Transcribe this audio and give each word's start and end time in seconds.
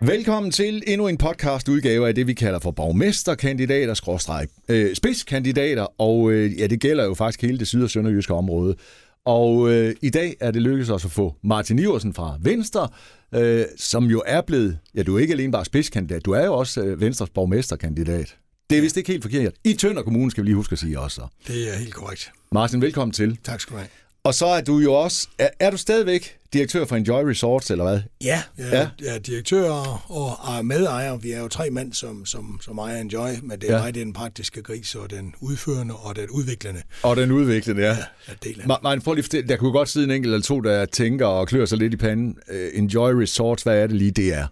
Velkommen 0.00 0.52
til 0.52 0.82
endnu 0.86 1.08
en 1.08 1.18
podcast 1.18 1.68
udgave 1.68 2.08
af 2.08 2.14
det, 2.14 2.26
vi 2.26 2.34
kalder 2.34 2.58
for 2.58 2.70
borgmesterkandidater, 2.70 3.94
skråstreg, 3.94 4.48
øh, 4.68 4.94
spidskandidater, 4.94 6.00
og 6.00 6.32
øh, 6.32 6.60
ja, 6.60 6.66
det 6.66 6.80
gælder 6.80 7.04
jo 7.04 7.14
faktisk 7.14 7.42
hele 7.42 7.58
det 7.58 7.68
syd- 7.68 7.82
og 7.82 7.90
sønderjyske 7.90 8.34
område. 8.34 8.76
Og 9.24 9.70
øh, 9.72 9.94
i 10.02 10.10
dag 10.10 10.36
er 10.40 10.50
det 10.50 10.62
lykkedes 10.62 10.90
os 10.90 11.04
at 11.04 11.10
få 11.10 11.34
Martin 11.44 11.78
Iversen 11.78 12.14
fra 12.14 12.36
Venstre, 12.40 12.88
øh, 13.34 13.64
som 13.76 14.04
jo 14.04 14.22
er 14.26 14.40
blevet, 14.40 14.78
ja, 14.94 15.02
du 15.02 15.16
er 15.16 15.20
ikke 15.20 15.32
alene 15.32 15.52
bare 15.52 15.64
spidskandidat, 15.64 16.24
du 16.24 16.32
er 16.32 16.44
jo 16.44 16.54
også 16.54 16.82
øh, 16.84 17.00
Venstres 17.00 17.30
borgmesterkandidat. 17.30 18.36
Det 18.70 18.78
er 18.78 18.82
vist 18.82 18.96
ikke 18.96 19.12
helt 19.12 19.22
forkert. 19.22 19.52
I 19.64 19.72
Tønder 19.72 20.02
Kommune 20.02 20.30
skal 20.30 20.44
vi 20.44 20.48
lige 20.48 20.56
huske 20.56 20.72
at 20.72 20.78
sige 20.78 21.00
også. 21.00 21.26
Det 21.46 21.74
er 21.74 21.78
helt 21.78 21.94
korrekt. 21.94 22.32
Martin, 22.52 22.82
velkommen 22.82 23.12
til. 23.12 23.38
Tak 23.44 23.60
skal 23.60 23.72
du 23.72 23.78
have. 23.78 23.88
Og 24.26 24.34
så 24.34 24.46
er 24.46 24.60
du 24.60 24.78
jo 24.78 24.92
også, 24.92 25.28
er, 25.38 25.48
er 25.60 25.70
du 25.70 25.76
stadigvæk 25.76 26.36
direktør 26.52 26.84
for 26.84 26.96
Enjoy 26.96 27.22
Resorts, 27.22 27.70
eller 27.70 27.84
hvad? 27.84 28.00
Ja, 28.24 28.42
jeg 28.58 28.66
er, 28.72 28.88
ja. 29.02 29.14
er 29.14 29.18
direktør 29.18 29.70
og 30.08 30.58
er 30.58 30.62
medejer. 30.62 31.16
Vi 31.16 31.30
er 31.30 31.40
jo 31.40 31.48
tre 31.48 31.70
mænd, 31.70 31.92
som, 31.92 32.26
som, 32.26 32.60
som 32.62 32.78
ejer 32.78 33.00
Enjoy, 33.00 33.28
men 33.42 33.60
det 33.60 33.70
er 33.70 33.74
ja. 33.74 33.82
mig, 33.82 33.94
det 33.94 34.00
er 34.00 34.04
den 34.04 34.12
praktiske 34.12 34.62
gris, 34.62 34.94
og 34.94 35.10
den 35.10 35.34
udførende 35.40 35.94
og 35.94 36.16
den 36.16 36.30
udviklende. 36.30 36.82
Og 37.02 37.16
den 37.16 37.32
udviklende, 37.32 37.82
ja. 37.82 37.96
ja 38.28 38.32
del 38.44 38.60
af. 38.60 38.78
Man, 38.82 39.00
prøv 39.00 39.14
lige 39.14 39.42
der 39.42 39.56
kunne 39.56 39.72
godt 39.72 39.88
sidde 39.88 40.04
en 40.04 40.10
enkelt 40.10 40.34
eller 40.34 40.44
to, 40.44 40.60
der 40.60 40.84
tænker 40.84 41.26
og 41.26 41.48
klør 41.48 41.64
sig 41.64 41.78
lidt 41.78 41.94
i 41.94 41.96
panden. 41.96 42.36
Uh, 42.50 42.78
Enjoy 42.78 43.10
Resorts, 43.12 43.62
hvad 43.62 43.78
er 43.78 43.86
det 43.86 43.96
lige, 43.96 44.10
det 44.10 44.34
er? 44.34 44.46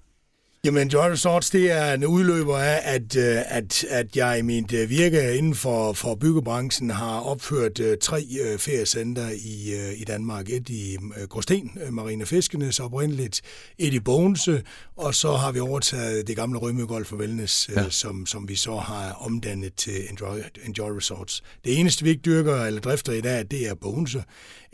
Jamen, 0.65 0.89
Joy 0.89 1.11
Resorts, 1.11 1.51
det 1.51 1.71
er 1.71 1.93
en 1.93 2.07
udløber 2.07 2.59
af, 2.59 2.81
at, 2.85 3.17
øh, 3.17 3.43
at, 3.47 3.85
at 3.85 4.17
jeg 4.17 4.39
i 4.39 4.43
mit 4.43 4.73
øh, 4.73 4.91
virke 4.91 5.37
inden 5.37 5.55
for, 5.55 5.93
for 5.93 6.15
byggebranchen 6.15 6.91
har 6.91 7.21
opført 7.21 7.81
uh, 7.81 7.87
tre 8.01 8.23
feriecenter 8.59 9.31
i, 9.31 9.75
i 9.97 10.05
Danmark. 10.05 10.49
Et 10.49 10.69
i 10.69 10.97
Gråsten, 11.29 11.79
Marine 11.91 12.27
Fiskenes 12.27 12.81
oprindeligt, 12.81 13.41
et 13.79 13.95
i 13.95 14.01
Bogense, 14.01 14.63
og 14.97 15.15
så 15.15 15.33
har 15.33 15.53
vi 15.53 15.61
overtaget 15.61 16.27
det 16.27 16.37
gamle 16.37 16.59
Rømøgolf 16.59 17.07
for 17.07 17.17
Wellness, 17.17 17.71
ja. 17.77 17.91
som, 17.91 18.27
som 18.27 18.49
vi 18.49 18.57
så 18.57 18.77
har 18.77 19.13
omdannet 19.13 19.75
til 19.75 20.11
Enjoy, 20.11 20.39
Enjoy 20.67 20.91
Resorts. 20.91 21.43
Det 21.65 21.81
eneste, 21.81 22.05
vi 22.05 22.11
ikke 22.11 22.23
dyrker 22.23 22.65
eller 22.65 22.81
drifter 22.81 23.13
i 23.13 23.21
dag, 23.21 23.45
det 23.51 23.69
er 23.69 23.75
Bogense. 23.75 24.25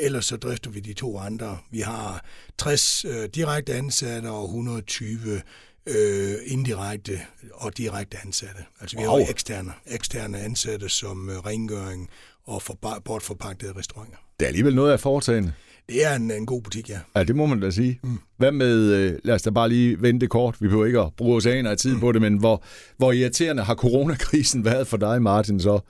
Ellers 0.01 0.25
så 0.25 0.37
drifter 0.37 0.71
vi 0.71 0.81
de 0.81 0.93
to 0.93 1.19
andre. 1.19 1.59
Vi 1.71 1.81
har 1.81 2.25
60 2.59 3.05
uh, 3.05 3.25
direkte 3.35 3.75
ansatte 3.75 4.27
og 4.27 4.45
120 4.45 5.43
øh, 5.87 6.35
indirekte 6.47 7.21
og 7.53 7.77
direkte 7.77 8.17
ansatte. 8.25 8.63
Altså 8.81 8.97
vi 8.97 9.03
wow. 9.03 9.19
har 9.19 9.31
eksterne, 9.31 9.73
eksterne 9.87 10.39
ansatte 10.39 10.89
som 10.89 11.31
øh, 11.31 11.37
rengøring 11.37 12.09
og 12.47 12.63
for, 12.63 12.79
bortforpagtede 13.05 13.73
restauranter. 13.77 14.17
Det 14.41 14.47
er 14.47 14.49
alligevel 14.49 14.75
noget 14.75 14.93
af 14.93 15.01
foretagende. 15.01 15.53
Det 15.89 16.05
er 16.05 16.17
en, 16.17 16.31
en 16.31 16.47
god 16.47 16.63
butik, 16.63 16.91
ja. 16.91 16.99
Ja, 17.17 17.25
det 17.25 17.37
må 17.37 17.47
man 17.47 17.61
da 17.61 17.71
sige. 17.71 18.01
Mm. 18.03 18.19
Hvad 18.37 18.53
med, 18.53 18.93
øh, 18.93 19.19
lad 19.25 19.35
os 19.35 19.43
da 19.43 19.51
bare 19.51 19.69
lige 19.69 20.03
vente 20.03 20.27
kort, 20.27 20.57
vi 20.61 20.67
behøver 20.69 20.87
ikke 20.87 21.01
at 21.01 21.13
bruge 21.17 21.37
os 21.37 21.47
af 21.47 21.77
tid 21.77 21.95
mm. 21.95 22.01
på 22.01 22.13
det, 22.13 22.23
men 22.23 22.37
hvor, 22.37 22.63
hvor 22.97 23.13
irriterende 23.13 23.63
har 23.63 23.75
coronakrisen 23.75 24.65
været 24.65 24.87
for 24.87 24.97
dig, 24.97 25.23
Martin, 25.23 25.61
så? 25.61 25.81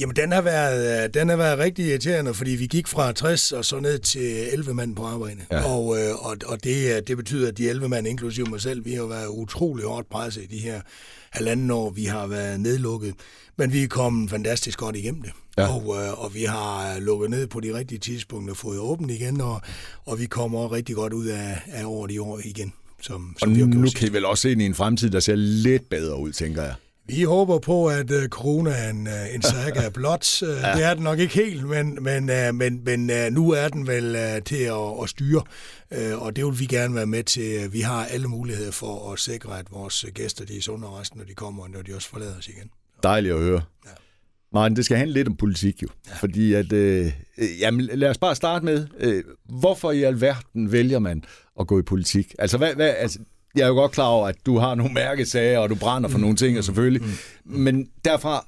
Jamen, 0.00 0.16
den 0.16 0.32
har, 0.32 0.42
været, 0.42 1.04
øh, 1.04 1.14
den 1.14 1.28
har 1.28 1.36
været 1.36 1.58
rigtig 1.58 1.86
irriterende, 1.86 2.34
fordi 2.34 2.50
vi 2.50 2.66
gik 2.66 2.88
fra 2.88 3.12
60 3.12 3.52
og 3.52 3.64
så 3.64 3.80
ned 3.80 3.98
til 3.98 4.48
11 4.52 4.74
mand 4.74 4.96
på 4.96 5.04
arbejde. 5.04 5.40
Ja. 5.50 5.72
Og, 5.72 5.98
øh, 5.98 6.26
og, 6.26 6.36
og 6.46 6.64
det, 6.64 7.08
det 7.08 7.16
betyder, 7.16 7.48
at 7.48 7.58
de 7.58 7.68
11 7.68 7.88
mand, 7.88 8.06
inklusive 8.06 8.46
mig 8.50 8.60
selv, 8.60 8.84
vi 8.84 8.92
har 8.92 9.06
været 9.06 9.26
utrolig 9.26 9.86
hårdt 9.86 10.08
presset 10.08 10.42
i 10.42 10.46
de 10.46 10.58
her 10.58 10.80
halvanden 11.30 11.70
år, 11.70 11.90
vi 11.90 12.04
har 12.04 12.26
været 12.26 12.60
nedlukket. 12.60 13.14
Men 13.56 13.72
vi 13.72 13.82
er 13.82 13.88
kommet 13.88 14.30
fantastisk 14.30 14.78
godt 14.78 14.96
igennem 14.96 15.22
det. 15.22 15.32
Ja. 15.58 15.74
Og, 15.74 15.96
øh, 16.02 16.24
og 16.24 16.34
vi 16.34 16.44
har 16.44 16.98
lukket 17.00 17.30
ned 17.30 17.46
på 17.46 17.60
de 17.60 17.74
rigtige 17.74 17.98
tidspunkter, 17.98 18.54
fået 18.54 18.78
åbent 18.78 19.10
igen, 19.10 19.40
og, 19.40 19.60
og 20.04 20.20
vi 20.20 20.26
kommer 20.26 20.72
rigtig 20.72 20.94
godt 20.94 21.12
ud 21.12 21.26
af, 21.26 21.58
af 21.66 21.84
året 21.84 22.10
i 22.10 22.18
år 22.18 22.40
igen. 22.44 22.72
Som, 23.00 23.36
som 23.38 23.52
og 23.52 23.58
nu, 23.58 23.66
nu 23.66 23.88
kan 23.96 24.08
I 24.08 24.12
vel 24.12 24.24
også 24.24 24.48
ind 24.48 24.62
i 24.62 24.64
en 24.66 24.74
fremtid, 24.74 25.10
der 25.10 25.20
ser 25.20 25.34
lidt 25.34 25.88
bedre 25.90 26.18
ud, 26.18 26.32
tænker 26.32 26.62
jeg. 26.62 26.74
Vi 27.06 27.22
håber 27.22 27.58
på, 27.58 27.86
at 27.86 28.10
uh, 28.10 28.24
corona 28.28 28.70
er 28.70 28.90
en, 28.90 29.06
uh, 29.06 29.34
en 29.34 29.42
saga 29.42 29.88
blot. 29.88 30.42
Uh, 30.42 30.48
ja. 30.62 30.74
Det 30.76 30.84
er 30.84 30.94
den 30.94 31.02
nok 31.04 31.18
ikke 31.18 31.34
helt, 31.34 31.68
men, 31.68 31.98
men, 32.00 32.30
uh, 32.30 32.54
men, 32.54 32.84
men 32.84 33.10
uh, 33.10 33.32
nu 33.32 33.50
er 33.50 33.68
den 33.68 33.86
vel 33.86 34.16
uh, 34.16 34.42
til 34.44 34.56
at, 34.56 35.02
at 35.02 35.08
styre, 35.08 35.42
uh, 35.90 36.22
og 36.22 36.36
det 36.36 36.44
vil 36.44 36.58
vi 36.58 36.66
gerne 36.66 36.94
være 36.94 37.06
med 37.06 37.24
til. 37.24 37.72
Vi 37.72 37.80
har 37.80 38.04
alle 38.04 38.28
muligheder 38.28 38.70
for 38.72 39.12
at 39.12 39.18
sikre, 39.18 39.58
at 39.58 39.66
vores 39.70 40.04
gæster 40.14 40.44
de 40.44 40.56
er 40.56 40.62
sunde 40.62 40.88
og 40.88 41.00
resten, 41.00 41.18
når 41.18 41.24
de 41.24 41.34
kommer, 41.34 41.62
og 41.62 41.70
når 41.70 41.82
de 41.82 41.94
også 41.94 42.08
forlader 42.08 42.38
os 42.38 42.48
igen. 42.48 42.70
Dejligt 43.02 43.34
at 43.34 43.40
høre. 43.40 43.62
Ja. 43.86 43.90
Martin, 44.52 44.76
det 44.76 44.84
skal 44.84 44.96
handle 44.96 45.14
lidt 45.14 45.28
om 45.28 45.36
politik 45.36 45.82
jo. 45.82 45.88
Ja. 46.08 46.14
Fordi 46.14 46.54
at, 46.54 46.72
øh, 46.72 47.12
jamen, 47.58 47.80
lad 47.80 48.10
os 48.10 48.18
bare 48.18 48.34
starte 48.34 48.64
med, 48.64 48.86
øh, 49.00 49.24
hvorfor 49.44 49.90
i 49.90 50.02
alverden 50.02 50.72
vælger 50.72 50.98
man 50.98 51.24
at 51.60 51.66
gå 51.66 51.78
i 51.78 51.82
politik? 51.82 52.34
Altså, 52.38 52.58
hvad, 52.58 52.74
hvad, 52.74 52.94
altså 52.98 53.18
jeg 53.54 53.62
er 53.62 53.68
jo 53.68 53.74
godt 53.74 53.92
klar 53.92 54.06
over, 54.06 54.28
at 54.28 54.36
du 54.46 54.58
har 54.58 54.74
nogle 54.74 54.94
mærkesager, 54.94 55.58
og 55.58 55.70
du 55.70 55.74
brænder 55.74 56.08
for 56.08 56.18
mm. 56.18 56.22
nogle 56.22 56.36
ting, 56.36 56.58
og 56.58 56.64
selvfølgelig. 56.64 57.02
Mm. 57.02 57.08
mm. 57.44 57.60
Men 57.60 57.88
derfra, 58.04 58.46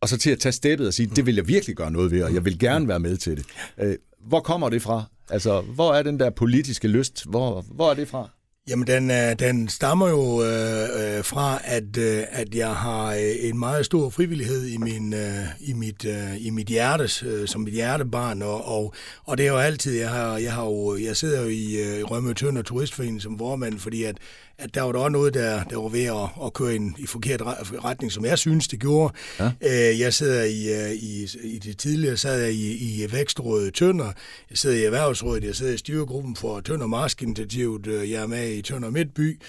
og 0.00 0.08
så 0.08 0.18
til 0.18 0.30
at 0.30 0.38
tage 0.38 0.52
steppet 0.52 0.86
og 0.86 0.94
sige, 0.94 1.10
det 1.16 1.26
vil 1.26 1.34
jeg 1.34 1.48
virkelig 1.48 1.76
gøre 1.76 1.90
noget 1.90 2.10
ved, 2.10 2.22
og 2.22 2.34
jeg 2.34 2.44
vil 2.44 2.58
gerne 2.58 2.88
være 2.88 3.00
med 3.00 3.16
til 3.16 3.36
det. 3.36 3.44
Øh, 3.78 3.94
hvor 4.26 4.40
kommer 4.40 4.68
det 4.68 4.82
fra? 4.82 5.04
Altså, 5.30 5.60
hvor 5.60 5.94
er 5.94 6.02
den 6.02 6.20
der 6.20 6.30
politiske 6.30 6.88
lyst? 6.88 7.24
Hvor, 7.28 7.64
hvor 7.74 7.90
er 7.90 7.94
det 7.94 8.08
fra? 8.08 8.28
Jamen, 8.68 8.86
den, 8.86 9.10
øh, 9.10 9.38
den 9.38 9.68
stammer 9.68 10.08
jo 10.08 10.42
øh, 10.42 11.16
øh, 11.18 11.24
fra, 11.24 11.60
at, 11.64 11.96
øh, 11.96 12.24
at 12.30 12.54
jeg 12.54 12.74
har 12.74 13.12
øh, 13.12 13.48
en 13.48 13.58
meget 13.58 13.86
stor 13.86 14.10
frivillighed 14.10 14.66
i, 14.66 14.76
min, 14.76 15.14
øh, 15.14 15.46
i, 15.60 15.72
mit, 15.72 16.04
øh, 16.04 16.46
i 16.46 16.50
mit 16.50 16.66
hjerte, 16.66 17.26
øh, 17.26 17.48
som 17.48 17.60
mit 17.60 17.74
hjertebarn, 17.74 18.42
og, 18.42 18.64
og, 18.64 18.94
og 19.24 19.38
det 19.38 19.46
er 19.46 19.50
jo 19.50 19.58
altid, 19.58 19.98
jeg, 19.98 20.10
har, 20.10 20.36
jeg, 20.36 20.52
har 20.52 20.64
jo, 20.64 20.96
jeg 20.96 21.16
sidder 21.16 21.42
jo 21.42 21.48
i 21.48 21.74
øh, 21.74 22.04
Rømø 22.04 22.32
Tønder 22.32 22.62
Turistforening 22.62 23.22
som 23.22 23.38
formand, 23.38 23.78
fordi 23.78 24.02
at, 24.02 24.16
at 24.58 24.74
der 24.74 24.82
var 24.82 24.92
der 24.92 24.98
også 24.98 25.08
noget, 25.08 25.34
der, 25.34 25.64
der 25.64 25.82
var 25.82 25.88
ved 25.88 26.04
at, 26.04 26.44
at 26.46 26.52
køre 26.52 26.72
i 26.72 26.76
en 26.76 26.96
i 26.98 27.06
forkert 27.06 27.42
retning, 27.84 28.12
som 28.12 28.24
jeg 28.24 28.38
synes, 28.38 28.68
det 28.68 28.80
gjorde. 28.80 29.14
Ja. 29.40 29.50
Øh, 29.62 30.00
jeg 30.00 30.14
sidder 30.14 30.44
i, 30.44 30.84
øh, 30.84 30.90
i, 30.90 31.28
i 31.42 31.58
det 31.58 31.78
tidligere, 31.78 32.16
sad 32.16 32.40
jeg 32.40 32.52
i, 32.52 33.04
i 33.04 33.12
Vækstrådet 33.12 33.74
Tønder, 33.74 34.12
jeg 34.50 34.58
sidder 34.58 34.76
i 34.76 34.84
Erhvervsrådet, 34.84 35.44
jeg 35.44 35.54
sidder 35.54 35.72
i 35.72 35.76
styregruppen 35.76 36.36
for 36.36 36.60
Tønder 36.60 36.86
Marsk-initiativet, 36.86 37.86
øh, 37.86 38.10
jeg 38.10 38.22
er 38.22 38.26
med 38.26 38.48
i 38.52 38.62
Tønder 38.62 38.90
Midtby, 38.90 39.40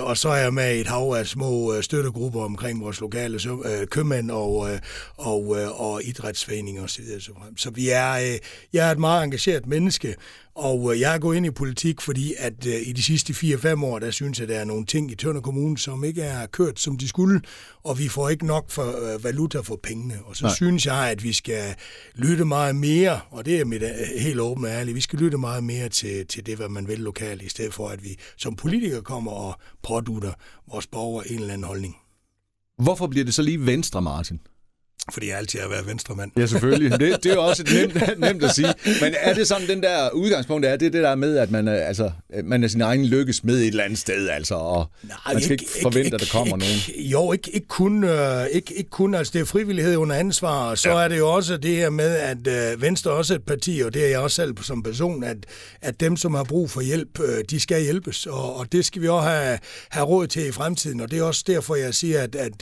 og 0.00 0.16
så 0.16 0.28
er 0.28 0.36
jeg 0.36 0.54
med 0.54 0.76
i 0.76 0.80
et 0.80 0.86
hav 0.86 1.14
af 1.18 1.26
små 1.26 1.82
støttegrupper 1.82 2.42
omkring 2.42 2.80
vores 2.80 3.00
lokale 3.00 3.40
købmænd 3.86 4.30
og, 4.30 4.68
og, 5.16 5.56
og 5.74 6.04
idrætsforeninger 6.04 6.82
osv. 6.84 7.04
Så 7.56 7.70
vi 7.70 7.88
er, 7.88 8.14
jeg 8.72 8.88
er 8.88 8.92
et 8.92 8.98
meget 8.98 9.24
engageret 9.24 9.66
menneske, 9.66 10.14
og 10.58 10.94
øh, 10.94 11.00
jeg 11.00 11.14
er 11.14 11.18
gået 11.18 11.36
ind 11.36 11.46
i 11.46 11.50
politik, 11.50 12.00
fordi 12.00 12.34
at 12.38 12.66
øh, 12.66 12.74
i 12.86 12.92
de 12.92 13.02
sidste 13.02 13.32
4-5 13.32 13.84
år, 13.84 13.98
der 13.98 14.10
synes 14.10 14.38
jeg, 14.38 14.42
at 14.42 14.48
der 14.48 14.60
er 14.60 14.64
nogle 14.64 14.86
ting 14.86 15.10
i 15.12 15.14
Tønder 15.14 15.40
Kommune, 15.40 15.78
som 15.78 16.04
ikke 16.04 16.22
er 16.22 16.46
kørt, 16.46 16.80
som 16.80 16.96
de 16.96 17.08
skulle, 17.08 17.40
og 17.84 17.98
vi 17.98 18.08
får 18.08 18.28
ikke 18.28 18.46
nok 18.46 18.70
for 18.70 19.14
øh, 19.14 19.24
valuta 19.24 19.60
for 19.60 19.80
pengene. 19.82 20.14
Og 20.24 20.36
så 20.36 20.44
Nej. 20.44 20.54
synes 20.54 20.86
jeg, 20.86 21.10
at 21.10 21.24
vi 21.24 21.32
skal 21.32 21.74
lytte 22.14 22.44
meget 22.44 22.76
mere, 22.76 23.20
og 23.30 23.44
det 23.44 23.60
er 23.60 23.64
mit 23.64 23.82
helt 24.18 24.40
og 24.40 24.64
ærligt, 24.66 24.94
vi 24.94 25.00
skal 25.00 25.18
lytte 25.18 25.38
meget 25.38 25.64
mere 25.64 25.88
til, 25.88 26.26
til 26.26 26.46
det, 26.46 26.56
hvad 26.56 26.68
man 26.68 26.88
vil 26.88 26.98
lokalt, 26.98 27.42
i 27.42 27.48
stedet 27.48 27.74
for, 27.74 27.88
at 27.88 28.04
vi 28.04 28.16
som 28.36 28.56
politikere 28.56 29.02
kommer 29.02 29.32
og 29.32 29.54
pådutter 29.82 30.32
vores 30.70 30.86
borgere 30.86 31.28
en 31.30 31.38
eller 31.40 31.52
anden 31.52 31.66
holdning. 31.66 31.96
Hvorfor 32.82 33.06
bliver 33.06 33.24
det 33.24 33.34
så 33.34 33.42
lige 33.42 33.66
Venstre, 33.66 34.02
Martin? 34.02 34.40
Fordi 35.12 35.28
jeg 35.28 35.38
altid 35.38 35.60
har 35.60 35.68
været 35.68 35.86
venstremand. 35.86 36.30
Ja, 36.38 36.46
selvfølgelig. 36.46 37.00
Det, 37.00 37.00
det 37.22 37.30
er 37.30 37.34
jo 37.34 37.44
også 37.44 37.64
nemt, 37.74 38.18
nemt 38.26 38.44
at 38.44 38.54
sige. 38.54 38.74
Men 39.02 39.14
er 39.20 39.34
det 39.34 39.48
sådan, 39.48 39.68
den 39.68 39.82
der 39.82 40.10
udgangspunkt 40.10 40.66
er, 40.66 40.76
det 40.76 40.92
det 40.92 41.02
der 41.02 41.14
med, 41.14 41.38
at 41.38 41.50
man, 41.50 41.68
altså, 41.68 42.10
man 42.44 42.64
er 42.64 42.68
sin 42.68 42.80
egen 42.80 43.06
lykkes 43.06 43.44
med 43.44 43.54
et 43.54 43.66
eller 43.66 43.84
andet 43.84 43.98
sted, 43.98 44.28
altså, 44.28 44.54
og 44.54 44.90
Nej, 45.02 45.16
man 45.32 45.42
skal 45.42 45.52
ikke, 45.52 45.62
ikke 45.62 45.82
forvente, 45.82 46.04
ikke, 46.04 46.14
at 46.14 46.20
der 46.20 46.26
kommer 46.32 46.56
ikke, 46.56 46.66
nogen? 46.66 47.06
Jo, 47.06 47.32
ikke, 47.32 47.50
ikke, 47.54 47.68
kun, 47.68 48.04
øh, 48.04 48.46
ikke, 48.46 48.74
ikke 48.74 48.90
kun, 48.90 49.14
altså 49.14 49.30
det 49.32 49.40
er 49.40 49.44
frivillighed 49.44 49.96
under 49.96 50.16
ansvar, 50.16 50.70
og 50.70 50.78
så 50.78 50.90
ja. 50.90 51.04
er 51.04 51.08
det 51.08 51.18
jo 51.18 51.34
også 51.34 51.56
det 51.56 51.76
her 51.76 51.90
med, 51.90 52.16
at 52.16 52.72
øh, 52.72 52.82
Venstre 52.82 53.10
er 53.10 53.14
også 53.14 53.34
et 53.34 53.42
parti, 53.42 53.80
og 53.84 53.94
det 53.94 54.04
er 54.04 54.08
jeg 54.08 54.18
også 54.18 54.34
selv 54.34 54.54
som 54.62 54.82
person, 54.82 55.24
at, 55.24 55.36
at 55.80 56.00
dem, 56.00 56.16
som 56.16 56.34
har 56.34 56.44
brug 56.44 56.70
for 56.70 56.80
hjælp, 56.80 57.20
øh, 57.20 57.44
de 57.50 57.60
skal 57.60 57.82
hjælpes, 57.82 58.26
og, 58.26 58.56
og 58.56 58.72
det 58.72 58.84
skal 58.84 59.02
vi 59.02 59.08
også 59.08 59.28
have, 59.28 59.58
have 59.88 60.06
råd 60.06 60.26
til 60.26 60.46
i 60.46 60.52
fremtiden, 60.52 61.00
og 61.00 61.10
det 61.10 61.18
er 61.18 61.22
også 61.22 61.44
derfor, 61.46 61.74
jeg 61.74 61.94
siger, 61.94 62.22
at, 62.22 62.34
at, 62.34 62.52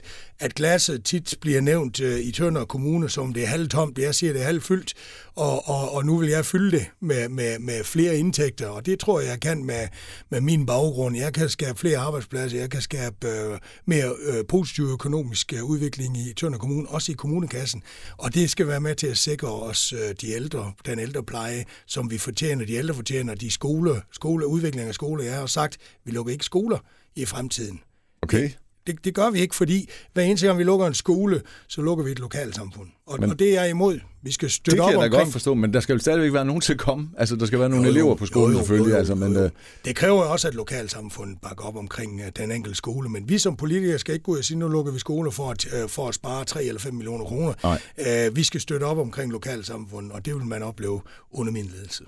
at 0.41 0.55
glasset 0.55 1.05
tit 1.05 1.35
bliver 1.41 1.61
nævnt 1.61 2.01
øh, 2.01 2.21
i 2.21 2.33
Tønder 2.37 2.65
Kommune, 2.65 3.09
som 3.09 3.33
det 3.33 3.43
er 3.43 3.47
halvtomt. 3.47 3.99
Jeg 3.99 4.15
siger, 4.15 4.33
det 4.33 4.43
er 4.43 4.47
halvfyldt. 4.47 4.95
og, 5.35 5.69
og, 5.69 5.95
og 5.95 6.07
nu 6.07 6.19
vil 6.19 6.29
jeg 6.29 6.47
fylde 6.47 6.71
det 6.71 6.87
med, 7.01 7.29
med, 7.29 7.59
med 7.59 7.85
flere 7.85 8.17
indtægter, 8.17 8.69
og 8.69 8.87
det 8.87 8.99
tror 8.99 9.21
jeg, 9.21 9.29
jeg 9.29 9.41
kan 9.41 9.65
med, 9.65 9.89
med 10.31 10.41
min 10.41 10.67
baggrund. 10.67 11.17
Jeg 11.17 11.35
kan 11.35 11.49
skabe 11.49 11.79
flere 11.79 11.99
arbejdspladser, 11.99 12.59
jeg 12.59 12.71
kan 12.71 12.81
skabe 12.81 13.29
øh, 13.29 13.59
mere 13.87 14.15
øh, 14.27 14.45
positiv 14.49 14.85
økonomisk 14.85 15.53
øh, 15.53 15.65
udvikling 15.65 16.17
i 16.19 16.33
Tønder 16.37 16.59
Kommune, 16.59 16.89
også 16.89 17.13
i 17.13 17.15
kommunekassen, 17.15 17.83
og 18.17 18.35
det 18.35 18.51
skal 18.51 18.69
være 18.69 18.81
med 18.81 18.95
til 18.95 19.07
at 19.07 19.19
sikre 19.19 19.49
os 19.49 19.93
øh, 19.93 20.15
de 20.21 20.31
ældre, 20.31 20.73
den 20.87 20.99
ældrepleje, 20.99 21.65
som 21.87 22.11
vi 22.11 22.19
fortjener, 22.19 22.65
de 22.65 22.73
ældre 22.75 22.95
fortjener, 22.95 23.35
de 23.35 23.51
skole, 23.51 24.03
skole 24.13 24.47
udvikling 24.47 24.89
af 24.89 24.95
skole. 24.95 25.25
Jeg 25.25 25.35
har 25.35 25.47
sagt, 25.47 25.77
vi 26.05 26.11
lukker 26.11 26.33
ikke 26.33 26.45
skoler 26.45 26.79
i 27.17 27.25
fremtiden. 27.25 27.81
Okay. 28.23 28.51
Det, 28.87 29.05
det 29.05 29.15
gør 29.15 29.31
vi 29.31 29.41
ikke, 29.41 29.55
fordi 29.55 29.91
hver 30.13 30.23
eneste 30.23 30.47
gang 30.47 30.59
vi 30.59 30.65
lukker 30.65 30.87
en 30.87 30.95
skole, 30.95 31.43
så 31.69 31.83
lukker 31.83 32.05
vi 32.05 32.11
et 32.11 32.19
lokalsamfund. 32.19 32.89
Og, 33.07 33.21
men, 33.21 33.31
og 33.31 33.39
det 33.39 33.57
er 33.57 33.61
jeg 33.61 33.71
imod. 33.71 33.99
Vi 34.23 34.33
skal 34.33 34.51
støtte 34.51 34.77
det 34.77 34.81
op 34.81 34.91
kan 34.91 34.93
jeg 34.93 35.01
da 35.01 35.07
omkring... 35.07 35.25
godt 35.25 35.33
forstå, 35.33 35.55
men 35.55 35.75
der 35.75 35.81
skal 35.81 35.93
jo 35.93 35.99
stadigvæk 35.99 36.33
være 36.33 36.45
nogen 36.45 36.61
til 36.61 36.73
at 36.73 36.79
komme. 36.79 37.09
Altså, 37.19 37.37
der 37.37 37.47
skal 37.47 37.59
være 37.59 37.69
nogle 37.69 37.85
jo, 37.85 37.93
jo, 37.93 37.99
elever 37.99 38.15
på 38.15 38.27
skolen 38.27 38.53
jo, 38.53 38.59
jo, 38.59 38.59
selvfølgelig. 38.59 38.91
Jo, 38.91 38.95
jo, 38.95 38.99
altså, 38.99 39.15
men, 39.15 39.33
jo, 39.33 39.39
jo. 39.39 39.45
øh, 39.45 39.51
Det 39.85 39.97
kræver 39.97 40.23
også, 40.23 40.49
at 40.49 40.55
lokalsamfundet 40.55 41.39
bakker 41.43 41.65
op 41.65 41.77
omkring 41.77 42.21
uh, 42.21 42.27
den 42.37 42.53
enkelte 42.53 42.77
skole. 42.77 43.09
Men 43.09 43.29
vi 43.29 43.39
som 43.39 43.57
politikere 43.57 43.99
skal 43.99 44.13
ikke 44.15 44.25
gå 44.25 44.33
ud 44.33 44.39
og 44.39 44.45
sige, 44.45 44.59
nu 44.59 44.69
lukker 44.69 44.93
vi 44.93 44.99
skoler 44.99 45.31
for 45.31 45.51
at, 45.51 45.67
uh, 45.83 45.91
for 45.91 46.09
at 46.09 46.15
spare 46.15 46.45
3 46.45 46.65
eller 46.65 46.81
5 46.81 46.95
millioner 46.95 47.25
kroner. 47.25 47.79
Uh, 47.99 48.37
vi 48.37 48.43
skal 48.43 48.61
støtte 48.61 48.85
op 48.85 48.99
omkring 48.99 49.33
lokalsamfundet, 49.33 50.13
og 50.13 50.25
det 50.25 50.35
vil 50.35 50.45
man 50.45 50.63
opleve 50.63 51.01
under 51.31 51.53
min 51.53 51.71
ledelse. 51.75 52.05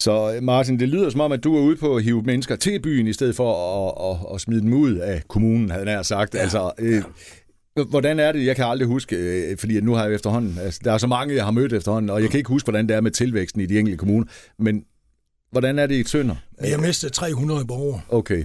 Så 0.00 0.38
Martin, 0.42 0.80
det 0.80 0.88
lyder 0.88 1.10
som 1.10 1.20
om, 1.20 1.32
at 1.32 1.44
du 1.44 1.56
er 1.56 1.60
ude 1.60 1.76
på 1.76 1.96
at 1.96 2.02
hive 2.02 2.22
mennesker 2.22 2.56
til 2.56 2.80
byen, 2.80 3.06
i 3.06 3.12
stedet 3.12 3.36
for 3.36 3.54
at, 3.88 4.10
at, 4.10 4.34
at 4.34 4.40
smide 4.40 4.60
dem 4.60 4.72
ud 4.72 4.94
af 4.94 5.22
kommunen, 5.28 5.70
havde 5.70 5.90
jeg 5.90 6.06
sagt. 6.06 6.34
Ja, 6.34 6.40
altså, 6.40 6.72
øh, 6.78 6.92
ja. 7.76 7.82
Hvordan 7.84 8.20
er 8.20 8.32
det? 8.32 8.46
Jeg 8.46 8.56
kan 8.56 8.64
aldrig 8.64 8.88
huske, 8.88 9.16
øh, 9.16 9.58
fordi 9.58 9.80
nu 9.80 9.94
har 9.94 10.04
jeg 10.04 10.14
efterhånden, 10.14 10.58
altså, 10.58 10.80
der 10.84 10.92
er 10.92 10.98
så 10.98 11.06
mange, 11.06 11.34
jeg 11.34 11.44
har 11.44 11.50
mødt 11.50 11.72
efterhånden, 11.72 12.10
og 12.10 12.22
jeg 12.22 12.30
kan 12.30 12.38
ikke 12.38 12.48
huske, 12.48 12.66
hvordan 12.66 12.88
det 12.88 12.96
er 12.96 13.00
med 13.00 13.10
tilvæksten 13.10 13.60
i 13.60 13.66
de 13.66 13.78
enkelte 13.78 13.96
kommuner, 13.98 14.26
men 14.58 14.84
hvordan 15.50 15.78
er 15.78 15.86
det 15.86 15.94
i 15.94 16.02
Tønder? 16.02 16.34
Har 16.60 16.78
mistet 16.78 17.12
300 17.12 17.64
borgere. 17.64 18.00
Okay. 18.08 18.44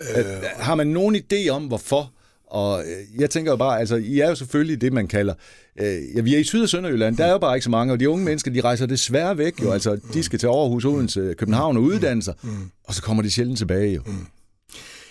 Øh, 0.00 0.24
har 0.56 0.74
man 0.74 0.86
nogen 0.86 1.16
idé 1.16 1.48
om, 1.48 1.66
hvorfor? 1.66 2.12
Og 2.50 2.84
jeg 3.18 3.30
tænker 3.30 3.52
jo 3.52 3.56
bare, 3.56 3.80
altså, 3.80 3.96
I 3.96 4.20
er 4.20 4.28
jo 4.28 4.34
selvfølgelig 4.34 4.80
det, 4.80 4.92
man 4.92 5.08
kalder... 5.08 5.34
Øh, 5.80 6.16
ja, 6.16 6.20
vi 6.20 6.34
er 6.34 6.38
i 6.38 6.44
Syd- 6.44 6.62
og 6.62 6.68
Sønderjylland, 6.68 7.16
der 7.16 7.24
er 7.24 7.30
jo 7.32 7.38
bare 7.38 7.56
ikke 7.56 7.64
så 7.64 7.70
mange, 7.70 7.92
og 7.92 8.00
de 8.00 8.10
unge 8.10 8.24
mennesker, 8.24 8.50
de 8.50 8.60
rejser 8.60 8.86
desværre 8.86 9.38
væk 9.38 9.62
jo. 9.62 9.72
Altså, 9.72 10.00
de 10.14 10.22
skal 10.22 10.38
til 10.38 10.46
Aarhus, 10.46 10.84
Odense, 10.84 11.34
København 11.38 11.76
og 11.76 11.82
uddanne 11.82 12.22
sig, 12.22 12.34
og 12.84 12.94
så 12.94 13.02
kommer 13.02 13.22
de 13.22 13.30
sjældent 13.30 13.58
tilbage 13.58 13.94
jo. 13.94 14.02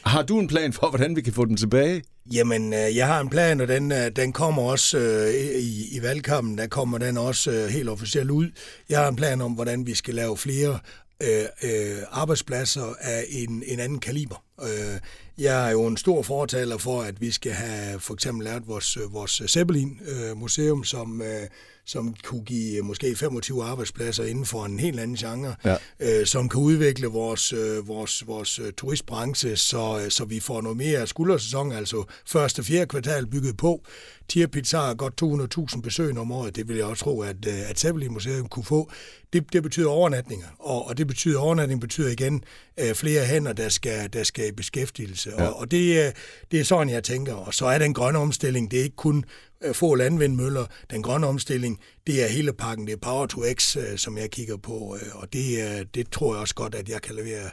Har 0.02 0.22
du 0.22 0.40
en 0.40 0.48
plan 0.48 0.74
for, 0.74 0.90
hvordan 0.90 1.16
vi 1.16 1.22
kan 1.22 1.34
få 1.34 1.46
dem 1.46 1.56
tilbage? 1.56 2.04
Jamen, 2.34 2.74
øh, 2.74 2.96
jeg 2.96 3.08
har 3.08 3.20
en 3.20 3.30
plan, 3.30 3.62
og 3.62 3.68
den, 3.68 3.92
øh, 3.92 4.12
den 4.16 4.34
kommer 4.34 4.62
også 4.62 4.98
øh, 4.98 5.62
i, 5.62 5.98
i 5.98 6.02
valgkampen, 6.02 6.58
der 6.58 6.68
kommer 6.68 6.98
den 6.98 7.18
også 7.18 7.52
øh, 7.52 7.68
helt 7.68 7.90
officielt 7.90 8.30
ud. 8.32 8.48
Jeg 8.90 9.00
har 9.00 9.08
en 9.08 9.16
plan 9.16 9.42
om, 9.42 9.52
hvordan 9.52 9.88
vi 9.88 9.96
skal 9.96 10.14
lave 10.14 10.38
flere 10.38 10.80
øh, 11.24 11.46
øh, 11.64 11.98
arbejdspladser 12.12 12.94
af 13.00 13.26
en, 13.30 13.64
en 13.68 13.80
anden 13.80 14.00
kaliber. 14.00 14.44
Øh, 14.64 15.00
jeg 15.38 15.68
er 15.68 15.72
jo 15.72 15.88
en 15.88 15.98
stor 15.98 16.22
fortaler 16.22 16.78
for, 16.78 17.02
at 17.02 17.22
vi 17.22 17.32
skal 17.32 17.52
have 17.52 18.00
for 18.00 18.14
eksempel 18.14 18.46
lavet 18.46 18.68
vores, 18.68 18.98
vores 19.12 19.42
Zeppelin-museum, 19.48 20.84
som, 20.84 21.22
øh, 21.22 21.48
som 21.86 22.16
kunne 22.24 22.44
give 22.44 22.82
måske 22.82 23.16
25 23.16 23.64
arbejdspladser 23.64 24.24
inden 24.24 24.46
for 24.46 24.66
en 24.66 24.80
helt 24.80 25.00
anden 25.00 25.18
genre, 25.18 25.56
Ja. 25.66 25.76
øh, 26.00 26.26
som 26.26 26.50
kan 26.50 26.60
udvikle 26.62 27.08
vores, 27.08 27.54
øh, 27.54 27.88
vores, 27.88 28.28
vores 28.28 28.60
øh, 28.60 28.74
turistbranche, 28.74 29.56
så, 29.56 30.02
øh, 30.04 30.12
så 30.12 30.26
vi 30.26 30.40
får 30.40 30.62
noget 30.62 30.78
mere 30.78 31.08
skuldersæson, 31.08 31.72
altså 31.72 32.04
første 32.26 32.64
fjerde 32.64 32.86
kvartal 32.86 33.28
bygget 33.28 33.58
på. 33.58 33.84
Tirpitz 34.30 34.72
har 34.72 34.94
godt 34.94 35.22
200.000 35.22 35.82
besøg 35.82 36.18
om 36.18 36.32
året, 36.32 36.56
det 36.56 36.68
vil 36.68 36.76
jeg 36.76 36.86
også 36.86 37.04
tro, 37.04 37.22
at, 37.22 37.36
øh, 37.48 37.70
at 37.70 37.80
Zeppelin 37.80 38.14
Museum 38.14 38.48
kunne 38.48 38.64
få. 38.64 38.92
Det, 39.34 39.54
det 39.54 39.64
betyder 39.64 39.90
overnatninger, 39.90 40.48
og, 40.60 40.88
og 40.88 40.98
det 40.98 41.08
betyder 41.08 41.40
overnatning 41.40 41.82
betyder 41.82 42.10
igen 42.10 42.44
øh, 42.80 42.96
flere 42.96 43.26
hænder, 43.26 43.54
der 43.54 43.70
skal, 43.70 44.14
der 44.14 44.24
skal 44.24 44.48
i 44.48 44.52
beskæftigelse. 44.52 45.30
Ja. 45.38 45.48
Og, 45.48 45.60
og 45.60 45.72
det, 45.72 46.06
øh, 46.06 46.12
det 46.52 46.60
er 46.60 46.64
sådan, 46.64 46.90
jeg 46.90 47.04
tænker. 47.04 47.34
Og 47.34 47.54
så 47.54 47.66
er 47.66 47.78
den 47.78 47.94
grønne 47.94 48.20
omstilling, 48.20 48.72
det 48.72 48.80
er 48.80 48.84
ikke 48.84 48.96
kun 48.96 49.26
øh, 49.64 49.76
få 49.76 49.96
landvindmøller. 49.96 50.66
Den 50.92 51.04
grønne 51.04 51.28
omstilling, 51.28 51.80
det 52.08 52.24
er 52.24 52.28
hele 52.28 52.54
pakken. 52.54 52.88
Det 52.88 52.94
er 52.94 52.98
Power 52.98 53.26
to 53.26 53.42
X, 53.54 53.78
som 53.98 54.18
jeg 54.18 54.30
kigger 54.32 54.58
på. 54.58 54.98
Og 55.14 55.34
det, 55.34 55.96
det 55.96 56.12
tror 56.12 56.34
jeg 56.34 56.42
også 56.42 56.56
godt, 56.56 56.76
at 56.76 56.90
jeg 56.90 57.02
kan 57.02 57.16
levere 57.16 57.50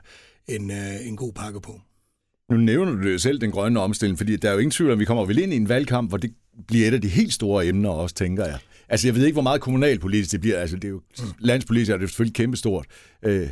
en, 0.48 0.70
en 0.70 1.16
god 1.16 1.32
pakke 1.32 1.60
på. 1.60 1.80
Nu 2.50 2.56
nævner 2.56 2.92
du 2.92 3.08
jo 3.08 3.18
selv 3.18 3.40
den 3.40 3.50
grønne 3.50 3.80
omstilling, 3.80 4.18
fordi 4.18 4.36
der 4.36 4.48
er 4.48 4.52
jo 4.52 4.58
ingen 4.58 4.70
tvivl 4.70 4.90
om, 4.92 4.98
vi 4.98 5.04
kommer 5.04 5.24
vel 5.24 5.38
ind 5.38 5.52
i 5.52 5.56
en 5.56 5.68
valgkamp, 5.68 6.10
hvor 6.10 6.18
det 6.18 6.32
bliver 6.68 6.88
et 6.88 6.94
af 6.94 7.00
de 7.00 7.08
helt 7.08 7.32
store 7.32 7.66
emner 7.66 7.90
også, 7.90 8.14
tænker 8.14 8.44
jeg. 8.44 8.58
Altså, 8.88 9.08
jeg 9.08 9.14
ved 9.14 9.24
ikke, 9.24 9.34
hvor 9.34 9.42
meget 9.42 9.60
kommunalpolitisk 9.60 10.32
det 10.32 10.40
bliver. 10.40 10.58
Altså, 10.58 10.76
det 10.76 10.84
er 10.84 10.88
jo, 10.88 11.00
landspolitisk 11.38 11.90
er 11.90 11.96
det 11.96 12.08
selvfølgelig 12.08 12.34
kæmpestort. 12.34 12.86
Øh, 13.22 13.40
øh, 13.42 13.48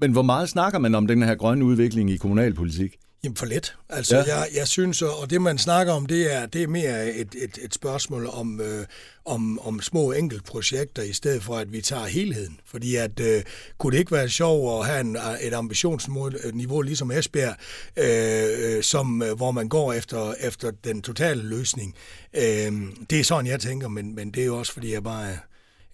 men 0.00 0.12
hvor 0.12 0.22
meget 0.22 0.48
snakker 0.48 0.78
man 0.78 0.94
om 0.94 1.06
den 1.06 1.22
her 1.22 1.34
grønne 1.34 1.64
udvikling 1.64 2.10
i 2.10 2.16
kommunalpolitik? 2.16 2.96
Jamen 3.26 3.36
for 3.36 3.46
let. 3.46 3.74
Altså, 3.88 4.16
Ja. 4.16 4.36
jeg, 4.36 4.48
jeg 4.54 4.68
synes, 4.68 5.02
og 5.02 5.30
det 5.30 5.42
man 5.42 5.58
snakker 5.58 5.92
om, 5.92 6.06
det 6.06 6.34
er, 6.34 6.46
det 6.46 6.62
er 6.62 6.66
mere 6.66 7.14
et, 7.14 7.34
et, 7.42 7.58
et 7.62 7.74
spørgsmål 7.74 8.26
om, 8.26 8.60
øh, 8.60 8.86
om, 9.24 9.58
om 9.58 9.80
små 9.80 10.12
enkeltprojekter, 10.12 11.02
i 11.02 11.12
stedet 11.12 11.42
for, 11.42 11.56
at 11.56 11.72
vi 11.72 11.80
tager 11.80 12.06
helheden. 12.06 12.60
Fordi 12.66 12.96
at, 12.96 13.20
øh, 13.20 13.42
kunne 13.78 13.92
det 13.92 13.98
ikke 13.98 14.12
være 14.12 14.28
sjovt 14.28 14.80
at 14.80 14.86
have 14.86 15.00
en, 15.00 15.16
et 15.42 15.54
ambitionsniveau 15.54 16.80
ligesom 16.80 17.10
Esbjerg, 17.10 17.56
øh, 17.96 18.76
øh, 18.76 18.82
som, 18.82 19.22
øh, 19.22 19.36
hvor 19.36 19.50
man 19.50 19.68
går 19.68 19.92
efter, 19.92 20.34
efter 20.40 20.70
den 20.84 21.02
totale 21.02 21.42
løsning. 21.42 21.94
Øh, 22.36 22.72
det 23.10 23.20
er 23.20 23.24
sådan, 23.24 23.46
jeg 23.46 23.60
tænker, 23.60 23.88
men, 23.88 24.14
men 24.14 24.30
det 24.30 24.42
er 24.42 24.46
jo 24.46 24.58
også, 24.58 24.72
fordi 24.72 24.92
jeg 24.92 25.02
bare 25.04 25.30
er 25.30 25.36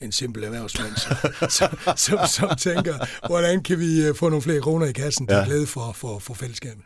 en 0.01 0.13
simpel 0.13 0.45
erhvervsmand, 0.45 0.97
som, 0.97 1.17
som, 1.49 1.69
som, 1.97 2.19
som 2.27 2.57
tænker, 2.57 3.27
hvordan 3.27 3.63
kan 3.63 3.79
vi 3.79 4.07
øh, 4.07 4.15
få 4.15 4.29
nogle 4.29 4.43
flere 4.43 4.61
kroner 4.61 4.87
i 4.87 4.93
kassen 4.93 5.27
til 5.27 5.37
ja. 5.37 5.45
glæde 5.45 5.67
for, 5.67 5.93
for, 5.93 6.19
for 6.19 6.35
fællesskabet. 6.35 6.83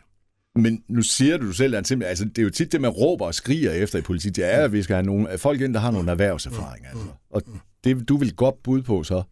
Men 0.57 0.83
nu 0.87 1.01
siger 1.01 1.37
du 1.37 1.51
selv, 1.51 1.75
at 1.75 1.91
altså, 1.91 2.25
det 2.25 2.37
er 2.37 2.43
jo 2.43 2.49
tit 2.49 2.71
det, 2.71 2.81
man 2.81 2.89
råber 2.89 3.25
og 3.25 3.35
skriger 3.35 3.71
efter 3.71 3.99
i 3.99 4.01
politik. 4.01 4.35
Det 4.35 4.53
er, 4.53 4.63
at 4.63 4.73
vi 4.73 4.83
skal 4.83 4.95
have 4.95 5.05
nogle, 5.05 5.37
folk 5.37 5.61
ind, 5.61 5.73
der 5.73 5.79
har 5.79 5.91
nogle 5.91 6.11
erhvervserfaringer. 6.11 6.89
Altså. 6.89 7.07
Og 7.29 7.41
det 7.83 8.09
du 8.09 8.17
vil 8.17 8.35
godt 8.35 8.63
bud 8.63 8.81
på 8.81 9.03
så. 9.03 9.23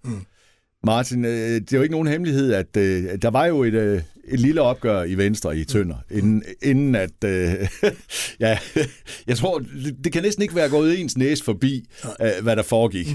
Martin, 0.86 1.26
øh, 1.26 1.32
det 1.32 1.74
er 1.74 1.78
jo 1.78 1.84
ikke 1.84 1.94
nogen 1.94 2.08
hemmelighed, 2.08 2.54
at 2.54 2.78
øh, 2.78 3.04
der 3.22 3.30
var 3.30 3.46
jo 3.46 3.64
et, 3.64 3.74
øh, 3.74 4.02
et 4.28 4.40
lille 4.40 4.62
opgør 4.62 5.04
i 5.04 5.16
Venstre 5.16 5.58
i 5.58 5.64
Tønder, 5.64 5.96
inden, 6.12 6.44
inden 6.64 6.96
at, 6.96 7.24
øh, 7.26 7.54
ja, 8.40 8.60
jeg 9.28 9.38
tror, 9.38 9.60
det, 9.60 9.96
det 10.04 10.14
kan 10.14 10.24
næsten 10.24 10.42
ikke 10.42 10.56
være 10.56 10.70
gået 10.70 11.00
ens 11.00 11.18
næse 11.18 11.44
forbi, 11.44 11.90
øh, 12.22 12.44
hvad 12.44 12.56
der 12.56 12.64
foregik. 12.64 13.08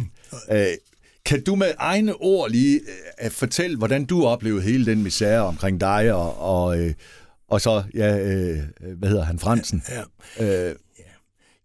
Øh, 0.53 0.67
kan 1.27 1.43
du 1.43 1.55
med 1.55 1.67
egne 1.79 2.15
ord 2.15 2.51
lige 2.51 2.81
øh, 3.25 3.31
fortælle, 3.31 3.77
hvordan 3.77 4.05
du 4.05 4.25
oplevede 4.25 4.63
hele 4.63 4.87
den 4.87 5.03
misære 5.03 5.41
omkring 5.41 5.81
dig 5.81 6.13
og, 6.13 6.39
og, 6.39 6.81
øh, 6.81 6.95
og 7.51 7.61
så, 7.61 7.83
ja, 7.95 8.19
øh, 8.19 8.59
hvad 8.97 9.09
hedder 9.09 9.25
han, 9.25 9.39
Fransen? 9.39 9.83
Ja. 10.39 10.69
Øh, 10.69 10.75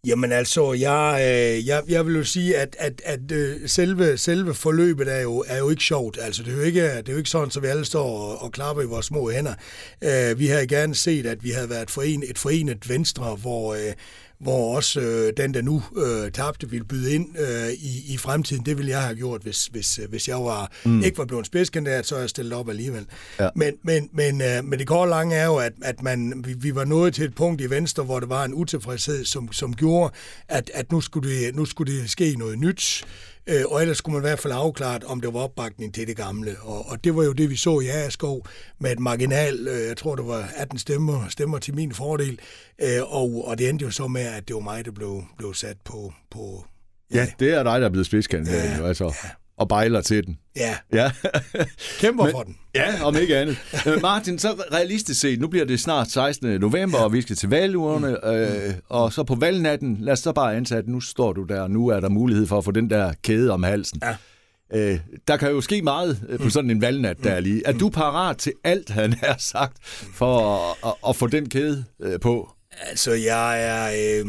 Jamen 0.06 0.32
altså, 0.32 0.74
jeg, 0.74 1.18
øh, 1.22 1.68
jeg, 1.68 1.84
jeg 1.88 2.06
vil 2.06 2.16
jo 2.16 2.24
sige, 2.24 2.58
at, 2.58 2.76
at, 2.80 3.02
at 3.06 3.32
øh, 3.32 3.70
selve, 3.70 4.18
selve 4.18 4.54
forløbet 4.54 5.14
er 5.14 5.22
jo, 5.22 5.44
er 5.48 5.58
jo 5.58 5.70
ikke 5.70 5.84
sjovt. 5.84 6.18
Altså, 6.22 6.44
det 6.44 6.54
er 6.54 6.58
jo 6.58 6.64
ikke, 6.64 6.82
det 6.82 7.10
er 7.10 7.12
jo 7.12 7.18
ikke 7.18 7.30
sådan, 7.30 7.52
så 7.52 7.60
vi 7.60 7.68
alle 7.68 7.86
står 7.86 8.20
og, 8.20 8.42
og 8.42 8.52
klapper 8.52 8.84
i 8.84 8.86
vores 8.86 9.06
små 9.06 9.32
hænder. 9.32 9.54
Øh, 10.04 10.40
vi 10.40 10.48
havde 10.48 10.68
gerne 10.68 10.96
set, 10.96 11.26
at 11.26 11.44
vi 11.44 11.50
havde 11.50 11.70
været 11.70 11.92
foren, 11.92 12.24
et 12.28 12.38
forenet 12.38 12.90
Venstre, 12.90 13.36
hvor, 13.36 13.74
øh, 13.74 13.94
hvor 14.40 14.76
også 14.76 15.02
øh, 15.02 15.34
den, 15.38 15.54
der 15.54 15.62
nu 15.62 15.84
øh, 15.98 16.32
tabte, 16.32 16.70
ville 16.70 16.86
byde 16.86 17.14
ind 17.14 17.40
øh, 17.40 17.70
i, 17.70 18.14
i 18.14 18.18
fremtiden. 18.18 18.66
Det 18.66 18.78
ville 18.78 18.92
jeg 18.92 19.02
have 19.02 19.16
gjort, 19.16 19.42
hvis, 19.42 19.66
hvis, 19.66 20.00
øh, 20.00 20.10
hvis 20.10 20.28
jeg 20.28 20.38
var, 20.38 20.72
mm. 20.86 21.04
ikke 21.04 21.18
var 21.18 21.26
blevet 21.26 21.46
spidskandidat, 21.46 22.06
så 22.06 22.16
er 22.16 22.20
jeg 22.20 22.30
stillet 22.30 22.54
op 22.54 22.70
alligevel. 22.70 23.06
Ja. 23.40 23.50
Men, 23.56 23.74
men, 23.84 24.10
men, 24.14 24.42
øh, 24.42 24.64
men 24.64 24.80
det 24.80 24.88
korte 24.88 25.10
lange 25.10 25.36
er 25.36 25.46
jo, 25.46 25.56
at, 25.56 25.74
at 25.82 26.02
man, 26.02 26.44
vi, 26.46 26.54
vi 26.54 26.76
var 26.76 26.86
nået 26.86 27.14
til 27.14 27.24
et 27.24 27.36
punkt 27.36 27.62
i 27.62 27.70
Venstre, 27.70 28.04
hvor 28.04 28.20
der 28.20 28.28
var 28.28 28.46
en 28.46 28.54
utilfredshed, 28.54 29.26
som, 29.26 29.52
som 29.52 29.76
gjorde, 29.76 30.14
at, 30.48 30.72
at 30.74 30.92
nu, 30.92 31.02
skulle 31.02 31.30
det, 31.30 31.56
nu 31.56 31.66
skulle 31.66 31.94
det 31.94 32.10
ske 32.10 32.36
noget 32.38 32.60
nyt. 32.60 33.06
Øh, 33.48 33.64
og 33.66 33.82
ellers 33.82 33.98
skulle 33.98 34.14
man 34.14 34.22
i 34.22 34.28
hvert 34.28 34.40
fald 34.40 34.54
afklart, 34.56 35.04
om 35.04 35.22
der 35.22 35.32
var 35.32 35.40
opbakning 35.40 35.94
til 35.94 36.08
det 36.08 36.18
gamle. 36.18 36.56
Og, 36.62 36.86
og 36.90 37.04
det 37.04 37.16
var 37.16 37.24
jo 37.24 37.34
det, 37.34 37.50
vi 37.50 37.56
så 37.56 37.80
i 37.80 37.88
Agerskov 37.88 38.48
med 38.80 38.92
et 38.92 39.00
marginal, 39.00 39.68
øh, 39.68 39.88
jeg 39.88 39.98
tror, 39.98 40.16
det 40.16 40.28
var 40.28 40.50
18 40.56 40.80
stemmer, 40.80 41.28
stemmer 41.30 41.58
til 41.60 41.76
min 41.76 41.92
fordel. 41.94 42.40
Øh, 42.82 43.14
og, 43.14 43.48
og 43.48 43.58
det 43.58 43.70
endte 43.70 43.86
jo 43.86 43.92
så 43.92 44.08
med, 44.08 44.22
at 44.22 44.48
det 44.48 44.54
var 44.54 44.62
mig, 44.62 44.86
der 44.86 44.92
blev, 44.92 45.24
blev 45.38 45.54
sat 45.54 45.78
på... 45.86 46.14
på 46.32 46.66
ja, 47.14 47.28
det 47.40 47.54
er 47.54 47.64
dig, 47.64 47.82
der 47.82 47.86
er 47.86 47.90
blevet 47.90 48.06
spidskandidat, 48.06 48.80
Ja, 48.80 48.88
altså, 48.88 49.16
og 49.58 49.68
bejler 49.68 50.02
til 50.02 50.26
den. 50.26 50.38
ja, 50.56 50.76
Ja. 50.94 51.12
kæmper 52.00 52.24
Men- 52.24 52.32
for 52.32 52.42
den. 52.44 52.58
Ja, 52.76 53.04
om 53.04 53.16
ikke 53.18 53.38
andet. 53.38 53.58
Martin, 54.02 54.40
så 54.40 54.50
realistisk 54.74 55.22
set, 55.22 55.40
nu 55.40 55.48
bliver 55.48 55.66
det 55.66 55.80
snart 55.80 56.12
16. 56.12 56.60
november, 56.62 56.98
og 56.98 57.14
vi 57.14 57.22
skal 57.22 57.36
til 57.36 57.50
valgurene, 57.50 58.28
øh, 58.34 58.74
og 58.90 59.14
så 59.14 59.24
på 59.24 59.36
valgnatten, 59.36 59.98
lad 60.00 60.14
os 60.14 60.20
så 60.20 60.32
bare 60.32 60.56
antage, 60.56 60.80
at 60.80 60.88
nu 60.88 61.02
står 61.02 61.34
du 61.34 61.44
der, 61.44 61.68
nu 61.68 61.88
er 61.88 62.00
der 62.00 62.10
mulighed 62.10 62.48
for 62.48 62.58
at 62.58 62.64
få 62.66 62.72
den 62.72 62.90
der 62.90 63.14
kæde 63.24 63.52
om 63.52 63.64
halsen. 63.64 64.02
Ja. 64.04 64.16
Øh, 64.74 65.00
der 65.28 65.38
kan 65.38 65.50
jo 65.52 65.62
ske 65.62 65.82
meget 65.82 66.20
øh, 66.30 66.40
på 66.40 66.50
sådan 66.50 66.70
en 66.72 66.82
valgnat 66.82 67.18
der 67.24 67.40
lige. 67.40 67.62
Er 67.66 67.72
du 67.74 67.90
parat 67.90 68.38
til 68.38 68.54
alt, 68.64 68.90
han 68.90 69.14
har 69.14 69.36
sagt, 69.40 69.78
for 70.14 70.58
at, 70.72 70.76
at, 70.90 70.94
at 71.10 71.16
få 71.16 71.28
den 71.28 71.50
kæde 71.50 71.86
øh, 72.02 72.20
på? 72.20 72.50
Altså, 72.90 73.12
jeg 73.12 73.64
er... 73.64 74.22
Øh, 74.22 74.26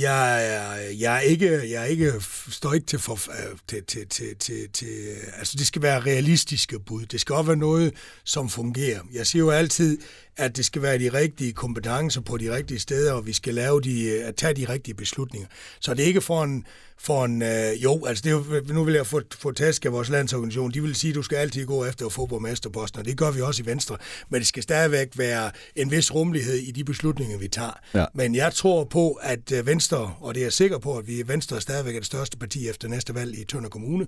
jeg, 0.00 0.54
er, 0.54 0.72
jeg, 1.00 1.16
er 1.16 1.20
ikke, 1.20 1.70
jeg 1.70 1.82
er 1.82 1.84
ikke, 1.84 2.12
står 2.50 2.74
ikke 2.74 2.86
til, 2.86 2.98
for, 2.98 3.12
øh, 3.12 3.58
til, 3.68 3.84
til, 3.84 4.08
til, 4.08 4.36
til, 4.36 4.68
til... 4.72 4.88
Øh, 4.88 5.38
altså, 5.38 5.54
det 5.58 5.66
skal 5.66 5.82
være 5.82 6.00
realistiske 6.00 6.78
bud. 6.78 7.06
Det 7.06 7.20
skal 7.20 7.34
også 7.34 7.46
være 7.46 7.56
noget, 7.56 7.94
som 8.24 8.48
fungerer. 8.48 9.00
Jeg 9.12 9.26
siger 9.26 9.40
jo 9.40 9.50
altid, 9.50 9.98
at 10.36 10.56
det 10.56 10.64
skal 10.64 10.82
være 10.82 10.98
de 10.98 11.08
rigtige 11.08 11.52
kompetencer 11.52 12.20
på 12.20 12.36
de 12.36 12.56
rigtige 12.56 12.80
steder, 12.80 13.12
og 13.12 13.26
vi 13.26 13.32
skal 13.32 13.54
lave 13.54 13.80
de, 13.80 14.04
øh, 14.04 14.28
at 14.28 14.36
tage 14.36 14.54
de 14.54 14.68
rigtige 14.68 14.94
beslutninger. 14.94 15.48
Så 15.80 15.94
det 15.94 16.02
er 16.02 16.06
ikke 16.06 16.20
for 16.20 16.44
en, 16.44 16.66
for 17.00 17.24
en 17.24 17.42
øh, 17.42 17.82
jo, 17.82 18.04
altså 18.06 18.22
det 18.22 18.30
er 18.30 18.34
jo, 18.34 18.74
nu 18.74 18.84
vil 18.84 18.94
jeg 18.94 19.06
få, 19.06 19.20
få 19.38 19.52
task 19.52 19.84
af 19.84 19.92
vores 19.92 20.08
landsorganisation, 20.08 20.70
de 20.70 20.82
vil 20.82 20.94
sige, 20.94 21.10
at 21.10 21.14
du 21.14 21.22
skal 21.22 21.36
altid 21.36 21.66
gå 21.66 21.84
efter 21.84 22.06
at 22.06 22.12
få 22.12 22.26
borgmesterposten, 22.26 23.00
og 23.00 23.06
det 23.06 23.16
gør 23.16 23.30
vi 23.30 23.40
også 23.40 23.62
i 23.62 23.66
Venstre, 23.66 23.96
men 24.28 24.38
det 24.38 24.46
skal 24.46 24.62
stadigvæk 24.62 25.08
være 25.16 25.50
en 25.76 25.90
vis 25.90 26.14
rummelighed 26.14 26.54
i 26.54 26.70
de 26.70 26.84
beslutninger, 26.84 27.38
vi 27.38 27.48
tager. 27.48 27.80
Ja. 27.94 28.04
Men 28.14 28.34
jeg 28.34 28.52
tror 28.52 28.84
på, 28.84 29.12
at 29.12 29.52
øh, 29.52 29.66
Venstre, 29.66 30.14
og 30.20 30.34
det 30.34 30.40
er 30.40 30.44
jeg 30.44 30.52
sikker 30.52 30.78
på, 30.78 30.98
at 30.98 31.06
vi 31.06 31.22
Venstre 31.26 31.60
stadigvæk 31.60 31.94
er 31.94 32.00
det 32.00 32.06
største 32.06 32.38
parti 32.38 32.68
efter 32.68 32.88
næste 32.88 33.14
valg 33.14 33.38
i 33.38 33.44
Tønder 33.44 33.68
Kommune, 33.68 34.06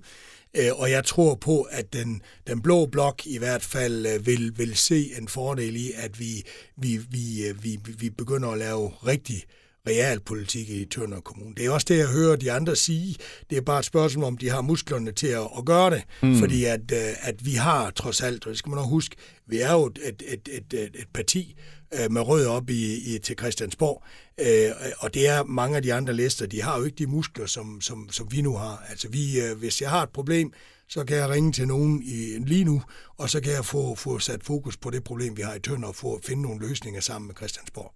øh, 0.57 0.71
og 0.75 0.91
jeg 0.91 1.05
tror 1.05 1.35
på, 1.35 1.63
at 1.63 1.93
den, 1.93 2.23
den 2.47 2.63
blå 2.63 2.87
blok 2.87 3.27
i 3.27 3.39
hvert 3.39 3.63
fald 3.63 4.07
øh, 4.07 4.27
vil, 4.27 4.53
vil 4.59 4.77
se 4.77 5.13
en 5.19 5.29
fordel 5.29 5.77
i, 5.77 5.93
at 5.97 6.21
vi, 6.21 6.45
vi, 6.77 7.01
vi, 7.11 7.53
vi, 7.63 7.79
vi 7.99 8.11
begynder 8.11 8.49
at 8.49 8.59
lave 8.59 8.89
rigtig 9.07 9.45
realpolitik 9.89 10.71
i 10.71 10.85
Tønder 10.85 11.21
Kommune. 11.21 11.55
Det 11.55 11.67
er 11.67 11.71
også 11.71 11.87
det, 11.89 11.99
jeg 11.99 12.09
hører 12.09 12.37
de 12.37 12.53
andre 12.53 12.77
sige. 12.77 13.17
Det 13.51 13.59
er 13.59 13.63
bare 13.63 13.79
et 13.79 13.85
spørgsmål, 13.85 14.25
om 14.25 14.37
de 14.37 14.51
har 14.51 14.61
musklerne 14.61 15.13
til 15.13 15.27
at, 15.27 15.49
at 15.59 15.65
gøre 15.67 15.91
det. 15.91 16.03
Mm. 16.23 16.39
Fordi 16.39 16.65
at, 16.65 16.93
at 17.21 17.47
vi 17.47 17.53
har 17.53 17.91
trods 17.91 18.23
alt, 18.23 18.47
og 18.47 18.51
det 18.51 18.59
skal 18.59 18.71
man 18.71 18.79
også 18.79 18.91
huske, 18.91 19.17
vi 19.47 19.61
er 19.61 19.73
jo 19.73 19.87
et, 19.87 19.99
et, 20.05 20.23
et, 20.53 20.75
et, 20.75 20.91
et 20.95 21.09
parti 21.15 21.57
med 22.11 22.21
rød 22.23 22.47
op 22.47 22.71
i, 22.71 23.15
i, 23.15 23.19
til 23.19 23.37
Christiansborg, 23.39 24.05
og 24.99 25.15
det 25.15 25.29
er 25.29 25.45
mange 25.45 25.77
af 25.77 25.83
de 25.83 25.95
andre 25.95 26.13
lister, 26.13 26.47
de 26.47 26.63
har 26.63 26.79
jo 26.79 26.85
ikke 26.85 26.97
de 26.97 27.07
muskler, 27.07 27.47
som, 27.47 27.81
som, 27.81 28.09
som 28.11 28.33
vi 28.33 28.43
nu 28.43 28.57
har. 28.57 28.85
Altså 28.91 29.09
vi, 29.09 29.41
hvis 29.57 29.81
jeg 29.81 29.91
har 29.91 30.03
et 30.03 30.11
problem, 30.11 30.53
så 30.89 31.05
kan 31.05 31.17
jeg 31.17 31.29
ringe 31.29 31.53
til 31.53 31.67
nogen 31.67 32.03
i, 32.03 32.39
lige 32.47 32.65
nu, 32.65 32.83
og 33.19 33.31
så 33.31 33.41
kan 33.41 33.53
jeg 33.53 33.65
få, 33.65 33.95
få 33.95 34.19
sat 34.19 34.45
fokus 34.45 34.77
på 34.77 34.91
det 34.91 35.05
problem, 35.05 35.37
vi 35.37 35.43
har 35.43 35.55
i 35.55 35.61
Tønder, 35.61 35.89
og 35.89 35.97
få 35.97 36.21
finde 36.25 36.43
nogle 36.43 36.69
løsninger 36.69 37.01
sammen 37.01 37.27
med 37.27 37.37
Christiansborg. 37.37 37.95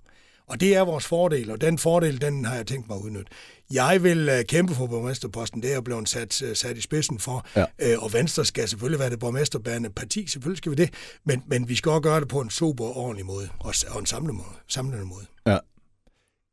Og 0.49 0.61
det 0.61 0.77
er 0.77 0.81
vores 0.81 1.07
fordel, 1.07 1.51
og 1.51 1.61
den 1.61 1.79
fordel, 1.79 2.21
den 2.21 2.45
har 2.45 2.55
jeg 2.55 2.67
tænkt 2.67 2.89
mig 2.89 2.97
at 2.97 3.03
udnytte. 3.03 3.33
Jeg 3.71 4.03
vil 4.03 4.29
uh, 4.29 4.45
kæmpe 4.49 4.75
for 4.75 4.87
borgmesterposten, 4.87 5.63
det 5.63 5.69
er 5.69 5.75
jeg 5.75 5.85
blevet 5.85 6.09
sat, 6.09 6.43
uh, 6.43 6.55
sat 6.55 6.77
i 6.77 6.81
spidsen 6.81 7.19
for, 7.19 7.47
ja. 7.57 7.97
uh, 7.97 8.05
og 8.05 8.13
Venstre 8.13 8.45
skal 8.45 8.69
selvfølgelig 8.69 9.01
være 9.01 9.11
det 9.11 9.19
borgmesterbærende 9.19 9.91
parti, 9.91 10.27
selvfølgelig 10.27 10.59
skal 10.59 10.71
vi 10.71 10.77
det, 10.77 10.91
men, 11.25 11.43
men 11.47 11.69
vi 11.69 11.75
skal 11.75 11.91
også 11.91 12.01
gøre 12.01 12.21
det 12.21 12.29
på 12.29 12.41
en 12.41 12.51
super 12.51 12.97
ordentlig 12.97 13.27
måde, 13.27 13.49
og, 13.61 13.75
og 13.89 14.01
en 14.01 14.07
samlende 14.07 14.35
måde. 14.35 14.57
Samlende 14.69 15.05
måde. 15.05 15.27
Ja. 15.47 15.59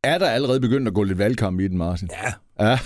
Er 0.04 0.18
der 0.18 0.30
allerede 0.30 0.60
begyndt 0.60 0.88
at 0.88 0.94
gå 0.94 1.04
lidt 1.04 1.18
valgkamp 1.18 1.60
i 1.60 1.68
den, 1.68 1.78
Martin? 1.78 2.10
Ja. 2.12 2.34
ja. 2.66 2.70
ja. 2.70 2.78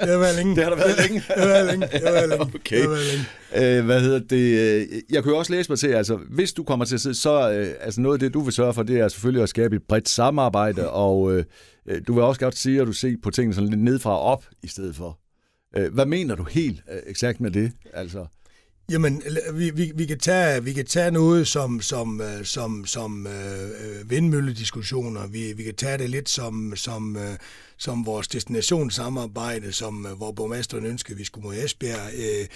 Det 0.00 0.10
har 0.10 0.18
været 0.18 0.36
længe. 0.36 0.56
Det 0.56 0.64
har 0.64 0.70
der 0.70 0.76
været 0.76 0.98
længe. 0.98 1.22
det 1.28 1.36
har 1.36 1.46
været 1.46 1.66
længe. 1.66 1.86
Det 1.86 2.00
har 2.04 2.12
været 2.12 2.28
længe. 2.28 2.44
Okay. 2.54 2.76
Det 2.76 2.82
har 2.82 2.88
været 2.88 3.26
længe. 3.52 3.78
Øh, 3.78 3.84
hvad 3.84 4.00
hedder 4.00 4.18
det? 4.18 5.02
Jeg 5.10 5.22
kunne 5.22 5.32
jo 5.32 5.38
også 5.38 5.52
læse 5.52 5.70
mig 5.70 5.78
til, 5.78 5.88
altså 5.88 6.18
hvis 6.30 6.52
du 6.52 6.64
kommer 6.64 6.84
til 6.84 6.94
at 6.94 7.00
sidde, 7.00 7.14
så 7.14 7.52
øh, 7.52 7.74
altså 7.80 8.00
noget 8.00 8.14
af 8.14 8.20
det, 8.20 8.34
du 8.34 8.40
vil 8.40 8.52
sørge 8.52 8.74
for, 8.74 8.82
det 8.82 9.00
er 9.00 9.08
selvfølgelig 9.08 9.42
at 9.42 9.48
skabe 9.48 9.76
et 9.76 9.82
bredt 9.88 10.08
samarbejde, 10.08 10.82
mm. 10.82 10.88
og 10.90 11.32
øh, 11.32 11.44
du 12.06 12.14
vil 12.14 12.22
også 12.22 12.40
godt 12.40 12.56
sige, 12.56 12.80
at 12.80 12.86
du 12.86 12.92
ser 12.92 13.16
på 13.22 13.30
tingene 13.30 13.54
sådan 13.54 13.70
lidt 13.70 13.82
nedfra 13.82 14.10
og 14.10 14.20
op 14.20 14.44
i 14.62 14.68
stedet 14.68 14.96
for. 14.96 15.18
Øh, 15.76 15.94
hvad 15.94 16.06
mener 16.06 16.34
du 16.34 16.44
helt 16.44 16.82
øh, 16.92 16.98
eksakt 17.06 17.40
med 17.40 17.50
det? 17.50 17.72
Altså... 17.94 18.26
Jamen, 18.90 19.22
vi, 19.52 19.70
vi, 19.70 19.92
vi, 19.94 20.06
kan 20.06 20.18
tage, 20.18 20.64
vi 20.64 20.72
kan 20.72 20.86
tage 20.86 21.10
noget 21.10 21.48
som, 21.48 21.80
som, 21.80 22.20
øh, 22.20 22.44
som, 22.44 22.86
som 22.86 23.26
øh, 23.26 23.62
øh, 23.64 24.10
vindmøllediskussioner. 24.10 25.26
Vi, 25.26 25.52
vi 25.52 25.62
kan 25.62 25.74
tage 25.74 25.98
det 25.98 26.10
lidt 26.10 26.28
som, 26.28 26.72
som, 26.76 27.16
øh, 27.16 27.36
som 27.76 28.06
vores 28.06 28.28
destinationssamarbejde, 28.28 29.72
som, 29.72 30.06
øh, 30.06 30.12
hvor 30.12 30.32
borgmesteren 30.32 30.86
ønskede, 30.86 31.14
at 31.14 31.18
vi 31.18 31.24
skulle 31.24 31.44
mod 31.44 31.56
Esbjerg. 31.56 32.10
Øh, 32.14 32.46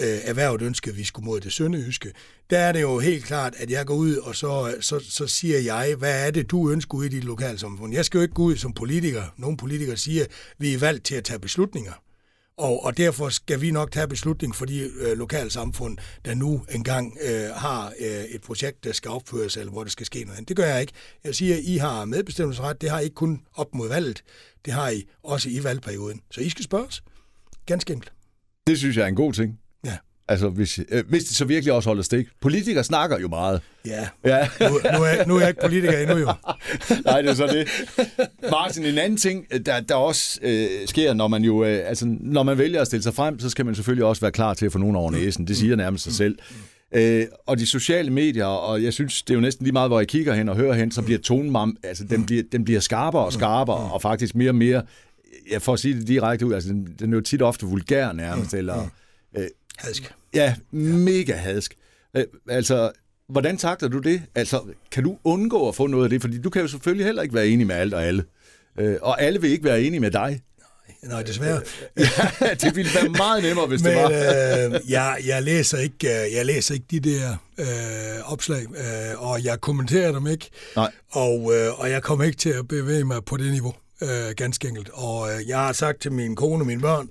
øh, 0.00 0.18
erhvervet 0.24 0.62
ønskede, 0.62 0.92
at 0.92 0.98
vi 0.98 1.04
skulle 1.04 1.26
mod 1.26 1.40
det 1.40 1.52
sønderjyske. 1.52 2.12
Der 2.50 2.58
er 2.58 2.72
det 2.72 2.80
jo 2.80 2.98
helt 2.98 3.24
klart, 3.24 3.54
at 3.56 3.70
jeg 3.70 3.86
går 3.86 3.94
ud, 3.94 4.16
og 4.16 4.36
så, 4.36 4.76
så, 4.80 5.04
så 5.10 5.26
siger 5.26 5.58
jeg, 5.58 5.94
hvad 5.98 6.26
er 6.26 6.30
det, 6.30 6.50
du 6.50 6.70
ønsker 6.70 6.98
ud 6.98 7.04
i 7.04 7.08
dit 7.08 7.24
lokalsamfund? 7.24 7.94
Jeg 7.94 8.04
skal 8.04 8.18
jo 8.18 8.22
ikke 8.22 8.34
gå 8.34 8.42
ud 8.42 8.56
som 8.56 8.72
politiker. 8.72 9.22
Nogle 9.36 9.56
politikere 9.56 9.96
siger, 9.96 10.24
at 10.24 10.30
vi 10.58 10.74
er 10.74 10.78
valgt 10.78 11.04
til 11.04 11.14
at 11.14 11.24
tage 11.24 11.38
beslutninger. 11.38 11.92
Og, 12.56 12.84
og 12.84 12.96
derfor 12.96 13.28
skal 13.28 13.60
vi 13.60 13.70
nok 13.70 13.92
tage 13.92 14.08
beslutning 14.08 14.54
for 14.54 14.64
de 14.64 14.78
øh, 14.80 15.18
lokalsamfund, 15.18 15.98
der 16.24 16.34
nu 16.34 16.64
engang 16.74 17.18
øh, 17.22 17.50
har 17.54 17.92
øh, 18.00 18.24
et 18.24 18.40
projekt, 18.40 18.84
der 18.84 18.92
skal 18.92 19.10
opføres, 19.10 19.56
eller 19.56 19.72
hvor 19.72 19.84
der 19.84 19.90
skal 19.90 20.06
ske 20.06 20.24
noget 20.24 20.36
andet. 20.36 20.48
Det 20.48 20.56
gør 20.56 20.64
jeg 20.66 20.80
ikke. 20.80 20.92
Jeg 21.24 21.34
siger, 21.34 21.56
at 21.56 21.62
I 21.64 21.76
har 21.76 22.04
medbestemmelsesret. 22.04 22.80
Det 22.80 22.90
har 22.90 23.00
I 23.00 23.04
ikke 23.04 23.14
kun 23.14 23.40
op 23.54 23.74
mod 23.74 23.88
valget. 23.88 24.22
Det 24.64 24.72
har 24.72 24.90
I 24.90 25.04
også 25.22 25.48
i 25.48 25.64
valgperioden. 25.64 26.20
Så 26.30 26.40
I 26.40 26.48
skal 26.48 26.64
spørges. 26.64 27.02
Ganske 27.66 27.92
enkelt. 27.92 28.12
Det 28.66 28.78
synes 28.78 28.96
jeg 28.96 29.04
er 29.04 29.08
en 29.08 29.16
god 29.16 29.32
ting. 29.32 29.58
Altså, 30.28 30.48
hvis, 30.48 30.80
øh, 30.88 31.04
hvis 31.08 31.24
det 31.24 31.36
så 31.36 31.44
virkelig 31.44 31.72
også 31.72 31.88
holder 31.88 32.02
stik. 32.02 32.26
Politikere 32.40 32.84
snakker 32.84 33.18
jo 33.18 33.28
meget. 33.28 33.60
Ja, 33.86 34.08
ja. 34.24 34.48
nu, 34.60 34.68
nu, 34.68 35.04
er, 35.04 35.26
nu 35.26 35.36
er 35.36 35.40
jeg 35.40 35.48
ikke 35.48 35.60
politiker 35.60 35.98
endnu 35.98 36.16
jo. 36.16 36.26
Nej, 37.06 37.22
det 37.22 37.30
er 37.30 37.34
så 37.34 37.46
det. 37.46 37.68
Martin, 38.50 38.84
en 38.84 38.98
anden 38.98 39.18
ting, 39.18 39.46
der, 39.66 39.80
der 39.80 39.94
også 39.94 40.38
øh, 40.42 40.68
sker, 40.86 41.14
når 41.14 41.28
man 41.28 41.44
jo, 41.44 41.64
øh, 41.64 41.88
altså, 41.88 42.06
når 42.20 42.42
man 42.42 42.58
vælger 42.58 42.80
at 42.80 42.86
stille 42.86 43.02
sig 43.02 43.14
frem, 43.14 43.38
så 43.38 43.50
skal 43.50 43.66
man 43.66 43.74
selvfølgelig 43.74 44.04
også 44.04 44.20
være 44.20 44.32
klar 44.32 44.54
til 44.54 44.66
at 44.66 44.72
få 44.72 44.78
nogen 44.78 44.96
over 44.96 45.10
næsen. 45.10 45.46
Det 45.46 45.56
siger 45.56 45.76
nærmest 45.76 46.04
sig 46.04 46.12
selv. 46.12 46.38
Øh, 46.94 47.26
og 47.46 47.58
de 47.58 47.66
sociale 47.66 48.10
medier, 48.10 48.44
og 48.44 48.82
jeg 48.82 48.92
synes, 48.92 49.22
det 49.22 49.30
er 49.30 49.34
jo 49.34 49.40
næsten 49.40 49.64
lige 49.64 49.72
meget, 49.72 49.90
hvor 49.90 50.00
jeg 50.00 50.08
kigger 50.08 50.34
hen 50.34 50.48
og 50.48 50.56
hører 50.56 50.74
hen, 50.74 50.90
så 50.90 51.02
bliver 51.02 51.18
tonen, 51.18 51.76
altså 51.82 52.04
den 52.04 52.26
bliver, 52.26 52.42
den 52.52 52.64
bliver 52.64 52.80
skarpere 52.80 53.24
og 53.24 53.32
skarpere, 53.32 53.92
og 53.92 54.02
faktisk 54.02 54.34
mere 54.34 54.50
og 54.50 54.54
mere, 54.54 54.82
jeg 55.50 55.62
får 55.62 55.72
at 55.72 55.78
sige 55.78 55.94
det 55.94 56.08
direkte 56.08 56.46
ud, 56.46 56.52
altså 56.52 56.68
den, 56.68 56.88
den 56.98 57.12
er 57.12 57.16
jo 57.16 57.20
tit 57.20 57.42
ofte 57.42 57.66
vulgær 57.66 58.12
nærmest, 58.12 58.54
eller... 58.54 58.88
Øh, 59.36 59.46
hadsk. 59.78 60.14
Ja, 60.34 60.54
mega 60.70 61.34
hadsk. 61.34 61.74
Øh, 62.16 62.24
altså, 62.48 62.92
hvordan 63.28 63.56
takler 63.56 63.88
du 63.88 63.98
det? 63.98 64.22
Altså, 64.34 64.60
kan 64.90 65.04
du 65.04 65.18
undgå 65.24 65.68
at 65.68 65.74
få 65.74 65.86
noget 65.86 66.04
af 66.04 66.10
det? 66.10 66.20
Fordi 66.20 66.40
du 66.40 66.50
kan 66.50 66.62
jo 66.62 66.68
selvfølgelig 66.68 67.06
heller 67.06 67.22
ikke 67.22 67.34
være 67.34 67.48
enig 67.48 67.66
med 67.66 67.74
alt 67.74 67.94
og 67.94 68.04
alle. 68.04 68.24
Øh, 68.78 68.96
og 69.02 69.22
alle 69.22 69.40
vil 69.40 69.50
ikke 69.50 69.64
være 69.64 69.82
enige 69.82 70.00
med 70.00 70.10
dig. 70.10 70.42
Nej, 71.02 71.22
desværre. 71.22 71.60
ja, 72.40 72.54
det 72.54 72.76
ville 72.76 72.90
være 72.94 73.08
meget 73.08 73.42
nemmere, 73.42 73.66
hvis 73.66 73.82
Men, 73.82 73.92
det 73.92 74.02
var. 74.02 74.10
øh, 74.74 74.90
jeg, 74.90 75.16
jeg, 75.26 75.42
læser 75.42 75.78
ikke, 75.78 76.24
øh, 76.24 76.32
jeg 76.34 76.46
læser 76.46 76.74
ikke 76.74 76.86
de 76.90 77.00
der 77.00 77.36
øh, 77.58 78.32
opslag, 78.32 78.62
øh, 78.62 79.22
og 79.30 79.44
jeg 79.44 79.60
kommenterer 79.60 80.12
dem 80.12 80.26
ikke. 80.26 80.50
Nej. 80.76 80.92
Og, 81.10 81.54
øh, 81.54 81.80
og 81.80 81.90
jeg 81.90 82.02
kommer 82.02 82.24
ikke 82.24 82.36
til 82.36 82.50
at 82.50 82.68
bevæge 82.68 83.04
mig 83.04 83.24
på 83.24 83.36
det 83.36 83.52
niveau, 83.52 83.74
øh, 84.02 84.08
ganske 84.36 84.68
enkelt. 84.68 84.90
Og 84.92 85.30
øh, 85.32 85.48
jeg 85.48 85.58
har 85.58 85.72
sagt 85.72 86.00
til 86.00 86.12
min 86.12 86.36
kone 86.36 86.62
og 86.62 86.66
mine 86.66 86.80
børn, 86.80 87.08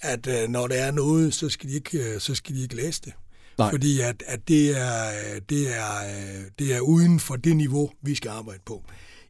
at 0.00 0.26
øh, 0.26 0.48
når 0.48 0.66
der 0.66 0.74
er 0.74 0.90
noget, 0.90 1.34
så 1.34 1.48
skal 1.48 1.68
de 1.68 1.74
ikke, 1.74 1.98
øh, 1.98 2.20
så 2.20 2.34
skal 2.34 2.54
de 2.54 2.62
ikke 2.62 2.76
læse 2.76 3.00
det. 3.04 3.12
Nej. 3.58 3.70
Fordi 3.70 4.00
at, 4.00 4.22
at 4.26 4.48
det, 4.48 4.78
er, 4.78 5.10
det, 5.48 5.76
er, 5.76 5.90
det 6.58 6.74
er 6.74 6.80
uden 6.80 7.20
for 7.20 7.36
det 7.36 7.56
niveau, 7.56 7.90
vi 8.02 8.14
skal 8.14 8.28
arbejde 8.28 8.60
på. 8.66 8.84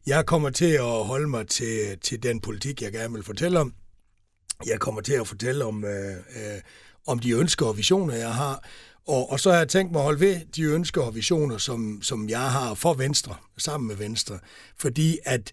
Jeg 0.05 0.25
kommer 0.25 0.49
til 0.49 0.71
at 0.71 1.05
holde 1.05 1.27
mig 1.27 1.47
til, 1.47 1.97
til 2.01 2.23
den 2.23 2.39
politik, 2.39 2.81
jeg 2.81 2.91
gerne 2.91 3.13
vil 3.13 3.23
fortælle 3.23 3.59
om. 3.59 3.73
Jeg 4.65 4.79
kommer 4.79 5.01
til 5.01 5.13
at 5.13 5.27
fortælle 5.27 5.65
om, 5.65 5.85
øh, 5.85 6.11
øh, 6.11 6.61
om 7.07 7.19
de 7.19 7.31
ønsker 7.31 7.65
og 7.65 7.77
visioner, 7.77 8.15
jeg 8.15 8.33
har. 8.33 8.63
Og, 9.07 9.31
og 9.31 9.39
så 9.39 9.51
har 9.51 9.57
jeg 9.57 9.69
tænkt 9.69 9.91
mig 9.91 9.99
at 9.99 10.03
holde 10.03 10.19
ved 10.19 10.39
de 10.55 10.63
ønsker 10.63 11.01
og 11.01 11.15
visioner, 11.15 11.57
som, 11.57 11.99
som 12.01 12.29
jeg 12.29 12.51
har 12.51 12.73
for 12.73 12.93
Venstre, 12.93 13.35
sammen 13.57 13.87
med 13.87 13.95
Venstre. 13.95 14.39
Fordi 14.77 15.17
at 15.25 15.51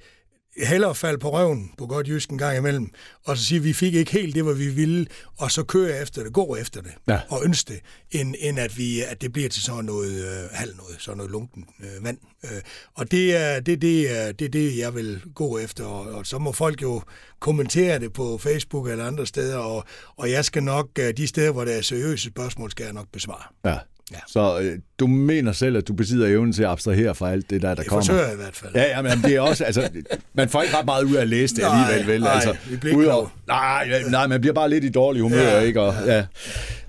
hellere 0.62 0.94
falde 0.94 1.18
på 1.18 1.32
røven 1.32 1.70
på 1.78 1.86
godt 1.86 2.08
jysk 2.08 2.30
en 2.30 2.38
gang 2.38 2.58
imellem, 2.58 2.90
og 3.24 3.36
så 3.36 3.44
sige, 3.44 3.58
at 3.58 3.64
vi 3.64 3.72
fik 3.72 3.94
ikke 3.94 4.12
helt 4.12 4.34
det, 4.34 4.44
hvad 4.44 4.54
vi 4.54 4.68
ville, 4.68 5.06
og 5.38 5.50
så 5.50 5.62
køre 5.62 6.02
efter 6.02 6.22
det, 6.22 6.32
gå 6.32 6.56
efter 6.56 6.80
det, 6.80 6.92
ja. 7.08 7.20
og 7.28 7.44
ønske 7.44 7.72
det, 7.72 7.80
end, 8.20 8.34
end 8.38 8.58
at, 8.58 8.78
vi, 8.78 9.02
at 9.02 9.22
det 9.22 9.32
bliver 9.32 9.48
til 9.48 9.62
sådan 9.62 9.84
noget 9.84 10.12
øh, 10.12 10.50
halv 10.52 10.76
noget, 10.76 10.96
sådan 10.98 11.16
noget 11.16 11.32
lunken 11.32 11.64
øh, 11.80 12.04
vand. 12.04 12.18
Øh, 12.44 12.60
og 12.94 13.10
det 13.10 13.36
er 13.36 13.60
det, 13.60 13.82
det, 13.82 14.18
er, 14.18 14.32
det, 14.32 14.44
er 14.44 14.48
det, 14.48 14.78
jeg 14.78 14.94
vil 14.94 15.22
gå 15.34 15.58
efter, 15.58 15.84
og, 15.84 16.14
og 16.14 16.26
så 16.26 16.38
må 16.38 16.52
folk 16.52 16.82
jo 16.82 17.02
kommentere 17.40 17.98
det 17.98 18.12
på 18.12 18.38
Facebook 18.38 18.88
eller 18.88 19.06
andre 19.06 19.26
steder, 19.26 19.58
og, 19.58 19.84
og 20.16 20.30
jeg 20.30 20.44
skal 20.44 20.62
nok, 20.62 20.88
øh, 20.98 21.16
de 21.16 21.26
steder, 21.26 21.52
hvor 21.52 21.64
der 21.64 21.72
er 21.72 21.80
seriøse 21.80 22.28
spørgsmål, 22.28 22.70
skal 22.70 22.84
jeg 22.84 22.92
nok 22.92 23.06
besvare. 23.12 23.42
Ja. 23.64 23.78
Ja. 24.12 24.18
Så 24.26 24.60
øh, 24.60 24.78
du 24.98 25.06
mener 25.06 25.52
selv, 25.52 25.76
at 25.76 25.88
du 25.88 25.92
besidder 25.92 26.26
evnen 26.26 26.52
til 26.52 26.62
at 26.62 26.68
abstrahere 26.68 27.14
fra 27.14 27.30
alt 27.30 27.50
det 27.50 27.62
der, 27.62 27.68
der 27.68 27.74
det 27.74 27.86
kommer? 27.86 28.00
Det 28.00 28.10
forsøger 28.10 28.26
jeg 28.26 28.34
i 28.34 28.36
hvert 28.36 28.56
fald. 28.56 28.74
Ja, 28.74 28.82
ja, 28.82 29.02
men 29.02 29.22
det 29.22 29.36
er 29.36 29.40
også, 29.40 29.64
altså, 29.64 29.88
man 30.34 30.48
får 30.48 30.62
ikke 30.62 30.76
ret 30.76 30.84
meget 30.84 31.04
ud 31.04 31.14
af 31.14 31.20
at 31.20 31.28
læse 31.28 31.54
det 31.54 31.62
nej, 31.62 31.80
alligevel, 31.80 32.12
vel? 32.12 32.20
Nej, 32.20 32.32
altså, 32.34 32.56
vi 32.70 32.76
bliver 32.76 33.00
ikke 33.00 33.12
over, 33.12 33.28
nej, 33.46 34.02
nej, 34.10 34.26
man 34.26 34.40
bliver 34.40 34.54
bare 34.54 34.70
lidt 34.70 34.84
i 34.84 34.88
dårlig 34.88 35.22
humør, 35.22 35.42
ja, 35.42 35.60
ikke? 35.60 35.80
Og, 35.80 35.94
ja. 36.06 36.16
ja. 36.16 36.26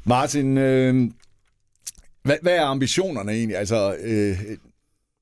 Martin, 0.04 0.58
øh, 0.58 1.10
hvad, 2.24 2.36
hvad 2.42 2.54
er 2.54 2.66
ambitionerne 2.66 3.32
egentlig? 3.32 3.58
Altså, 3.58 3.96
øh, 4.04 4.38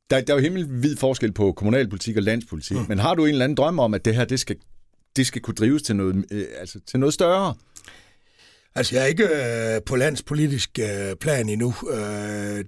der, 0.10 0.22
der 0.22 0.34
er 0.34 0.38
jo 0.38 0.44
himmelvid 0.44 0.98
forskel 0.98 1.32
på 1.32 1.52
kommunalpolitik 1.52 2.18
og 2.18 2.24
landspolitik, 2.24 2.78
mm. 2.78 2.86
men 2.88 3.00
har 3.00 3.16
du 3.16 3.26
en 3.26 3.32
eller 3.32 3.44
anden 3.44 3.56
drøm 3.56 3.80
om, 3.80 3.94
at 3.94 4.06
det 4.06 4.16
her, 4.16 4.26
det 4.26 4.40
skal, 4.40 4.56
det 5.16 5.28
skal 5.28 5.42
kunne 5.42 5.56
drives 5.56 5.82
til 5.82 5.96
noget, 5.96 6.26
øh, 6.32 6.46
altså, 6.60 6.80
til 6.88 7.00
noget 7.00 7.14
større? 7.14 7.54
Altså, 8.78 8.96
jeg 8.96 9.04
er 9.04 9.08
ikke 9.08 9.24
øh, 9.24 9.82
på 9.86 9.96
landspolitisk 9.96 10.80
øh, 10.80 11.16
plan 11.16 11.50
endnu. 11.50 11.74
Øh, 11.92 12.00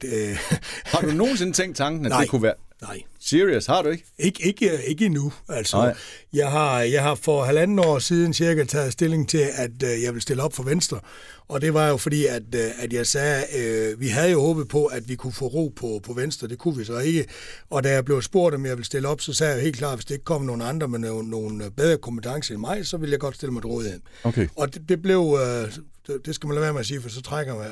det, 0.01 0.37
Har 0.91 1.01
du 1.01 1.11
nogensinde 1.11 1.53
tænkt 1.53 1.77
tanken, 1.77 2.05
at 2.05 2.09
nej, 2.09 2.21
det 2.21 2.29
kunne 2.29 2.43
være... 2.43 2.53
Nej. 2.81 3.01
Serious, 3.19 3.65
har 3.65 3.81
du 3.81 3.89
ikke? 3.89 4.03
Ikke, 4.19 4.47
ikke, 4.47 4.83
ikke 4.87 5.05
endnu. 5.05 5.33
Altså, 5.49 5.93
jeg 6.33 6.51
har, 6.51 6.79
jeg 6.79 7.03
har 7.03 7.15
for 7.15 7.43
halvanden 7.43 7.79
år 7.79 7.99
siden 7.99 8.33
cirka 8.33 8.63
taget 8.63 8.93
stilling 8.93 9.29
til, 9.29 9.47
at 9.53 9.83
øh, 9.83 10.03
jeg 10.03 10.13
vil 10.13 10.21
stille 10.21 10.43
op 10.43 10.53
for 10.53 10.63
Venstre. 10.63 10.99
Og 11.47 11.61
det 11.61 11.73
var 11.73 11.87
jo 11.87 11.97
fordi, 11.97 12.25
at, 12.25 12.43
øh, 12.55 12.83
at 12.83 12.93
jeg 12.93 13.07
sagde, 13.07 13.43
øh, 13.57 13.99
vi 13.99 14.07
havde 14.07 14.31
jo 14.31 14.41
håbet 14.41 14.67
på, 14.67 14.85
at 14.85 15.09
vi 15.09 15.15
kunne 15.15 15.33
få 15.33 15.47
ro 15.47 15.73
på, 15.75 16.01
på 16.03 16.13
Venstre. 16.13 16.47
Det 16.47 16.57
kunne 16.57 16.77
vi 16.77 16.83
så 16.83 16.99
ikke. 16.99 17.25
Og 17.69 17.83
da 17.83 17.89
jeg 17.91 18.05
blev 18.05 18.21
spurgt, 18.21 18.55
om 18.55 18.65
jeg 18.65 18.77
ville 18.77 18.85
stille 18.85 19.07
op, 19.07 19.21
så 19.21 19.33
sagde 19.33 19.53
jeg 19.53 19.61
helt 19.61 19.77
klart, 19.77 19.91
at 19.91 19.97
hvis 19.97 20.05
det 20.05 20.13
ikke 20.15 20.25
kom 20.25 20.41
nogen 20.41 20.61
andre 20.61 20.87
med 20.87 20.99
nogle, 20.99 21.29
nogle 21.29 21.71
bedre 21.71 21.97
kompetencer 21.97 22.53
end 22.53 22.61
mig, 22.61 22.87
så 22.87 22.97
ville 22.97 23.11
jeg 23.11 23.19
godt 23.19 23.35
stille 23.35 23.53
mig 23.53 23.61
til 23.61 23.67
rådighed. 23.67 23.99
Okay. 24.23 24.47
Og 24.55 24.73
det, 24.73 24.89
det 24.89 25.01
blev... 25.01 25.37
Øh, 25.41 25.73
det, 26.09 26.25
det 26.25 26.35
skal 26.35 26.47
man 26.47 26.55
lade 26.55 26.63
være 26.63 26.73
med 26.73 26.79
at 26.79 26.85
sige, 26.85 27.01
for 27.01 27.09
så 27.09 27.21
trækker, 27.21 27.55
man, 27.55 27.65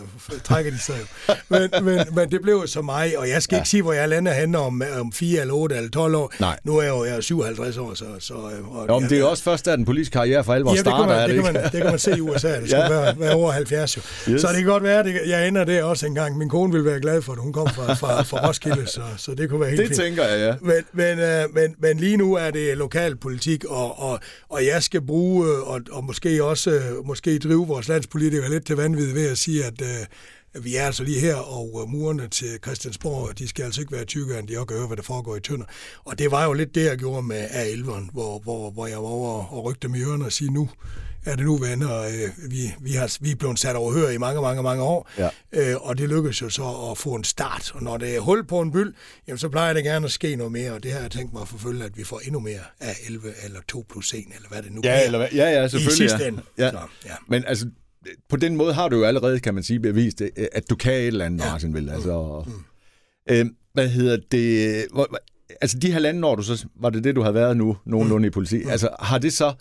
trækker 0.43 0.71
de 0.71 0.79
sig 0.79 0.95
jo. 0.99 1.33
Men, 1.49 1.85
men, 1.85 1.99
men 2.15 2.31
det 2.31 2.41
blev 2.41 2.67
så 2.67 2.81
mig, 2.81 3.17
og 3.17 3.29
jeg 3.29 3.43
skal 3.43 3.55
ja. 3.55 3.59
ikke 3.59 3.69
sige, 3.69 3.81
hvor 3.81 3.93
jeg 3.93 4.09
lander 4.09 4.33
hen 4.33 4.55
om, 4.55 4.81
om 4.99 5.11
4 5.11 5.41
eller 5.41 5.53
8 5.53 5.75
eller 5.75 5.89
12 5.89 6.15
år. 6.15 6.33
Nej. 6.39 6.59
Nu 6.63 6.77
er 6.77 6.81
jeg 6.81 6.89
jo 6.89 7.05
jeg 7.05 7.15
er 7.15 7.21
57 7.21 7.77
år, 7.77 7.93
så... 7.93 8.05
så 8.19 8.33
og, 8.33 8.87
jo, 8.89 8.99
men 8.99 9.09
det 9.09 9.15
er 9.15 9.19
jo 9.19 9.29
også 9.29 9.43
først, 9.43 9.65
da 9.65 9.75
den 9.75 9.85
politiske 9.85 10.13
karriere 10.13 10.43
for 10.43 10.53
alvor 10.53 10.71
ja, 10.71 10.79
starter, 10.79 11.27
det 11.27 11.35
kan 11.35 11.43
man, 11.43 11.55
det, 11.55 11.63
det, 11.63 11.71
kan 11.71 11.71
man, 11.71 11.71
det 11.71 11.81
kan 11.81 11.91
man 11.91 11.99
se 11.99 12.17
i 12.17 12.21
USA, 12.21 12.59
det 12.61 12.69
skal 12.69 12.79
ja. 12.79 12.89
være, 12.89 13.19
være 13.19 13.35
over 13.35 13.51
70 13.51 13.97
jo. 13.97 14.01
Yes. 14.29 14.41
Så 14.41 14.47
det 14.47 14.55
kan 14.55 14.65
godt 14.65 14.83
være, 14.83 14.99
at 14.99 15.29
jeg 15.29 15.47
ender 15.47 15.63
der 15.63 15.83
også 15.83 16.05
engang. 16.05 16.37
Min 16.37 16.49
kone 16.49 16.73
vil 16.73 16.85
være 16.85 17.01
glad 17.01 17.21
for, 17.21 17.33
at 17.33 17.39
hun 17.39 17.53
kom 17.53 17.67
fra, 17.69 17.93
fra, 17.93 18.21
fra 18.21 18.47
Roskilde, 18.47 18.87
så, 18.87 19.01
så 19.17 19.35
det 19.35 19.49
kunne 19.49 19.61
være 19.61 19.69
helt 19.69 19.81
Det 19.81 19.87
fint. 19.87 19.99
tænker 19.99 20.23
jeg, 20.23 20.39
ja. 20.39 20.55
Men, 20.61 20.83
men, 20.93 21.19
øh, 21.19 21.43
men, 21.53 21.75
men 21.79 21.97
lige 21.97 22.17
nu 22.17 22.33
er 22.33 22.51
det 22.51 22.77
lokalpolitik, 22.77 23.65
og, 23.65 23.99
og, 23.99 24.19
og 24.49 24.65
jeg 24.65 24.83
skal 24.83 25.01
bruge, 25.01 25.47
øh, 25.47 25.69
og, 25.69 25.81
og 25.91 26.03
måske 26.03 26.43
også 26.43 26.71
øh, 26.71 27.05
måske 27.05 27.39
drive 27.39 27.67
vores 27.67 27.89
landspolitikere 28.29 28.49
lidt 28.51 28.65
til 28.65 28.75
vanvid 28.75 29.13
ved 29.13 29.29
at 29.31 29.37
sige, 29.37 29.65
at 29.65 29.81
øh, 29.81 30.63
vi 30.63 30.75
er 30.75 30.85
altså 30.85 31.03
lige 31.03 31.19
her, 31.19 31.35
og 31.35 31.79
øh, 31.83 31.89
murene 31.89 32.27
til 32.27 32.59
Christiansborg, 32.63 33.37
de 33.39 33.47
skal 33.47 33.63
altså 33.65 33.81
ikke 33.81 33.91
være 33.93 34.05
tykkere, 34.05 34.39
end 34.39 34.47
de 34.47 34.57
også 34.59 34.73
høre, 34.75 34.87
hvad 34.87 34.97
der 34.97 35.03
foregår 35.03 35.35
i 35.35 35.39
Tønder. 35.39 35.65
Og 36.05 36.19
det 36.19 36.31
var 36.31 36.45
jo 36.45 36.53
lidt 36.53 36.75
det, 36.75 36.85
jeg 36.85 36.97
gjorde 36.97 37.23
med 37.23 37.45
A11'eren, 37.47 38.11
hvor, 38.11 38.39
hvor, 38.39 38.71
hvor 38.71 38.87
jeg 38.87 38.97
var 38.97 39.07
over 39.09 39.43
og 39.53 39.63
rygte 39.65 39.87
med 39.87 39.99
ørerne 40.01 40.25
og 40.25 40.31
sige, 40.31 40.51
nu 40.53 40.69
er 41.25 41.35
det 41.35 41.45
nu 41.45 41.57
venner. 41.57 41.97
Øh, 42.01 42.51
vi, 42.51 42.73
vi, 42.81 42.91
har, 42.91 43.17
vi 43.21 43.31
er 43.31 43.35
blevet 43.35 43.59
sat 43.59 43.75
overhør 43.75 44.09
i 44.09 44.17
mange, 44.17 44.41
mange, 44.41 44.63
mange 44.63 44.83
år, 44.83 45.09
Ja. 45.17 45.29
øh, 45.51 45.75
og 45.81 45.97
det 45.97 46.09
lykkedes 46.09 46.41
jo 46.41 46.49
så 46.49 46.87
at 46.91 46.97
få 46.97 47.15
en 47.15 47.23
start. 47.23 47.71
Og 47.73 47.83
når 47.83 47.97
det 47.97 48.15
er 48.15 48.19
hul 48.19 48.45
på 48.45 48.61
en 48.61 48.71
byld, 48.71 48.93
jamen, 49.27 49.37
så 49.37 49.49
plejer 49.49 49.73
det 49.73 49.83
gerne 49.83 50.05
at 50.05 50.11
ske 50.11 50.35
noget 50.35 50.51
mere, 50.51 50.71
og 50.71 50.83
det 50.83 50.91
har 50.91 50.99
jeg 50.99 51.11
tænkt 51.11 51.33
mig 51.33 51.41
at 51.41 51.47
forfølge, 51.47 51.83
at 51.83 51.97
vi 51.97 52.03
får 52.03 52.19
endnu 52.25 52.39
mere 52.39 52.59
af 52.79 52.95
11 53.05 53.33
eller 53.43 53.59
2 53.67 53.85
plus 53.89 54.13
1, 54.13 54.25
eller 54.35 54.49
hvad 54.49 54.61
det 54.63 54.71
nu 54.71 54.81
Ja, 54.83 54.89
bliver. 54.89 55.05
eller? 55.05 55.19
Ja, 55.45 55.51
ja, 55.59 55.65
I 55.65 55.69
selvfølgelig. 55.69 55.97
sidste 56.09 56.17
ja. 56.23 56.27
ende. 56.27 56.41
Ja. 56.57 56.71
Så, 56.71 56.79
ja. 57.05 57.11
Men 57.27 57.43
altså, 57.47 57.65
på 58.29 58.35
den 58.37 58.55
måde 58.55 58.73
har 58.73 58.89
du 58.89 58.97
jo 58.97 59.03
allerede, 59.03 59.39
kan 59.39 59.53
man 59.53 59.63
sige, 59.63 59.79
bevist, 59.79 60.21
øh, 60.21 60.45
at 60.51 60.69
du 60.69 60.75
kan 60.75 60.93
et 60.93 61.07
eller 61.07 61.25
andet, 61.25 61.45
Ja. 61.45 61.51
Martin, 61.51 61.73
vel? 61.73 61.89
Altså, 61.89 62.43
mm. 62.47 62.53
øh, 63.29 63.45
hvad 63.73 63.87
hedder 63.87 64.17
det? 64.31 64.85
Hvor, 64.93 65.17
altså, 65.61 65.79
de 65.79 65.91
halvanden 65.91 66.23
år, 66.23 66.35
du 66.35 66.43
så, 66.43 66.65
var 66.75 66.89
det 66.89 67.03
det, 67.03 67.15
du 67.15 67.21
har 67.21 67.31
været 67.31 67.57
nu, 67.57 67.77
nogenlunde 67.85 68.27
i 68.27 68.31
politi. 68.31 68.63
Altså, 68.69 68.89
har 68.99 69.17
det 69.17 69.33
så, 69.33 69.53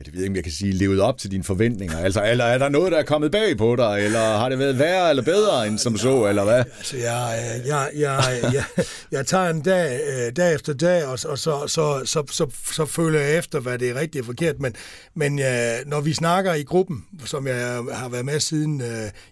ja, 0.00 0.04
det 0.04 0.12
ved 0.12 0.20
jeg 0.20 0.24
ikke, 0.24 0.32
om 0.32 0.36
jeg 0.36 0.44
kan 0.44 0.52
sige, 0.52 0.72
levet 0.72 1.00
op 1.00 1.18
til 1.18 1.30
dine 1.30 1.44
forventninger? 1.44 1.98
Altså, 1.98 2.24
eller 2.24 2.44
er 2.44 2.58
der 2.58 2.68
noget, 2.68 2.92
der 2.92 2.98
er 2.98 3.02
kommet 3.02 3.32
bag 3.32 3.56
på 3.58 3.76
dig? 3.76 4.00
Eller 4.04 4.20
har 4.20 4.48
det 4.48 4.58
været 4.58 4.78
værre 4.78 5.10
eller 5.10 5.22
bedre 5.22 5.66
end 5.66 5.78
som 5.78 5.96
så, 5.98 6.26
eller 6.26 6.44
hvad? 6.44 6.64
Altså, 6.78 6.96
jeg, 6.96 7.58
øh, 7.60 7.66
jeg, 7.68 7.90
jeg, 7.96 8.40
jeg, 8.52 8.64
jeg 9.12 9.26
tager 9.26 9.50
en 9.50 9.62
dag, 9.62 10.00
øh, 10.08 10.36
dag 10.36 10.54
efter 10.54 10.72
dag, 10.72 11.04
og, 11.04 11.10
og 11.10 11.18
så, 11.18 11.64
så, 11.66 12.02
så, 12.04 12.24
så, 12.30 12.46
så 12.72 12.86
føler 12.86 13.20
jeg 13.20 13.38
efter, 13.38 13.60
hvad 13.60 13.78
det 13.78 13.90
er 13.90 13.94
rigtigt 13.94 14.22
og 14.22 14.26
forkert. 14.26 14.60
Men, 14.60 14.74
men 15.14 15.38
øh, 15.38 15.46
når 15.86 16.00
vi 16.00 16.14
snakker 16.14 16.54
i 16.54 16.62
gruppen, 16.62 17.04
som 17.24 17.46
jeg 17.46 17.82
har 17.92 18.08
været 18.08 18.24
med 18.24 18.40
siden 18.40 18.82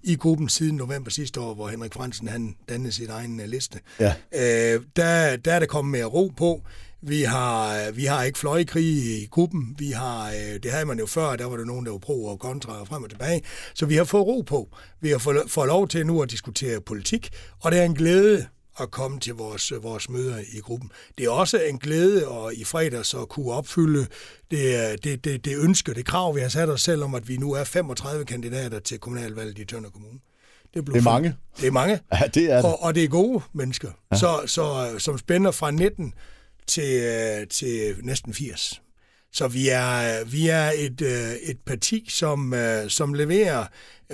i 0.02 0.16
gruppen 0.16 0.48
siden 0.48 0.76
november 0.76 1.10
sidste 1.10 1.40
år, 1.40 1.54
hvor 1.54 1.68
Henrik 1.68 1.94
Fransen 1.94 2.28
han 2.28 2.54
dannede 2.68 2.92
sin 2.92 3.10
egen 3.10 3.40
liste, 3.46 3.78
Ja. 4.00 4.14
der, 4.96 5.37
der 5.37 5.52
er 5.52 5.58
der 5.58 5.66
kommet 5.66 5.92
mere 5.92 6.04
ro 6.04 6.32
på. 6.37 6.62
Vi 7.02 7.23
har, 7.23 7.90
vi 7.90 8.05
har 8.05 8.23
ikke 8.23 8.38
fløjkrig 8.38 8.85
i 8.85 9.26
gruppen. 9.31 9.75
Vi 9.78 9.90
har, 9.90 10.28
øh, 10.28 10.62
det 10.62 10.71
havde 10.71 10.87
man 10.87 10.99
jo 10.99 11.07
før, 11.07 11.37
der 11.37 11.45
var 11.45 11.57
der 11.57 11.64
nogen, 11.64 11.87
der 11.87 11.93
var 11.93 11.99
pro 11.99 12.25
og 12.25 12.38
kontra 12.38 12.81
og 12.81 12.88
frem 12.88 13.02
og 13.02 13.11
tilbage. 13.11 13.43
Så 13.75 13.87
vi 13.87 13.95
har 13.95 14.05
fået 14.05 14.26
ro 14.26 14.40
på. 14.40 14.69
Vi 15.00 15.09
har 15.11 15.19
fået, 15.19 15.43
fået 15.47 15.67
lov 15.67 15.88
til 15.88 16.07
nu 16.07 16.23
at 16.23 16.31
diskutere 16.31 16.81
politik, 16.81 17.28
og 17.61 17.73
det 17.73 17.81
er 17.81 17.85
en 17.85 17.95
glæde 17.95 18.47
at 18.81 18.90
komme 18.90 19.21
til 19.21 19.35
vores, 19.35 19.73
vores 19.83 20.11
møder 20.11 20.38
i 20.52 20.61
gruppen. 20.61 20.90
Det 21.19 21.26
er 21.26 21.31
også 21.31 21.59
en 21.59 21.78
glæde 21.78 22.26
at 22.26 22.52
i 22.52 22.64
fredags 22.64 23.14
at 23.14 23.28
kunne 23.28 23.52
opfylde 23.52 24.07
det, 24.50 25.05
det, 25.05 25.25
det, 25.25 25.45
det 25.45 25.59
ønske, 25.59 25.95
det 25.95 26.07
krav, 26.07 26.37
vi 26.37 26.40
har 26.40 26.49
sat 26.49 26.69
os 26.69 26.83
selv 26.83 27.05
om, 27.05 27.14
at 27.14 27.28
vi 27.28 27.37
nu 27.37 27.52
er 27.52 27.64
35 27.64 28.25
kandidater 28.25 28.78
til 28.78 28.99
kommunalvalget 28.99 29.59
i 29.59 29.64
Tønder 29.64 29.90
Kommune. 29.90 30.19
Det, 30.75 30.85
blev 30.85 30.95
Det 30.95 31.00
er 31.00 31.05
mange. 31.05 31.35
Det 31.61 31.67
er 31.67 31.71
mange. 31.71 32.00
Ja, 32.13 32.26
det 32.34 32.52
er 32.52 32.56
det. 32.56 32.65
Og, 32.65 32.82
og 32.82 32.95
det 32.95 33.04
er 33.04 33.08
gode 33.08 33.41
mennesker, 33.52 33.91
ja. 34.13 34.17
så, 34.17 34.43
så, 34.47 34.95
som 34.99 35.19
spænder 35.19 35.50
fra 35.50 35.71
19 35.71 36.15
til, 36.69 37.02
øh, 37.02 37.47
til 37.47 37.95
næsten 38.02 38.35
80. 38.35 38.83
Så 39.33 39.49
vi 39.49 39.69
er, 39.69 40.25
vi 40.25 40.49
er 40.49 40.71
et, 40.76 41.00
øh, 41.00 41.33
et 41.33 41.59
parti, 41.67 42.07
som, 42.11 42.54
øh, 42.54 42.89
som 42.91 43.15
leverer 43.15 43.65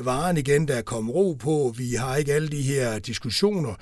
varen 0.02 0.36
igen, 0.36 0.68
der 0.68 0.74
er 0.74 0.82
kommet 0.82 1.14
ro 1.14 1.32
på. 1.32 1.74
Vi 1.76 1.92
har 1.94 2.16
ikke 2.16 2.32
alle 2.32 2.48
de 2.48 2.62
her 2.62 2.98
diskussioner. 2.98 3.74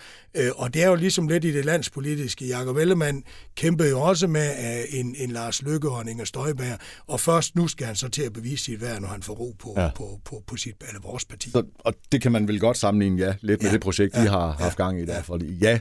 Og 0.56 0.74
det 0.74 0.82
er 0.82 0.88
jo 0.88 0.94
ligesom 0.94 1.28
lidt 1.28 1.44
i 1.44 1.52
det 1.52 1.64
landspolitiske. 1.64 2.46
Jakob 2.46 2.76
Ellemann 2.76 3.22
kæmpede 3.56 3.88
jo 3.88 4.00
også 4.00 4.26
med 4.26 4.50
en, 4.88 5.14
en 5.18 5.30
Lars 5.30 5.62
Løkke 5.62 5.90
og 5.90 6.00
en 6.00 6.08
Inger 6.08 6.24
Støjberg. 6.24 6.78
Og 7.06 7.20
først 7.20 7.56
nu 7.56 7.68
skal 7.68 7.86
han 7.86 7.96
så 7.96 8.08
til 8.08 8.22
at 8.22 8.32
bevise 8.32 8.64
sit 8.64 8.80
værd, 8.80 9.00
når 9.00 9.08
han 9.08 9.22
får 9.22 9.34
ro 9.34 9.54
på, 9.58 9.74
Ja. 9.76 9.82
ja. 9.82 9.90
på, 9.96 10.20
på, 10.24 10.42
på 10.46 10.56
sit, 10.56 10.74
eller 10.88 11.00
vores 11.00 11.24
parti. 11.24 11.50
Så, 11.50 11.62
og 11.78 11.94
det 12.12 12.22
kan 12.22 12.32
man 12.32 12.48
vel 12.48 12.60
godt 12.60 12.76
sammenligne, 12.78 13.22
ja, 13.26 13.34
lidt 13.40 13.62
med 13.62 13.70
Ja. 13.70 13.74
det 13.74 13.80
projekt, 13.82 14.16
vi 14.16 14.22
Ja. 14.22 14.30
har 14.30 14.52
haft 14.52 14.76
gang 14.76 15.00
i 15.00 15.04
der. 15.06 15.22
Fordi, 15.22 15.54
ja, 15.60 15.78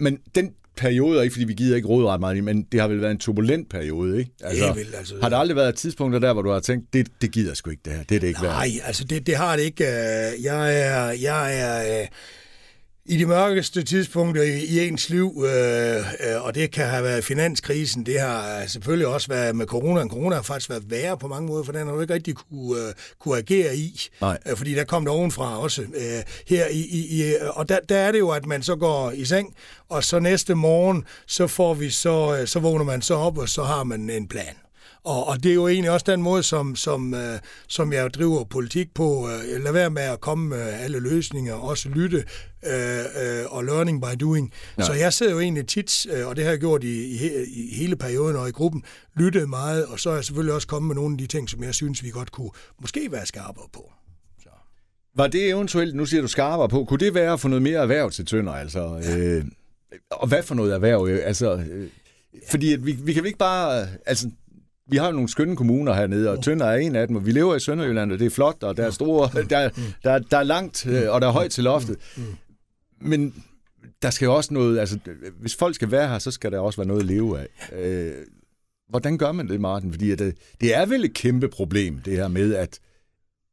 men 0.00 0.18
den 0.34 0.52
periode, 0.78 1.18
og 1.18 1.24
ikke 1.24 1.32
fordi 1.32 1.44
vi 1.44 1.54
gider 1.54 1.76
ikke 1.76 1.88
råde 1.88 2.06
ret 2.06 2.20
meget 2.20 2.44
men 2.44 2.62
det 2.72 2.80
har 2.80 2.88
vel 2.88 3.00
været 3.00 3.10
en 3.10 3.18
turbulent 3.18 3.70
periode, 3.70 4.18
ikke? 4.18 4.30
Det 4.50 4.62
er 4.62 4.74
vel, 4.74 4.86
altså- 4.98 5.14
har 5.22 5.28
der 5.28 5.36
aldrig 5.36 5.56
været 5.56 5.74
tidspunkter 5.74 6.18
der, 6.20 6.32
hvor 6.32 6.42
du 6.42 6.50
har 6.50 6.60
tænkt, 6.60 6.92
det, 6.92 7.08
det 7.22 7.32
gider 7.32 7.54
sgu 7.54 7.70
ikke 7.70 7.82
det 7.84 7.92
her, 7.92 8.02
det 8.02 8.14
er 8.16 8.20
det 8.20 8.26
ikke 8.28 8.42
værd? 8.42 8.52
Nej, 8.52 8.68
altså 8.84 9.04
det, 9.04 9.26
det 9.26 9.36
har 9.36 9.56
det 9.56 9.62
ikke. 9.62 9.84
Øh, 9.84 10.44
Jeg 10.44 10.80
er, 10.82 11.10
jeg 11.10 11.60
er 11.60 12.00
øh, 12.00 12.06
i 13.08 13.16
de 13.16 13.26
mørkeste 13.26 13.82
tidspunkter 13.82 14.42
i, 14.42 14.64
i 14.64 14.88
ens 14.88 15.10
liv, 15.10 15.44
øh, 15.46 15.96
øh, 15.98 16.44
og 16.44 16.54
det 16.54 16.70
kan 16.70 16.86
have 16.86 17.04
været 17.04 17.24
finanskrisen, 17.24 18.06
det 18.06 18.20
har 18.20 18.66
selvfølgelig 18.66 19.06
også 19.06 19.28
været 19.28 19.56
med 19.56 19.66
corona. 19.66 20.08
Corona 20.08 20.34
har 20.34 20.42
faktisk 20.42 20.70
været 20.70 20.90
værre 20.90 21.18
på 21.18 21.28
mange 21.28 21.46
måder, 21.46 21.64
for 21.64 21.72
den 21.72 21.86
har 21.86 21.94
du 21.94 22.00
ikke 22.00 22.14
rigtig 22.14 22.34
kunne, 22.34 22.80
øh, 22.80 22.94
kunne 23.18 23.38
agere 23.38 23.76
i. 23.76 24.00
Nej. 24.20 24.38
Øh, 24.48 24.56
fordi 24.56 24.74
der 24.74 24.84
kom 24.84 25.04
der 25.04 25.12
ovenfra 25.12 25.60
også. 25.60 25.82
Øh, 25.82 26.22
her 26.48 26.66
i, 26.66 26.80
i, 26.80 27.30
i, 27.30 27.34
og 27.54 27.68
der, 27.68 27.78
der 27.88 27.96
er 27.96 28.12
det 28.12 28.18
jo, 28.18 28.30
at 28.30 28.46
man 28.46 28.62
så 28.62 28.76
går 28.76 29.10
i 29.10 29.24
seng, 29.24 29.54
og 29.88 30.04
så 30.04 30.18
næste 30.18 30.54
morgen, 30.54 31.04
så 31.26 31.46
får 31.46 31.74
vi 31.74 31.90
så, 31.90 32.36
øh, 32.40 32.46
så 32.46 32.60
vågner 32.60 32.84
man 32.84 33.02
så 33.02 33.14
op, 33.14 33.38
og 33.38 33.48
så 33.48 33.62
har 33.62 33.84
man 33.84 34.10
en 34.10 34.28
plan. 34.28 34.54
Og, 35.08 35.26
og 35.26 35.42
det 35.42 35.50
er 35.50 35.54
jo 35.54 35.68
egentlig 35.68 35.90
også 35.90 36.04
den 36.08 36.22
måde, 36.22 36.42
som, 36.42 36.76
som, 36.76 37.14
øh, 37.14 37.38
som 37.68 37.92
jeg 37.92 38.14
driver 38.14 38.44
politik 38.44 38.94
på. 38.94 39.28
Øh, 39.28 39.64
lad 39.64 39.72
være 39.72 39.90
med 39.90 40.02
at 40.02 40.20
komme 40.20 40.48
med 40.48 40.60
alle 40.60 41.00
løsninger, 41.00 41.54
også 41.54 41.88
lytte 41.88 42.24
øh, 42.66 42.98
øh, 42.98 43.44
og 43.48 43.64
learning 43.64 44.02
by 44.02 44.20
doing. 44.20 44.52
Ja. 44.78 44.82
Ja. 44.82 44.86
Så 44.86 44.92
jeg 44.92 45.12
sidder 45.12 45.32
jo 45.32 45.40
egentlig 45.40 45.66
tit, 45.66 46.06
øh, 46.06 46.26
og 46.26 46.36
det 46.36 46.44
har 46.44 46.50
jeg 46.50 46.60
gjort 46.60 46.84
i, 46.84 47.04
i, 47.04 47.30
i 47.46 47.74
hele 47.74 47.96
perioden 47.96 48.36
og 48.36 48.48
i 48.48 48.52
gruppen, 48.52 48.82
lyttet 49.16 49.48
meget, 49.48 49.86
og 49.86 50.00
så 50.00 50.10
er 50.10 50.14
jeg 50.14 50.24
selvfølgelig 50.24 50.54
også 50.54 50.66
kommet 50.66 50.86
med 50.86 50.94
nogle 50.94 51.14
af 51.14 51.18
de 51.18 51.26
ting, 51.26 51.50
som 51.50 51.62
jeg 51.62 51.74
synes, 51.74 52.04
vi 52.04 52.10
godt 52.10 52.32
kunne 52.32 52.50
måske 52.80 53.12
være 53.12 53.26
skarpere 53.26 53.66
på. 53.72 53.92
Så. 54.42 54.48
Var 55.16 55.26
det 55.26 55.48
eventuelt, 55.48 55.94
nu 55.94 56.06
siger 56.06 56.20
du 56.20 56.28
skarpere 56.28 56.68
på, 56.68 56.84
kunne 56.84 57.00
det 57.00 57.14
være 57.14 57.32
at 57.32 57.40
få 57.40 57.48
noget 57.48 57.62
mere 57.62 57.80
erhverv 57.82 58.10
til 58.10 58.26
Tønder? 58.26 58.52
Altså, 58.52 59.02
øh, 59.16 59.44
og 60.10 60.28
hvad 60.28 60.42
for 60.42 60.54
noget 60.54 60.74
erhverv? 60.74 61.06
øh, 61.08 61.20
Altså, 61.24 61.56
øh, 61.70 61.88
fordi 62.50 62.72
at 62.72 62.86
vi, 62.86 62.92
vi 62.92 63.12
kan 63.12 63.26
ikke 63.26 63.38
bare... 63.38 63.82
øh, 63.82 63.88
Altså, 64.06 64.30
vi 64.88 64.96
har 64.96 65.12
nogle 65.12 65.28
skønne 65.28 65.56
kommuner 65.56 65.94
hernede, 65.94 66.30
og 66.30 66.42
Tønder 66.42 66.66
er 66.66 66.76
en 66.76 66.96
af 66.96 67.06
dem, 67.06 67.16
og 67.16 67.26
vi 67.26 67.32
lever 67.32 67.54
i 67.54 67.60
Sønderjylland, 67.60 68.12
og 68.12 68.18
det 68.18 68.26
er 68.26 68.30
flot, 68.30 68.62
og 68.62 68.76
der 68.76 68.86
er 68.86 68.90
store, 68.90 69.42
der, 69.42 69.70
der, 70.04 70.18
der 70.18 70.38
er 70.38 70.42
langt, 70.42 70.86
øh, 70.86 71.10
og 71.10 71.20
der 71.20 71.26
er 71.26 71.32
højt 71.32 71.50
til 71.50 71.64
loftet. 71.64 71.96
Men 73.00 73.44
der 74.02 74.10
skal 74.10 74.26
jo 74.26 74.34
også 74.34 74.54
noget, 74.54 74.78
altså, 74.78 74.98
hvis 75.40 75.56
folk 75.56 75.74
skal 75.74 75.90
være 75.90 76.08
her, 76.08 76.18
så 76.18 76.30
skal 76.30 76.52
der 76.52 76.58
også 76.58 76.76
være 76.76 76.86
noget 76.86 77.00
at 77.00 77.06
leve 77.06 77.40
af. 77.40 77.48
Øh, 77.72 78.12
hvordan 78.88 79.18
gør 79.18 79.32
man 79.32 79.48
det, 79.48 79.60
Martin? 79.60 79.92
Fordi 79.92 80.10
at, 80.10 80.20
øh, 80.20 80.32
det 80.60 80.74
er 80.76 80.86
vel 80.86 81.04
et 81.04 81.14
kæmpe 81.14 81.48
problem, 81.48 81.98
det 81.98 82.16
her 82.16 82.28
med, 82.28 82.54
at, 82.54 82.78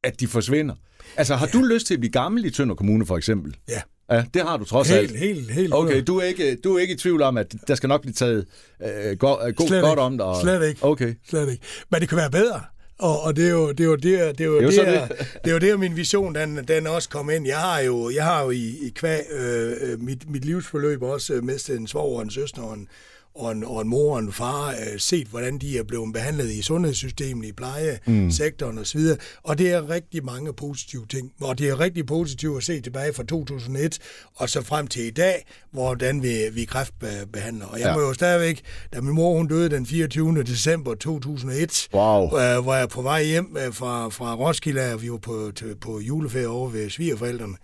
at 0.04 0.20
de 0.20 0.28
forsvinder. 0.28 0.76
Altså, 1.18 1.36
har 1.36 1.46
ja. 1.54 1.60
du 1.60 1.64
lyst 1.64 1.88
til 1.88 1.94
at 1.94 2.00
blive 2.00 2.12
gammel 2.12 2.46
i 2.46 2.50
Tønder 2.50 2.76
Kommune, 2.76 3.06
for 3.06 3.18
eksempel? 3.18 3.58
Ja. 3.70 3.82
Ja, 4.12 4.24
det 4.34 4.42
har 4.42 4.58
du 4.58 4.66
trods 4.66 4.90
Helt, 4.90 5.02
alt. 5.12 5.20
helt, 5.20 5.52
helt. 5.52 5.74
Okay, 5.74 6.04
du 6.08 6.18
er, 6.18 6.24
ikke, 6.24 6.56
du 6.56 6.76
er 6.76 6.80
ikke 6.82 6.94
i 6.94 6.98
tvivl 6.98 7.22
om, 7.22 7.38
at 7.38 7.56
der 7.68 7.76
skal 7.76 7.90
nok 7.90 8.02
blive 8.02 8.14
taget 8.14 8.46
øh, 8.84 9.18
go, 9.18 9.48
øh, 9.48 9.54
god, 9.56 9.68
Slet 9.68 9.82
godt 9.82 9.92
ikke. 9.92 10.02
om 10.02 10.18
dig. 10.18 10.26
og- 10.26 10.42
Slet 10.42 10.68
ikke. 10.70 10.84
Okay. 10.84 11.14
Slet 11.30 11.50
ikke. 11.52 11.64
Men 11.92 12.02
det 12.02 12.10
kan 12.10 12.18
være 12.18 12.32
bedre. 12.32 12.62
Og, 13.00 13.22
og 13.22 13.36
det 13.36 13.46
er 13.46 13.50
jo 13.50 13.70
det 13.72 13.80
er 13.80 13.86
jo 13.86 13.96
der 13.96 14.32
det 14.32 14.42
er 14.42 14.46
jo 14.46 14.60
Det 14.62 14.78
er 14.80 14.86
der, 14.92 15.08
det 15.44 15.50
er 15.50 15.52
jo 15.52 15.58
der 15.58 15.78
min 15.78 15.96
vision 15.96 16.36
den 16.36 16.58
den 16.68 16.88
også 16.88 17.10
kom 17.10 17.30
ind. 17.30 17.48
Jeg 17.48 17.58
har 17.60 17.80
jo 17.80 18.10
jeg 18.10 18.24
har 18.24 18.44
jo 18.44 18.50
i, 18.50 18.78
i 18.82 18.92
kvæg 18.96 19.20
øh, 19.32 19.72
øh, 19.82 20.02
mit 20.02 20.30
mit 20.30 20.46
livsforløb 20.46 21.02
også 21.02 21.34
mistet 21.44 21.80
en 21.80 21.88
svoger 21.88 22.16
og 22.18 22.22
en 22.24 22.32
søster 22.32 22.62
og 22.62 22.74
en, 22.74 22.88
og 23.36 23.52
en, 23.52 23.64
og 23.64 23.82
en 23.82 23.88
mor 23.88 24.14
og 24.14 24.20
en 24.20 24.32
far 24.32 24.70
øh, 24.70 25.00
set, 25.00 25.28
hvordan 25.28 25.58
de 25.58 25.78
er 25.78 25.84
blevet 25.84 26.14
behandlet 26.14 26.52
i 26.52 26.62
sundhedssystemet, 26.62 27.48
i 27.48 27.52
plejesektoren 27.52 28.76
mm. 28.76 28.82
osv. 28.82 29.00
Og 29.44 29.58
det 29.58 29.72
er 29.72 29.90
rigtig 29.90 30.26
mange 30.26 30.54
positive 30.54 31.06
ting. 31.10 31.32
Og 31.42 31.60
det 31.60 31.70
er 31.70 31.80
rigtig 31.80 32.06
positivt 32.06 32.58
at 32.58 32.64
se 32.64 32.82
tilbage 32.82 33.14
fra 33.14 33.24
2001 33.24 34.00
og 34.36 34.50
så 34.50 34.62
frem 34.62 34.88
til 34.88 35.04
i 35.04 35.10
dag, 35.10 35.46
hvordan 35.72 36.24
vi, 36.24 36.50
vi 36.52 36.66
kræftbehandler. 36.66 37.66
Og 37.66 37.80
jeg 37.80 37.88
ja. 37.88 37.96
må 37.96 38.02
jo 38.02 38.14
stadigvæk, 38.14 38.62
da 38.94 39.02
min 39.02 39.14
mor 39.14 39.38
hun 39.38 39.48
døde 39.48 39.70
den 39.70 39.86
24. 39.86 40.44
december 40.44 40.96
2001, 40.96 41.88
wow. 41.94 42.24
øh, 42.26 42.64
hvor 42.64 42.74
jeg 42.74 42.90
på 42.90 43.02
vej 43.02 43.24
hjem 43.24 43.58
øh, 43.66 43.74
fra, 43.74 44.10
fra 44.10 44.36
Roskilde, 44.36 44.94
og 44.94 45.02
vi 45.02 45.12
var 45.12 45.18
på, 45.18 45.52
til, 45.56 45.76
på 45.82 46.00
juleferie 46.00 46.48
over 46.48 46.70
ved 46.70 46.90
svigerforældrene, 46.90 47.56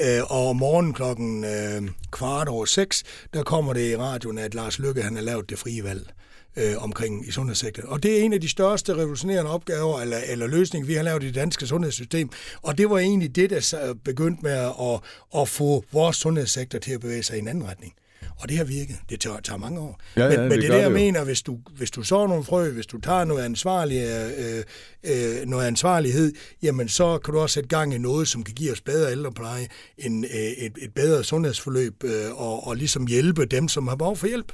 Øh, 0.00 0.22
og 0.22 0.48
om 0.48 0.56
morgenen 0.56 0.92
klokken 0.92 1.44
øh, 1.44 1.82
kvart 2.10 2.48
over 2.48 2.64
seks, 2.64 3.02
der 3.34 3.42
kommer 3.42 3.72
det 3.72 3.90
i 3.90 3.96
radioen, 3.96 4.38
at 4.38 4.54
Lars 4.54 4.78
Lykke 4.78 5.02
han 5.02 5.14
har 5.14 5.22
lavet 5.22 5.50
det 5.50 5.58
frie 5.58 5.84
valg 5.84 6.12
øh, 6.56 6.82
omkring 6.82 7.28
i 7.28 7.30
sundhedssektoren. 7.30 7.88
Og 7.88 8.02
det 8.02 8.18
er 8.18 8.22
en 8.22 8.32
af 8.32 8.40
de 8.40 8.48
største 8.48 8.94
revolutionerende 8.94 9.50
opgaver 9.50 10.00
eller, 10.00 10.18
eller 10.28 10.46
løsninger, 10.46 10.86
vi 10.86 10.94
har 10.94 11.02
lavet 11.02 11.22
i 11.22 11.26
det 11.26 11.34
danske 11.34 11.66
sundhedssystem. 11.66 12.30
Og 12.62 12.78
det 12.78 12.90
var 12.90 12.98
egentlig 12.98 13.36
det, 13.36 13.50
der 13.50 13.94
begyndte 14.04 14.42
med 14.42 14.52
at, 14.52 15.00
at 15.40 15.48
få 15.48 15.84
vores 15.92 16.16
sundhedssektor 16.16 16.78
til 16.78 16.92
at 16.92 17.00
bevæge 17.00 17.22
sig 17.22 17.36
i 17.36 17.40
en 17.40 17.48
anden 17.48 17.68
retning. 17.68 17.94
Og 18.36 18.48
det 18.48 18.56
har 18.56 18.64
virket. 18.64 18.96
Det 19.10 19.20
tager, 19.20 19.40
tager 19.40 19.58
mange 19.58 19.80
år. 19.80 20.00
Ja, 20.16 20.24
ja, 20.24 20.28
men, 20.28 20.40
men 20.40 20.50
det, 20.50 20.62
det 20.62 20.70
der, 20.70 20.76
jeg 20.76 20.92
mener, 20.92 21.24
hvis 21.24 21.42
du, 21.42 21.58
hvis 21.76 21.90
du 21.90 22.02
så 22.02 22.26
nogle 22.26 22.44
frø, 22.44 22.70
hvis 22.70 22.86
du 22.86 23.00
tager 23.00 23.24
noget, 23.24 23.44
ansvarlig, 23.44 23.96
øh, 24.38 24.62
øh, 25.04 25.46
noget 25.46 25.66
ansvarlighed, 25.66 26.32
jamen 26.62 26.88
så 26.88 27.18
kan 27.18 27.34
du 27.34 27.40
også 27.40 27.54
sætte 27.54 27.68
gang 27.68 27.94
i 27.94 27.98
noget, 27.98 28.28
som 28.28 28.44
kan 28.44 28.54
give 28.54 28.72
os 28.72 28.80
bedre 28.80 29.12
ældrepleje, 29.12 29.68
en, 29.98 30.24
øh, 30.24 30.30
et, 30.30 30.72
et 30.82 30.94
bedre 30.94 31.24
sundhedsforløb, 31.24 32.04
øh, 32.04 32.40
og, 32.40 32.66
og 32.66 32.76
ligesom 32.76 33.06
hjælpe 33.06 33.46
dem, 33.46 33.68
som 33.68 33.88
har 33.88 33.96
behov 33.96 34.16
for 34.16 34.26
hjælp. 34.26 34.52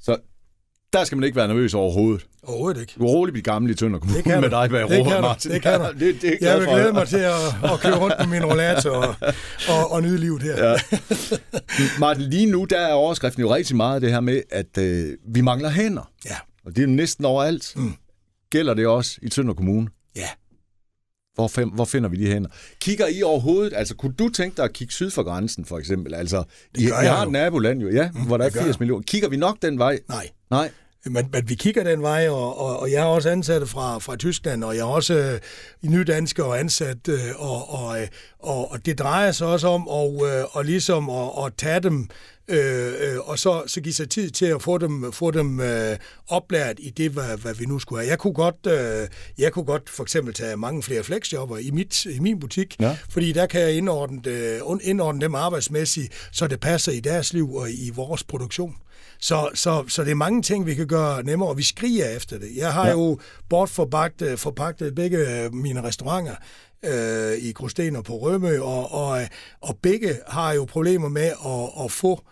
Så 0.00 0.18
der 0.92 1.04
skal 1.04 1.18
man 1.18 1.24
ikke 1.24 1.36
være 1.36 1.48
nervøs 1.48 1.74
overhovedet. 1.74 2.26
Overhovedet 2.42 2.80
ikke. 2.80 2.92
Du 2.98 3.04
er 3.04 3.08
roligt 3.08 3.32
blive 3.32 3.42
gammel 3.42 3.70
i 3.70 3.74
Tønder 3.74 3.98
Kommune 3.98 4.22
med 4.40 4.50
dig 4.50 4.70
bag 4.70 4.84
roret, 4.84 5.20
Martin. 5.20 5.50
Det 5.50 5.62
kan 5.62 5.80
du. 5.80 5.86
Det, 5.98 6.22
det 6.22 6.38
jeg 6.40 6.58
vil 6.58 6.66
glæde 6.66 6.92
mig 6.92 7.08
til 7.08 7.16
at, 7.16 7.32
at 7.64 7.80
køre 7.80 7.98
rundt 7.98 8.14
på 8.20 8.28
min 8.28 8.44
rollator 8.44 8.90
og, 8.90 9.14
og, 9.68 9.92
og 9.92 10.02
nyde 10.02 10.18
livet 10.18 10.42
her. 10.42 10.70
Ja. 10.70 10.76
Martin, 11.98 12.22
lige 12.22 12.46
nu 12.46 12.64
der 12.64 12.78
er 12.80 12.92
overskriften 12.92 13.42
jo 13.42 13.54
rigtig 13.54 13.76
meget 13.76 14.02
det 14.02 14.10
her 14.10 14.20
med, 14.20 14.42
at 14.50 14.78
øh, 14.78 15.16
vi 15.34 15.40
mangler 15.40 15.70
hænder. 15.70 16.10
Ja. 16.26 16.36
Og 16.66 16.76
det 16.76 16.82
er 16.82 16.86
næsten 16.86 17.24
overalt. 17.24 17.72
Mm. 17.76 17.94
Gælder 18.50 18.74
det 18.74 18.86
også 18.86 19.18
i 19.22 19.28
Tønder 19.28 19.54
Kommune? 19.54 19.88
Hvor, 21.40 21.48
fem, 21.48 21.68
hvor 21.68 21.84
finder 21.84 22.08
vi 22.08 22.16
de 22.16 22.26
hænder? 22.26 22.50
Kigger 22.80 23.06
I 23.06 23.22
overhovedet, 23.22 23.72
altså 23.76 23.94
kunne 23.94 24.12
du 24.12 24.28
tænke 24.28 24.56
dig 24.56 24.64
at 24.64 24.72
kigge 24.72 24.92
syd 24.92 25.10
for 25.10 25.22
grænsen 25.22 25.64
for 25.64 25.78
eksempel? 25.78 26.14
Altså, 26.14 26.44
det 26.74 26.80
I, 26.80 26.84
I 26.84 26.88
har 26.88 27.22
et 27.26 27.32
naboland 27.32 27.80
jo, 27.80 27.90
ja, 27.90 28.10
mm, 28.10 28.26
hvor 28.26 28.36
der 28.36 28.44
er 28.44 28.50
80 28.50 28.80
millioner. 28.80 29.02
Kigger 29.02 29.28
vi 29.28 29.36
nok 29.36 29.62
den 29.62 29.78
vej? 29.78 29.98
Nej. 30.08 30.28
Nej. 30.50 30.70
Men, 31.04 31.28
men 31.32 31.48
vi 31.48 31.54
kigger 31.54 31.84
den 31.84 32.02
vej, 32.02 32.28
og, 32.28 32.60
og, 32.60 32.80
og 32.80 32.92
jeg 32.92 33.02
har 33.02 33.08
også 33.08 33.30
ansat 33.30 33.68
fra, 33.68 33.98
fra 33.98 34.16
Tyskland, 34.16 34.64
og 34.64 34.74
jeg 34.74 34.80
er 34.80 34.84
også 34.84 35.14
øh, 35.14 35.90
nydansker 35.90 36.44
ansat, 36.44 37.08
øh, 37.08 37.18
og, 37.36 37.70
og, 37.74 38.00
øh, 38.00 38.08
og, 38.38 38.72
og 38.72 38.86
det 38.86 38.98
drejer 38.98 39.32
sig 39.32 39.46
også 39.46 39.68
om 39.68 39.88
og, 39.88 40.26
øh, 40.26 40.56
og 40.56 40.64
ligesom 40.64 41.10
at, 41.10 41.30
at 41.46 41.52
tage 41.56 41.80
dem, 41.80 42.08
øh, 42.48 42.92
øh, 43.00 43.18
og 43.18 43.38
så, 43.38 43.62
så 43.66 43.80
give 43.80 43.94
sig 43.94 44.10
tid 44.10 44.30
til 44.30 44.46
at 44.46 44.62
få 44.62 44.78
dem, 44.78 45.12
få 45.12 45.30
dem 45.30 45.60
øh, 45.60 45.96
oplært 46.28 46.76
i 46.78 46.90
det, 46.90 47.10
hvad, 47.10 47.36
hvad 47.36 47.54
vi 47.54 47.64
nu 47.64 47.78
skulle 47.78 48.00
have. 48.02 48.10
Jeg 48.10 48.18
kunne 48.18 48.34
godt, 48.34 48.66
øh, 48.66 49.08
jeg 49.38 49.52
kunne 49.52 49.64
godt 49.64 49.90
for 49.90 50.02
eksempel 50.02 50.34
tage 50.34 50.56
mange 50.56 50.82
flere 50.82 51.02
flexjobber 51.02 51.58
i, 51.58 51.70
mit, 51.70 52.04
i 52.04 52.18
min 52.18 52.40
butik, 52.40 52.76
ja. 52.80 52.96
fordi 53.10 53.32
der 53.32 53.46
kan 53.46 53.60
jeg 53.60 53.72
indordne, 53.72 54.30
øh, 54.30 54.60
indordne 54.82 55.20
dem 55.20 55.34
arbejdsmæssigt, 55.34 56.28
så 56.32 56.46
det 56.46 56.60
passer 56.60 56.92
i 56.92 57.00
deres 57.00 57.32
liv 57.32 57.54
og 57.54 57.70
i 57.70 57.90
vores 57.94 58.24
produktion. 58.24 58.74
Så, 59.20 59.50
så, 59.54 59.84
så 59.88 60.04
det 60.04 60.10
er 60.10 60.14
mange 60.14 60.42
ting, 60.42 60.66
vi 60.66 60.74
kan 60.74 60.86
gøre 60.86 61.22
nemmere, 61.22 61.48
og 61.48 61.58
vi 61.58 61.62
skriger 61.62 62.08
efter 62.08 62.38
det. 62.38 62.56
Jeg 62.56 62.72
har 62.72 62.86
ja. 62.86 62.92
jo 62.92 63.18
bortforpagtet 63.48 64.40
forpagtet 64.40 64.94
begge 64.94 65.50
mine 65.52 65.82
restauranter 65.82 66.34
øh, 66.84 67.38
i 67.38 67.52
Grusten 67.52 67.96
og 67.96 68.04
på 68.04 68.16
Rømø, 68.16 68.60
og, 68.60 68.92
og, 68.92 69.20
og 69.60 69.78
begge 69.82 70.16
har 70.26 70.52
jo 70.52 70.64
problemer 70.64 71.08
med 71.08 71.32
at, 71.46 71.84
at 71.84 71.92
få 71.92 72.22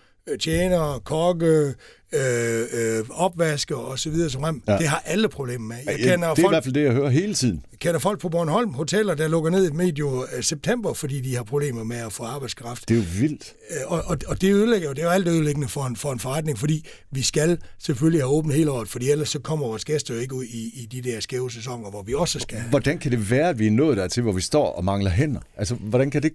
tjenere, 0.40 1.00
kokke, 1.00 1.74
øh, 2.12 2.66
øh, 2.72 3.04
opvaske 3.10 3.76
og 3.76 3.98
så 3.98 4.10
videre. 4.10 4.30
Som 4.30 4.62
ja. 4.68 4.76
Det 4.78 4.88
har 4.88 5.02
alle 5.06 5.28
problemer 5.28 5.66
med. 5.66 5.76
Jeg 5.86 5.98
kender 5.98 6.14
det 6.16 6.22
er 6.22 6.28
folk, 6.28 6.44
i 6.44 6.48
hvert 6.48 6.64
fald 6.64 6.74
det, 6.74 6.84
jeg 6.84 6.92
hører 6.92 7.08
hele 7.08 7.34
tiden. 7.34 7.62
Jeg 7.72 7.78
kender 7.78 8.00
folk 8.00 8.20
på 8.20 8.28
Bornholm, 8.28 8.74
hoteller, 8.74 9.14
der 9.14 9.28
lukker 9.28 9.50
ned 9.50 9.70
medio 9.70 10.26
øh, 10.36 10.42
september, 10.42 10.92
fordi 10.92 11.20
de 11.20 11.36
har 11.36 11.42
problemer 11.42 11.84
med 11.84 11.96
at 11.96 12.12
få 12.12 12.24
arbejdskraft. 12.24 12.88
Det 12.88 12.94
er 12.94 12.98
jo 12.98 13.04
vildt. 13.20 13.54
Øh, 13.70 13.92
og, 13.92 14.02
og, 14.06 14.18
og 14.26 14.40
det 14.40 14.52
ødelægger 14.52 14.88
jo, 14.88 14.94
det 14.94 15.00
er 15.00 15.06
jo 15.06 15.10
alt 15.10 15.28
ødelæggende 15.28 15.68
for 15.68 15.84
en, 15.84 15.96
for 15.96 16.12
en 16.12 16.18
forretning, 16.18 16.58
fordi 16.58 16.86
vi 17.10 17.22
skal 17.22 17.58
selvfølgelig 17.78 18.20
have 18.20 18.30
åbent 18.30 18.54
hele 18.54 18.70
året, 18.70 18.88
fordi 18.88 19.10
ellers 19.10 19.28
så 19.28 19.38
kommer 19.38 19.66
vores 19.66 19.84
gæster 19.84 20.14
jo 20.14 20.20
ikke 20.20 20.34
ud 20.34 20.44
i, 20.44 20.82
i 20.82 20.86
de 20.92 21.10
der 21.10 21.20
skæve 21.20 21.50
sæsoner, 21.50 21.90
hvor 21.90 22.02
vi 22.02 22.14
også 22.14 22.38
skal. 22.38 22.58
Hvordan 22.70 22.98
kan 22.98 23.10
det 23.10 23.30
være, 23.30 23.48
at 23.48 23.58
vi 23.58 23.66
er 23.66 23.70
nået 23.70 23.96
dertil, 23.96 24.22
hvor 24.22 24.32
vi 24.32 24.40
står 24.40 24.72
og 24.72 24.84
mangler 24.84 25.10
hænder? 25.10 25.40
Altså, 25.56 25.74
hvordan 25.74 26.10
kan 26.10 26.22
det 26.22 26.32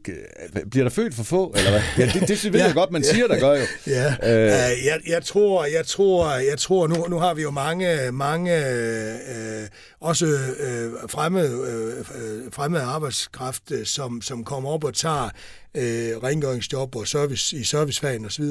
Bliver 0.71 0.83
der 0.83 0.89
født 0.89 1.13
for 1.13 1.23
få, 1.23 1.53
eller 1.55 1.69
hvad? 1.71 1.81
Ja, 1.97 2.05
det, 2.05 2.13
det, 2.13 2.29
det 2.29 2.53
ved 2.53 2.59
ja, 2.59 2.65
jeg 2.65 2.73
godt, 2.73 2.91
man 2.91 3.01
ja, 3.01 3.13
siger, 3.13 3.27
der 3.27 3.39
gør 3.39 3.53
jo. 3.53 3.65
Ja, 3.87 4.15
øh. 4.23 4.85
jeg, 4.85 4.99
jeg 5.07 5.23
tror, 5.23 5.62
jeg 5.71 5.85
tror, 5.85 6.31
jeg 6.31 6.57
tror 6.57 6.87
nu, 6.87 7.05
nu 7.09 7.19
har 7.19 7.33
vi 7.33 7.41
jo 7.41 7.51
mange, 7.51 8.11
mange 8.11 8.67
øh, 8.69 9.67
også 10.01 10.25
øh, 10.59 10.91
fremmede, 11.09 11.51
øh, 12.15 12.51
fremmede 12.51 12.83
arbejdskraft, 12.83 13.71
øh, 13.71 13.85
som, 13.85 14.21
som 14.21 14.43
kommer 14.43 14.69
op 14.69 14.83
og 14.83 14.93
tager 14.93 15.29
øh, 15.75 16.17
rengøringsjob 16.23 16.95
og 16.95 17.07
service, 17.07 17.57
i 17.57 17.63
servicefagen 17.63 18.25
osv. 18.25 18.43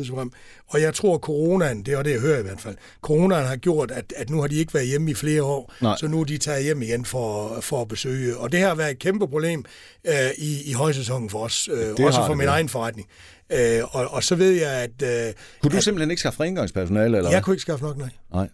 Og 0.68 0.80
jeg 0.80 0.94
tror, 0.94 1.18
coronaen, 1.18 1.82
det 1.82 1.94
er 1.94 2.02
det, 2.02 2.10
jeg 2.10 2.20
hører 2.20 2.38
i 2.38 2.42
hvert 2.42 2.60
fald, 2.60 2.76
coronaen 3.02 3.46
har 3.46 3.56
gjort, 3.56 3.90
at, 3.90 4.12
at 4.16 4.30
nu 4.30 4.40
har 4.40 4.48
de 4.48 4.56
ikke 4.56 4.74
været 4.74 4.86
hjemme 4.86 5.10
i 5.10 5.14
flere 5.14 5.42
år, 5.42 5.72
Nej. 5.80 5.96
så 5.96 6.06
nu 6.06 6.20
er 6.20 6.24
de 6.24 6.38
taget 6.38 6.64
hjem 6.64 6.82
igen 6.82 7.04
for, 7.04 7.60
for 7.60 7.80
at 7.82 7.88
besøge. 7.88 8.36
Og 8.36 8.52
det 8.52 8.60
har 8.60 8.74
været 8.74 8.90
et 8.90 8.98
kæmpe 8.98 9.28
problem 9.28 9.64
øh, 10.04 10.14
i, 10.38 10.70
i 10.70 10.72
højsæsonen 10.72 11.30
for 11.30 11.44
os, 11.44 11.68
øh, 11.72 12.06
også 12.06 12.20
for 12.20 12.28
det, 12.28 12.36
min 12.36 12.46
ja. 12.46 12.52
egen 12.52 12.68
forretning. 12.68 13.08
Øh, 13.52 13.96
og, 13.96 14.08
og 14.08 14.24
så 14.24 14.34
ved 14.34 14.50
jeg, 14.50 14.70
at... 14.70 15.02
Øh, 15.28 15.34
kunne 15.60 15.70
du 15.72 15.76
at, 15.76 15.84
simpelthen 15.84 16.10
ikke 16.10 16.20
skaffe 16.20 16.42
rengøringspersonale? 16.42 17.16
Eller 17.16 17.30
jeg 17.30 17.42
kunne 17.42 17.54
ikke 17.54 17.62
skaffe 17.62 17.84
nok, 17.84 17.96
nej. 17.96 18.08
Nej. 18.34 18.48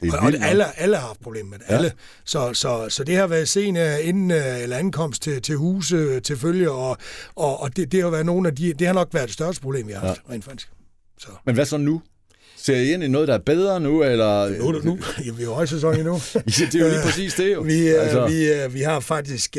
Det 0.00 0.08
er 0.08 0.16
og, 0.16 0.22
og 0.22 0.32
alle, 0.48 0.78
alle 0.78 0.96
har 0.96 1.06
haft 1.06 1.20
problemer 1.20 1.50
med 1.50 1.58
det. 1.58 1.64
Ja. 1.68 1.74
Alle. 1.74 1.92
Så, 2.24 2.54
så, 2.54 2.86
så 2.88 3.04
det 3.04 3.16
har 3.16 3.26
været 3.26 3.48
sen 3.48 3.76
inden, 4.02 4.30
eller 4.30 4.76
ankomst 4.76 5.22
til, 5.22 5.42
til 5.42 5.56
huse 5.56 6.20
til 6.20 6.36
følge, 6.36 6.70
og, 6.70 6.98
og, 7.34 7.60
og 7.60 7.76
det, 7.76 7.92
det 7.92 8.02
har 8.02 8.10
været 8.10 8.26
nogle 8.26 8.48
af 8.48 8.56
de, 8.56 8.72
det 8.72 8.86
har 8.86 8.94
nok 8.94 9.08
været 9.12 9.26
det 9.26 9.34
største 9.34 9.62
problem, 9.62 9.88
vi 9.88 9.92
har 9.92 10.00
haft, 10.00 10.20
ja. 10.28 10.32
rent 10.32 10.44
faktisk. 10.44 10.70
Så. 11.18 11.28
Men 11.46 11.54
hvad 11.54 11.64
så 11.66 11.76
nu? 11.76 12.02
Ser 12.64 12.76
I 12.76 12.92
ind 12.92 13.04
i 13.04 13.08
noget, 13.08 13.28
der 13.28 13.34
er 13.34 13.38
bedre 13.38 13.80
nu? 13.80 14.02
Eller? 14.02 14.48
Nu, 14.48 14.72
nu. 14.72 14.98
Ja, 15.24 15.32
vi 15.32 15.42
er 15.42 15.46
jo 15.46 15.54
højsæson 15.54 15.94
endnu. 15.94 16.14
det 16.44 16.74
er 16.74 16.78
jo 16.78 16.88
lige 16.88 17.02
præcis 17.04 17.34
det 17.34 17.54
jo. 17.54 17.60
Vi, 17.60 17.88
øh, 17.88 18.02
altså. 18.02 18.26
vi, 18.26 18.52
øh, 18.52 18.74
vi 18.74 18.80
har 18.80 19.00
faktisk, 19.00 19.56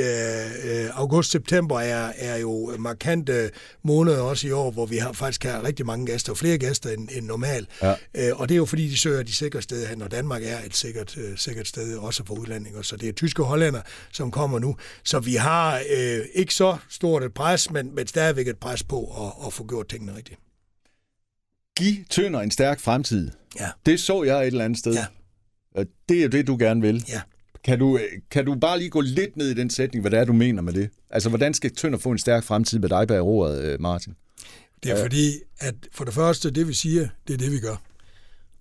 august-september 0.94 1.80
er, 1.80 2.12
er 2.18 2.38
jo 2.38 2.72
markante 2.80 3.50
måneder 3.84 4.22
også 4.22 4.48
i 4.48 4.52
år, 4.52 4.72
hvor 4.72 4.86
vi 4.86 4.98
har 4.98 5.14
faktisk 5.14 5.44
har 5.44 5.64
rigtig 5.64 5.86
mange 5.86 6.06
gæster, 6.06 6.32
og 6.32 6.38
flere 6.38 6.58
gæster 6.58 6.90
end, 6.90 7.10
end 7.12 7.26
normalt. 7.26 7.70
Ja. 7.82 7.94
Og 8.34 8.50
det 8.50 8.56
er 8.56 8.58
jo 8.58 8.66
fordi, 8.66 8.88
de 8.88 8.98
søger 8.98 9.24
de 9.24 9.34
sikre 9.34 9.62
steder 9.62 9.88
hen, 9.88 10.02
og 10.02 10.12
Danmark 10.12 10.44
er 10.44 10.58
et 10.66 10.76
sikkert, 10.76 11.18
sikkert 11.36 11.68
sted, 11.68 11.98
også 11.98 12.24
for 12.28 12.34
udlændinge. 12.34 12.84
Så 12.84 12.96
det 12.96 13.10
er 13.10 13.14
tyske 13.14 13.44
og 13.44 13.48
hollænder, 13.48 13.82
som 14.12 14.32
kommer 14.32 14.60
nu. 14.60 14.76
Så 15.04 15.20
vi 15.20 15.36
har 15.36 15.76
uh, 15.76 16.26
ikke 16.34 16.54
så 16.54 16.78
stort 16.90 17.24
et 17.24 17.34
pres, 17.34 17.72
men, 17.72 17.96
men 17.96 18.08
stadigvæk 18.08 18.48
et 18.48 18.58
pres 18.58 18.84
på 18.84 19.26
at, 19.26 19.48
at 19.48 19.54
få 19.54 19.68
gjort 19.68 19.88
tingene 19.88 20.16
rigtigt. 20.18 20.40
Giv 21.78 22.06
Tønder 22.10 22.40
en 22.40 22.52
stærk 22.52 22.80
fremtid. 22.80 23.32
Ja. 23.60 23.70
Det 23.86 24.00
så 24.00 24.24
jeg 24.24 24.42
et 24.42 24.48
eller 24.48 24.66
andet 24.66 24.80
sted. 24.80 24.94
Ja. 24.94 25.06
Det 26.10 26.24
er 26.24 26.28
det, 26.28 26.48
du 26.48 26.58
gerne 26.60 26.82
vil. 26.82 27.06
Ja. 27.08 27.22
Kan 27.64 27.80
du, 27.80 28.00
kan 28.32 28.46
du 28.46 28.56
bare 28.56 28.80
lige 28.80 28.90
gå 28.90 29.02
lidt 29.02 29.38
ned 29.38 29.50
i 29.50 29.54
den 29.54 29.70
sætning, 29.70 30.02
hvad 30.02 30.12
det 30.12 30.20
er, 30.20 30.26
du 30.26 30.34
mener 30.34 30.62
med 30.62 30.74
det? 30.74 30.90
Altså, 31.10 31.30
hvordan 31.30 31.54
skal 31.54 31.76
Tønder 31.76 32.00
få 32.00 32.12
en 32.12 32.18
stærk 32.18 32.44
fremtid 32.44 32.80
med 32.80 32.90
dig 32.90 33.08
bag 33.08 33.22
roret, 33.22 33.64
øh, 33.64 33.82
Martin? 33.82 34.16
Det 34.84 34.92
er 34.92 34.98
ja. 34.98 35.04
fordi, 35.04 35.32
at 35.60 35.76
for 35.92 36.06
det 36.06 36.14
første, 36.14 36.52
det 36.52 36.68
vi 36.68 36.74
siger, 36.74 37.08
det 37.28 37.34
er 37.34 37.38
det, 37.38 37.52
vi 37.52 37.60
gør. 37.60 37.76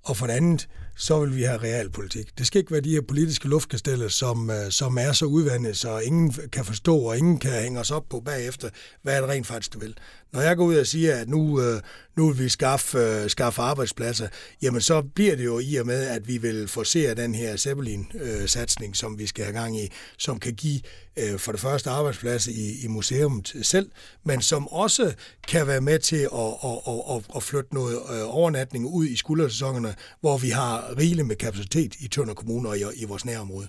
Og 0.03 0.17
for 0.17 0.27
det 0.27 0.35
andet, 0.35 0.69
så 0.97 1.21
vil 1.21 1.37
vi 1.37 1.43
have 1.43 1.59
realpolitik. 1.59 2.39
Det 2.39 2.47
skal 2.47 2.59
ikke 2.59 2.73
være 2.73 2.81
de 2.81 2.91
her 2.91 3.01
politiske 3.09 3.49
luftkasteller, 3.49 4.09
som, 4.09 4.51
øh, 4.51 4.71
som 4.71 4.99
er 4.99 5.13
så 5.13 5.25
udvandet, 5.25 5.77
så 5.77 5.99
ingen 5.99 6.35
kan 6.53 6.65
forstå, 6.65 6.99
og 6.99 7.19
ingen 7.19 7.39
kan 7.39 7.63
hænge 7.63 7.81
os 7.81 7.91
op 7.91 8.05
på 8.11 8.21
bagefter, 8.21 8.71
hvad 9.03 9.17
er 9.17 9.21
det 9.21 9.31
rent 9.31 9.47
faktisk, 9.47 9.73
du 9.73 9.79
vil. 9.79 9.95
Når 10.35 10.41
jeg 10.41 10.57
går 10.57 10.65
ud 10.65 10.77
og 10.77 10.87
siger, 10.87 11.17
at 11.17 11.29
nu, 11.29 11.61
øh, 11.61 11.81
nu 12.17 12.29
vil 12.29 12.45
vi 12.45 12.49
skaffe, 12.49 12.99
øh, 12.99 13.31
skaffe 13.31 13.63
arbejdspladser, 13.63 14.29
jamen 14.63 14.81
så 14.81 15.03
bliver 15.15 15.37
det 15.37 15.45
jo 15.45 15.59
i 15.59 15.77
og 15.77 15.87
med, 15.87 16.03
at 16.07 16.29
vi 16.29 16.39
vil 16.39 16.69
forsere 16.69 17.15
den 17.15 17.35
her 17.35 17.57
Zeppelin-satsning, 17.57 18.91
øh, 18.91 18.95
som 18.95 19.19
vi 19.19 19.27
skal 19.27 19.45
have 19.45 19.57
gang 19.57 19.81
i, 19.81 19.93
som 20.19 20.41
kan 20.41 20.55
give 20.55 20.81
øh, 21.17 21.39
for 21.39 21.53
det 21.53 21.61
første 21.61 21.91
arbejdspladser 21.91 22.53
i, 22.53 22.85
i 22.85 22.87
museet 22.87 23.57
selv, 23.63 23.91
men 24.25 24.43
som 24.43 24.69
også 24.69 25.15
kan 25.49 25.67
være 25.67 25.81
med 25.81 25.99
til 25.99 26.29
at, 26.35 26.55
at, 26.65 27.17
at, 27.17 27.23
at 27.37 27.43
flytte 27.43 27.75
noget 27.75 27.95
øh, 27.95 28.37
overnatning 28.37 28.87
ud 28.87 29.07
i 29.07 29.17
skuldersæsonerne, 29.17 29.95
hvor 30.21 30.39
vi 30.39 30.49
har 30.49 30.65
har 30.75 30.99
rigeligt 30.99 31.27
med 31.27 31.37
kapacitet 31.37 31.95
i 32.01 32.09
Tønder 32.09 32.35
Kommune 32.35 32.69
og 32.69 32.79
i, 32.79 32.83
i 32.97 33.05
vores 33.05 33.25
nærområde. 33.25 33.69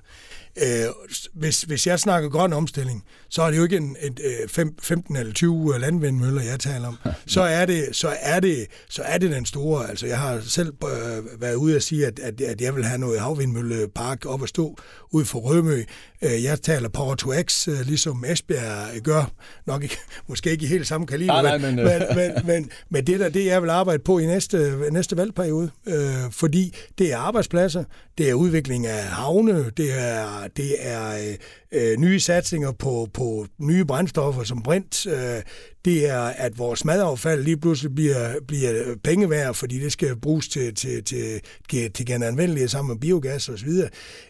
Øh, 0.63 0.85
hvis, 1.33 1.61
hvis 1.61 1.87
jeg 1.87 1.99
snakker 1.99 2.29
grøn 2.29 2.53
omstilling, 2.53 3.03
så 3.29 3.41
er 3.41 3.51
det 3.51 3.57
jo 3.57 3.63
ikke 3.63 3.77
en, 3.77 3.97
et, 4.01 4.19
et, 4.43 4.73
15 4.81 5.15
eller 5.15 5.33
20 5.33 5.79
landvindmøller, 5.79 6.41
jeg 6.41 6.59
taler 6.59 6.87
om. 6.87 6.97
Så 7.27 7.41
er 7.41 7.65
det, 7.65 7.85
så 7.91 8.15
er 8.19 8.39
det, 8.39 8.65
så 8.89 9.01
er 9.01 9.17
det 9.17 9.31
den 9.31 9.45
store. 9.45 9.89
Altså, 9.89 10.07
jeg 10.07 10.19
har 10.19 10.41
selv 10.47 10.73
øh, 10.83 11.41
været 11.41 11.55
ude 11.55 11.75
og 11.75 11.81
sige, 11.81 12.05
at, 12.05 12.19
at, 12.19 12.41
at 12.41 12.61
jeg 12.61 12.75
vil 12.75 12.85
have 12.85 12.97
noget 12.97 13.19
havvindmøllepark 13.19 14.25
op 14.25 14.43
at 14.43 14.49
stå 14.49 14.77
ud 15.11 15.25
for 15.25 15.39
Rømø. 15.39 15.83
Øh, 16.21 16.43
jeg 16.43 16.61
taler 16.61 16.89
Power 16.89 17.15
to 17.15 17.33
X, 17.41 17.67
øh, 17.67 17.79
ligesom 17.85 18.25
Esbjerg 18.27 19.01
gør. 19.03 19.31
Nok 19.65 19.83
ikke, 19.83 19.97
måske 20.29 20.51
ikke 20.51 20.65
i 20.65 20.67
helt 20.67 20.87
samme 20.87 21.07
kaliber, 21.07 21.33
ah, 21.33 21.43
nej, 21.43 21.57
men, 21.57 21.75
men, 21.75 21.85
men, 22.15 22.31
men, 22.45 22.69
men 22.89 23.07
det 23.07 23.19
der, 23.19 23.29
det 23.29 23.45
jeg 23.45 23.61
vil 23.61 23.69
arbejde 23.69 24.03
på 24.03 24.19
i 24.19 24.25
næste, 24.25 24.77
næste 24.91 25.17
valgperiode. 25.17 25.71
Øh, 25.87 26.31
fordi 26.31 26.75
det 26.97 27.13
er 27.13 27.17
arbejdspladser, 27.17 27.83
det 28.17 28.29
er 28.29 28.33
udvikling 28.33 28.87
af 28.87 29.03
havne, 29.03 29.69
det 29.77 29.99
er, 29.99 30.44
det 30.47 30.75
er 30.79 31.35
øh, 31.71 31.97
nye 31.97 32.19
satsninger 32.19 32.71
på, 32.71 33.07
på 33.13 33.47
nye 33.57 33.85
brændstoffer 33.85 34.43
som 34.43 34.63
brint. 34.63 35.07
Øh, 35.07 35.41
det 35.85 36.09
er, 36.09 36.21
at 36.21 36.57
vores 36.57 36.85
madaffald 36.85 37.43
lige 37.43 37.57
pludselig 37.57 37.95
bliver, 37.95 38.33
bliver 38.47 38.95
penge 39.03 39.29
værd, 39.29 39.53
fordi 39.53 39.79
det 39.79 39.91
skal 39.91 40.15
bruges 40.15 40.47
til, 40.47 40.75
til, 40.75 41.03
til, 41.03 41.41
til 41.69 42.05
genanvendelige 42.05 42.67
sammen 42.67 42.93
med 42.93 43.01
biogas 43.01 43.49
osv. 43.49 43.69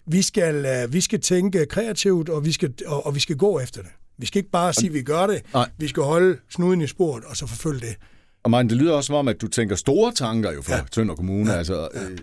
Vi 0.08 0.22
skal, 0.22 0.66
øh, 0.66 0.94
vi 0.94 1.02
skal 1.02 1.22
tænke 1.22 1.66
kreativt, 1.66 2.30
og 2.30 2.46
vi 2.46 2.52
skal, 2.52 2.74
og, 2.86 3.06
og 3.06 3.16
vi 3.16 3.20
skal 3.20 3.38
gå 3.38 3.60
efter 3.60 3.82
det. 3.82 3.92
Vi 4.18 4.26
skal 4.26 4.40
ikke 4.40 4.52
bare 4.52 4.74
sige, 4.74 4.88
at 4.88 4.94
vi 4.94 5.02
gør 5.02 5.28
det. 5.28 5.42
Nej. 5.54 5.70
Vi 5.78 5.88
skal 5.88 6.04
holde 6.04 6.38
snuden 6.50 6.82
i 6.82 6.88
sporet, 6.88 7.24
og 7.24 7.38
så 7.38 7.48
forfølge 7.48 7.80
det. 7.80 7.96
Og 8.44 8.52
man, 8.52 8.70
det 8.70 8.78
lyder 8.78 8.94
også 8.94 9.08
som 9.08 9.16
om, 9.16 9.28
at 9.28 9.42
du 9.42 9.48
tænker 9.48 9.76
store 9.76 10.12
tanker 10.12 10.52
jo 10.52 10.62
for 10.62 10.74
ja. 10.74 10.82
Tønder 10.92 11.16
Kommune. 11.16 11.52
Ja. 11.52 11.58
Altså. 11.58 11.88
Øh, 11.94 12.18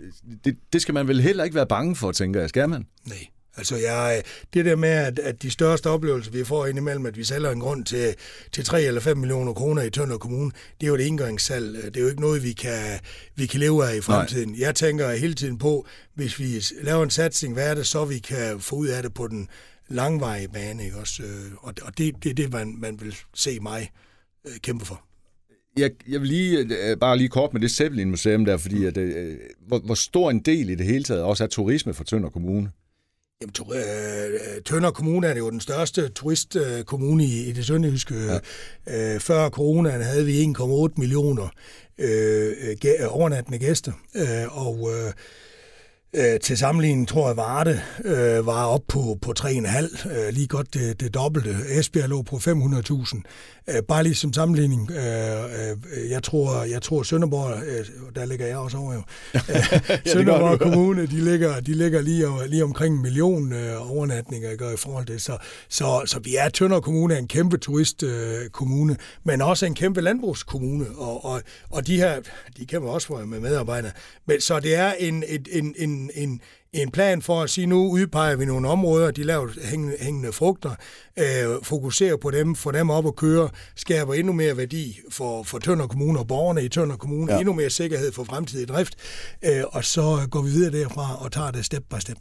det, 0.44 0.56
det 0.72 0.82
skal 0.82 0.94
man 0.94 1.08
vel 1.08 1.20
heller 1.20 1.44
ikke 1.44 1.56
være 1.56 1.66
bange 1.66 1.96
for, 1.96 2.12
tænker 2.12 2.40
jeg. 2.40 2.48
Skal 2.48 2.68
man? 2.68 2.86
Nej. 3.06 3.26
Altså, 3.56 3.76
jeg, 3.76 4.22
det 4.54 4.64
der 4.64 4.76
med, 4.76 4.88
at, 4.88 5.18
at 5.18 5.42
de 5.42 5.50
største 5.50 5.90
oplevelser, 5.90 6.32
vi 6.32 6.44
får 6.44 6.66
indimellem, 6.66 7.06
at 7.06 7.16
vi 7.16 7.24
sælger 7.24 7.50
en 7.50 7.60
grund 7.60 7.84
til, 7.84 8.14
til 8.52 8.64
3 8.64 8.82
eller 8.82 9.00
5 9.00 9.18
millioner 9.18 9.52
kroner 9.52 9.82
i 9.82 9.90
Tønder 9.90 10.18
Kommune, 10.18 10.50
det 10.80 10.86
er 10.86 10.88
jo 10.88 10.94
et 10.94 11.06
engangssalg. 11.06 11.84
Det 11.84 11.96
er 11.96 12.00
jo 12.00 12.08
ikke 12.08 12.20
noget, 12.20 12.42
vi 12.42 12.52
kan, 12.52 12.98
vi 13.36 13.46
kan 13.46 13.60
leve 13.60 13.86
af 13.86 13.96
i 13.96 14.00
fremtiden. 14.00 14.48
Nej. 14.48 14.60
Jeg 14.60 14.74
tænker 14.74 15.12
hele 15.12 15.34
tiden 15.34 15.58
på, 15.58 15.86
hvis 16.14 16.38
vi 16.38 16.64
laver 16.82 17.02
en 17.02 17.10
satsning, 17.10 17.54
hvad 17.54 17.70
er 17.70 17.74
det 17.74 17.86
så, 17.86 18.04
vi 18.04 18.18
kan 18.18 18.60
få 18.60 18.76
ud 18.76 18.86
af 18.86 19.02
det 19.02 19.14
på 19.14 19.28
den 19.28 19.48
langvarige 19.88 20.48
bane? 20.48 20.84
Ikke? 20.84 20.96
Også, 20.96 21.22
og, 21.58 21.74
og 21.82 21.98
det, 21.98 22.14
det 22.22 22.30
er 22.30 22.34
det, 22.34 22.52
man, 22.52 22.76
man 22.78 23.00
vil 23.00 23.16
se 23.34 23.60
mig 23.60 23.90
øh, 24.46 24.56
kæmpe 24.62 24.84
for 24.84 25.04
jeg, 25.76 25.90
jeg 26.08 26.20
vil 26.20 26.28
lige, 26.28 26.58
øh, 26.58 26.96
bare 26.96 27.18
lige 27.18 27.28
kort 27.28 27.52
med 27.52 27.60
det 27.60 27.70
Zeppelin 27.70 28.10
Museum 28.10 28.44
der, 28.44 28.56
fordi 28.56 28.84
at, 28.84 28.96
øh, 28.96 29.36
hvor, 29.66 29.78
hvor 29.78 29.94
stor 29.94 30.30
en 30.30 30.40
del 30.40 30.70
i 30.70 30.74
det 30.74 30.86
hele 30.86 31.04
taget 31.04 31.22
også 31.22 31.44
er 31.44 31.48
turisme 31.48 31.94
for 31.94 32.04
Tønder 32.04 32.30
Kommune? 32.30 32.70
Jamen, 33.42 33.80
øh, 33.80 34.62
Tønder 34.64 34.90
Kommune 34.90 35.26
er 35.26 35.36
jo 35.36 35.50
den 35.50 35.60
største 35.60 36.08
turistkommune 36.08 37.24
i, 37.24 37.48
i 37.48 37.52
det 37.52 37.66
sønderjyske. 37.66 38.14
Ja. 38.86 39.14
Øh, 39.14 39.20
før 39.20 39.48
coronaen 39.48 40.02
havde 40.02 40.24
vi 40.24 40.44
1,8 40.58 40.92
millioner 40.96 41.48
øh, 41.98 42.76
overnattende 43.08 43.58
gæster, 43.58 43.92
øh, 44.14 44.66
og 44.66 44.90
øh, 44.92 45.12
Øh, 46.16 46.40
til 46.40 46.58
sammenligning 46.58 47.08
tror 47.08 47.26
jeg, 47.28 47.36
Varde 47.36 47.80
øh, 48.04 48.46
var 48.46 48.66
op 48.66 48.82
på, 48.88 49.18
på 49.22 49.32
3,5, 49.40 50.08
øh, 50.10 50.32
lige 50.32 50.46
godt 50.46 50.74
det, 50.74 51.00
det 51.00 51.14
dobbelte. 51.14 51.56
Esbjerg 51.68 52.08
lå 52.08 52.22
på 52.22 52.36
500.000. 52.36 53.22
Øh, 53.68 53.82
bare 53.82 54.02
lige 54.02 54.14
som 54.14 54.32
sammenligning, 54.32 54.90
øh, 54.90 54.98
øh, 55.44 56.10
jeg 56.10 56.22
tror, 56.22 56.64
jeg 56.64 56.82
tror 56.82 57.02
Sønderborg, 57.02 57.62
øh, 57.66 57.86
der 58.14 58.24
ligger 58.24 58.46
jeg 58.46 58.56
også 58.56 58.76
over 58.76 58.94
jo, 58.94 59.02
øh, 59.34 59.98
Sønderborg 60.06 60.60
Kommune, 60.60 61.06
de 61.06 61.24
ligger, 61.24 61.60
de 61.60 61.74
ligger 61.74 62.00
lige, 62.00 62.26
lige 62.46 62.64
omkring 62.64 62.94
en 62.94 63.02
million 63.02 63.52
øh, 63.52 63.90
overnatninger 63.92 64.56
gør 64.56 64.72
i 64.72 64.76
forhold 64.76 65.06
til 65.06 65.20
så, 65.20 65.36
så, 65.68 66.02
så 66.06 66.18
vi 66.18 66.36
er 66.36 66.48
Tønder 66.48 66.80
Kommune, 66.80 67.18
en 67.18 67.28
kæmpe 67.28 67.56
turistkommune, 67.56 68.92
øh, 68.92 68.98
men 69.24 69.42
også 69.42 69.66
en 69.66 69.74
kæmpe 69.74 70.00
landbrugskommune, 70.00 70.86
og, 70.96 71.24
og, 71.24 71.42
og 71.70 71.86
de 71.86 71.96
her, 71.96 72.20
de 72.58 72.66
kan 72.66 72.82
man 72.82 72.90
også 72.90 73.06
få 73.06 73.24
med 73.24 73.40
medarbejdere. 73.40 73.92
Men, 74.26 74.40
så 74.40 74.60
det 74.60 74.74
er 74.74 74.92
en, 74.92 75.24
en, 75.28 75.46
en, 75.52 75.74
en, 75.78 76.01
en 76.14 76.40
en 76.72 76.90
plan 76.90 77.22
for 77.22 77.42
at 77.42 77.50
sige, 77.50 77.66
nu 77.66 77.90
udpeger 77.90 78.36
vi 78.36 78.44
nogle 78.44 78.68
områder, 78.68 79.10
de 79.10 79.22
laver 79.22 79.48
hængende, 79.64 79.96
hængende 80.00 80.32
frugter, 80.32 80.74
øh, 81.18 81.24
fokuserer 81.62 82.16
på 82.16 82.30
dem, 82.30 82.54
får 82.54 82.72
dem 82.72 82.90
op 82.90 83.06
at 83.06 83.16
køre, 83.16 83.48
skaber 83.76 84.14
endnu 84.14 84.32
mere 84.32 84.56
værdi 84.56 85.00
for, 85.10 85.42
for 85.42 85.58
Tønder 85.58 85.86
Kommune 85.86 86.18
og 86.18 86.26
borgerne 86.26 86.64
i 86.64 86.68
Tønder 86.68 86.96
Kommune, 86.96 87.32
ja. 87.32 87.38
endnu 87.38 87.52
mere 87.52 87.70
sikkerhed 87.70 88.12
for 88.12 88.24
fremtidig 88.24 88.68
drift, 88.68 88.94
øh, 89.44 89.62
og 89.66 89.84
så 89.84 90.28
går 90.30 90.42
vi 90.42 90.50
videre 90.50 90.82
derfra 90.82 91.24
og 91.24 91.32
tager 91.32 91.50
det 91.50 91.64
step 91.64 91.82
by 91.90 91.98
step. 92.00 92.18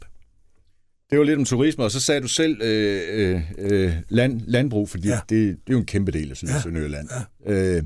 Det 1.10 1.18
var 1.18 1.24
lidt 1.24 1.38
om 1.38 1.44
turisme, 1.44 1.84
og 1.84 1.90
så 1.90 2.00
sagde 2.00 2.20
du 2.20 2.28
selv 2.28 2.62
øh, 2.62 3.02
øh, 3.08 3.40
øh 3.58 3.92
land, 4.08 4.40
landbrug, 4.46 4.88
fordi 4.88 5.08
ja. 5.08 5.14
det, 5.14 5.30
det 5.30 5.50
er 5.50 5.72
jo 5.72 5.78
en 5.78 5.86
kæmpe 5.86 6.12
del 6.12 6.30
af 6.30 6.36
Sønderjylland. 6.36 7.08
Ja. 7.46 7.52
Øh, 7.52 7.82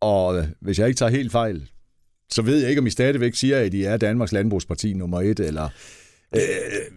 og 0.00 0.46
hvis 0.60 0.78
jeg 0.78 0.88
ikke 0.88 0.98
tager 0.98 1.10
helt 1.10 1.32
fejl, 1.32 1.70
så 2.32 2.42
ved 2.42 2.58
jeg 2.60 2.68
ikke, 2.68 2.80
om 2.80 2.86
I 2.86 2.90
stadigvæk 2.90 3.34
siger, 3.34 3.58
at 3.58 3.74
I 3.74 3.84
er 3.84 3.96
Danmarks 3.96 4.32
landbrugsparti 4.32 4.92
nummer 4.92 5.20
et, 5.20 5.40
eller... 5.40 5.68
Øh, 6.34 6.40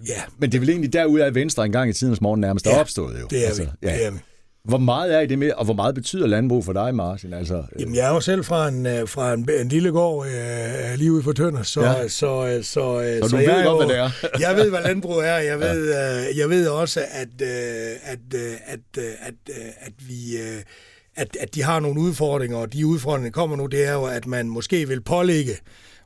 ja. 0.07 0.21
Men 0.37 0.51
det 0.51 0.57
er 0.57 0.59
vel 0.59 0.69
egentlig 0.69 0.93
derude 0.93 1.25
af 1.25 1.35
Venstre 1.35 1.65
engang 1.65 1.89
i 1.89 1.93
tidens 1.93 2.21
morgen 2.21 2.41
nærmest 2.41 2.65
ja, 2.65 2.79
opstået 2.79 3.21
jo. 3.21 3.27
det 3.29 3.43
er 3.43 3.47
altså, 3.47 3.63
vi. 3.63 3.69
Ja. 3.83 3.95
Det 3.95 4.05
er 4.05 4.11
vi. 4.11 4.17
Hvor 4.63 4.77
meget 4.77 5.15
er 5.15 5.19
I 5.19 5.27
det 5.27 5.39
med, 5.39 5.51
og 5.51 5.65
hvor 5.65 5.73
meget 5.73 5.95
betyder 5.95 6.27
landbrug 6.27 6.65
for 6.65 6.73
dig, 6.73 6.95
Martin? 6.95 7.33
Altså, 7.33 7.55
øh... 7.55 7.81
Jamen, 7.81 7.95
jeg 7.95 8.07
er 8.07 8.13
jo 8.13 8.19
selv 8.19 8.43
fra 8.43 8.67
en, 8.67 8.85
øh, 8.85 9.07
fra 9.07 9.33
en, 9.33 9.49
en 9.59 9.67
lille 9.67 9.91
gård 9.91 10.27
øh, 10.27 10.97
lige 10.97 11.11
ude 11.11 11.23
for 11.23 11.31
Tønder, 11.31 11.63
så, 11.63 11.81
ja. 11.81 12.07
så, 12.07 12.47
øh, 12.47 12.63
så, 12.63 12.63
så, 12.63 13.19
så, 13.21 13.29
så 13.29 13.35
du 13.35 13.41
jeg 13.41 13.55
ved 13.55 13.63
godt, 13.63 13.85
hvad 13.85 13.95
det 13.95 14.03
er. 14.03 14.11
jeg 14.47 14.55
ved, 14.55 14.69
hvad 14.69 14.81
landbrug 14.81 15.17
er. 15.17 15.37
Jeg 15.37 15.59
ved, 15.59 15.93
ja. 15.93 16.29
øh, 16.29 16.37
jeg 16.37 16.49
ved 16.49 16.67
også, 16.67 16.99
at, 17.11 17.41
øh, 17.41 17.47
at, 18.03 18.19
øh, 18.35 18.41
at, 18.65 18.79
at, 18.95 19.09
at, 19.21 19.55
at 19.79 19.93
vi... 20.07 20.37
Øh, 20.37 20.61
at, 21.15 21.37
at 21.39 21.55
de 21.55 21.63
har 21.63 21.79
nogle 21.79 22.01
udfordringer, 22.01 22.57
og 22.57 22.73
de 22.73 22.87
udfordringer, 22.87 23.29
der 23.29 23.33
kommer 23.33 23.55
nu, 23.55 23.65
det 23.65 23.87
er 23.87 23.93
jo, 23.93 24.05
at 24.05 24.27
man 24.27 24.49
måske 24.49 24.87
vil 24.87 25.01
pålægge 25.01 25.57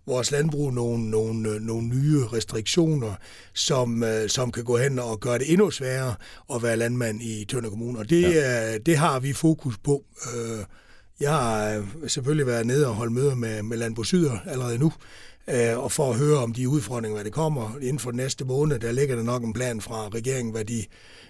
vores 0.07 0.31
landbrug 0.31 0.73
nogle, 0.73 1.09
nogle, 1.09 1.59
nogle 1.59 1.87
nye 1.87 2.25
restriktioner, 2.33 3.13
som, 3.53 4.03
øh, 4.03 4.29
som 4.29 4.51
kan 4.51 4.63
gå 4.63 4.77
hen 4.77 4.99
og 4.99 5.19
gøre 5.19 5.37
det 5.37 5.51
endnu 5.51 5.71
sværere 5.71 6.15
at 6.53 6.63
være 6.63 6.77
landmand 6.77 7.21
i 7.21 7.45
Tønder 7.45 7.69
Kommune. 7.69 7.99
Og 7.99 8.09
det, 8.09 8.21
ja. 8.21 8.77
det 8.77 8.97
har 8.97 9.19
vi 9.19 9.33
fokus 9.33 9.77
på. 9.77 10.03
Øh, 10.35 10.65
jeg 11.19 11.31
har 11.31 11.85
selvfølgelig 12.07 12.47
været 12.47 12.65
nede 12.65 12.87
og 12.87 12.95
holdt 12.95 13.13
møder 13.13 13.35
med, 13.35 13.63
med 13.63 13.77
Landbrugsyder 13.77 14.37
allerede 14.45 14.77
nu, 14.77 14.93
øh, 15.49 15.79
og 15.79 15.91
for 15.91 16.11
at 16.11 16.17
høre 16.17 16.37
om 16.37 16.53
de 16.53 16.69
udfordringer, 16.69 17.15
hvad 17.15 17.25
det 17.25 17.33
kommer 17.33 17.77
inden 17.81 17.99
for 17.99 18.11
den 18.11 18.17
næste 18.17 18.45
måned, 18.45 18.79
der 18.79 18.91
ligger 18.91 19.15
der 19.15 19.23
nok 19.23 19.43
en 19.43 19.53
plan 19.53 19.81
fra 19.81 20.09
regeringen, 20.09 20.51
hvad 20.51 20.65
de 20.65 20.85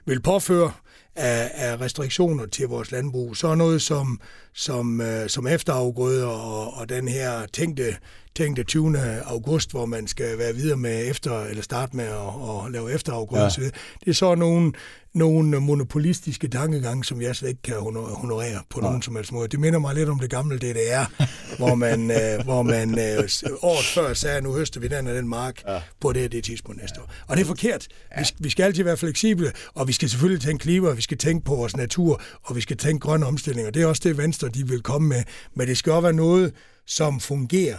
vil 0.08 0.22
påføre 0.22 0.72
af, 1.15 1.52
af 1.54 1.82
restriktioner 1.82 2.46
til 2.46 2.67
vores 2.67 2.91
landbrug. 2.91 3.38
Så 3.38 3.56
noget 3.56 3.82
som, 3.82 4.20
som, 4.54 5.02
øh, 5.02 5.30
som 5.30 5.48
efterafgrøder 5.48 6.28
og, 6.28 6.74
og 6.74 6.89
den 6.89 7.08
her 7.08 7.46
tænkte, 7.54 7.98
tænkte 8.36 8.63
20. 8.63 8.98
august, 9.26 9.72
hvor 9.72 9.86
man 9.86 10.08
skal 10.08 10.38
være 10.38 10.56
videre 10.56 10.78
med 10.78 11.10
efter, 11.10 11.43
eller 11.43 11.63
starte 11.63 11.96
med 11.96 12.06
at, 12.06 12.65
at 12.65 12.72
lave 12.72 12.91
efterafgrøder. 12.91 13.56
Ja. 13.58 13.63
Det 14.00 14.08
er 14.08 14.13
så 14.13 14.36
nogle, 14.36 14.74
nogle 15.18 15.60
monopolistiske 15.60 16.48
tankegange, 16.48 17.04
som 17.04 17.22
jeg 17.22 17.36
slet 17.36 17.50
ikke 17.50 17.62
kan 17.62 17.76
honorere 18.16 18.62
på 18.70 18.82
nogen 18.82 19.02
som 19.02 19.16
helst 19.16 19.32
måde. 19.32 19.48
Det 19.48 19.60
minder 19.60 19.80
mig 19.80 19.96
lidt 19.96 20.10
om 20.10 20.20
det 20.20 20.30
gamle 20.30 20.58
DDR, 20.58 21.26
hvor 21.60 21.76
man, 21.76 22.12
øh, 22.12 22.44
hvor 22.44 22.64
man 22.64 23.00
øh, 23.00 23.30
året 23.62 23.86
før 23.86 24.14
sagde, 24.14 24.42
nu 24.42 24.54
høster 24.54 24.80
vi 24.80 24.88
den 24.88 25.08
og 25.08 25.16
den 25.16 25.28
mark 25.28 25.64
ja. 25.68 25.82
på 26.02 26.14
det 26.14 26.32
det 26.32 26.44
tidspunkt 26.44 26.82
næste 26.82 27.02
år. 27.02 27.12
Og 27.28 27.38
det 27.38 27.44
er 27.44 27.48
forkert. 27.48 27.88
Ja. 28.18 28.22
Vi, 28.22 28.28
vi 28.40 28.50
skal 28.50 28.64
altid 28.64 28.84
være 28.84 28.98
fleksible, 28.98 29.52
og 29.74 29.88
vi 29.88 29.94
skal 29.94 30.10
selvfølgelig 30.10 30.42
tænke 30.42 30.62
klima, 30.62 30.92
vi 30.92 31.02
skal 31.02 31.18
tænke 31.18 31.46
på 31.46 31.56
vores 31.56 31.78
natur, 31.78 32.22
og 32.44 32.56
vi 32.56 32.62
skal 32.62 32.78
tænke 32.78 33.00
grønne 33.00 33.26
omstillinger. 33.26 33.72
Det 33.72 33.82
er 33.82 33.88
også 33.88 34.02
det, 34.06 34.18
Venstre 34.18 34.48
de 34.48 34.68
vil 34.68 34.82
komme 34.82 35.08
med. 35.08 35.24
Men 35.56 35.68
det 35.68 35.78
skal 35.78 35.92
også 35.92 36.02
være 36.02 36.14
noget, 36.14 36.54
som 36.88 37.20
fungerer. 37.20 37.78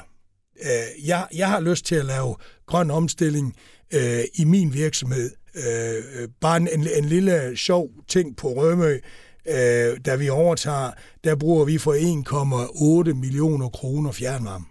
Øh, 0.62 1.08
jeg, 1.08 1.26
jeg 1.34 1.48
har 1.48 1.60
lyst 1.60 1.84
til 1.84 1.94
at 1.94 2.04
lave 2.04 2.36
grøn 2.66 2.90
omstilling 2.90 3.56
øh, 3.94 4.20
i 4.34 4.44
min 4.44 4.74
virksomhed. 4.74 5.30
Øh, 5.58 6.22
øh 6.22 6.28
bare 6.40 6.56
en, 6.56 6.68
en 6.98 7.04
lille 7.04 7.56
sjov 7.56 7.90
ting 8.08 8.36
på 8.36 8.48
Rømø, 8.48 8.98
øh, 9.48 9.96
da 10.04 10.16
vi 10.16 10.28
overtager, 10.28 10.90
der 11.24 11.34
bruger 11.34 11.64
vi 11.64 11.78
for 11.78 11.94
1,8 13.08 13.14
millioner 13.14 13.68
kroner 13.68 14.12
fjernvarme. 14.12 14.64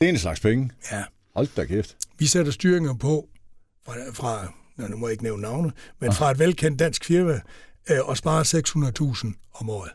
Det 0.00 0.06
er 0.06 0.12
en 0.12 0.18
slags 0.18 0.40
penge. 0.40 0.70
Ja. 0.92 1.02
Hold 1.36 1.48
da 1.56 1.64
kæft. 1.64 1.96
Vi 2.18 2.26
sætter 2.26 2.52
styringer 2.52 2.94
på 2.94 3.28
fra, 3.86 3.94
fra 4.12 4.52
nu 4.88 4.96
må 4.96 5.06
jeg 5.06 5.12
ikke 5.12 5.24
nævne 5.24 5.42
navne, 5.42 5.72
men 6.00 6.12
fra 6.12 6.30
et 6.30 6.38
velkendt 6.38 6.78
dansk 6.78 7.04
firma, 7.04 7.40
øh, 7.90 7.98
og 8.08 8.16
sparer 8.16 8.44
600.000 9.24 9.32
om 9.54 9.70
året. 9.70 9.90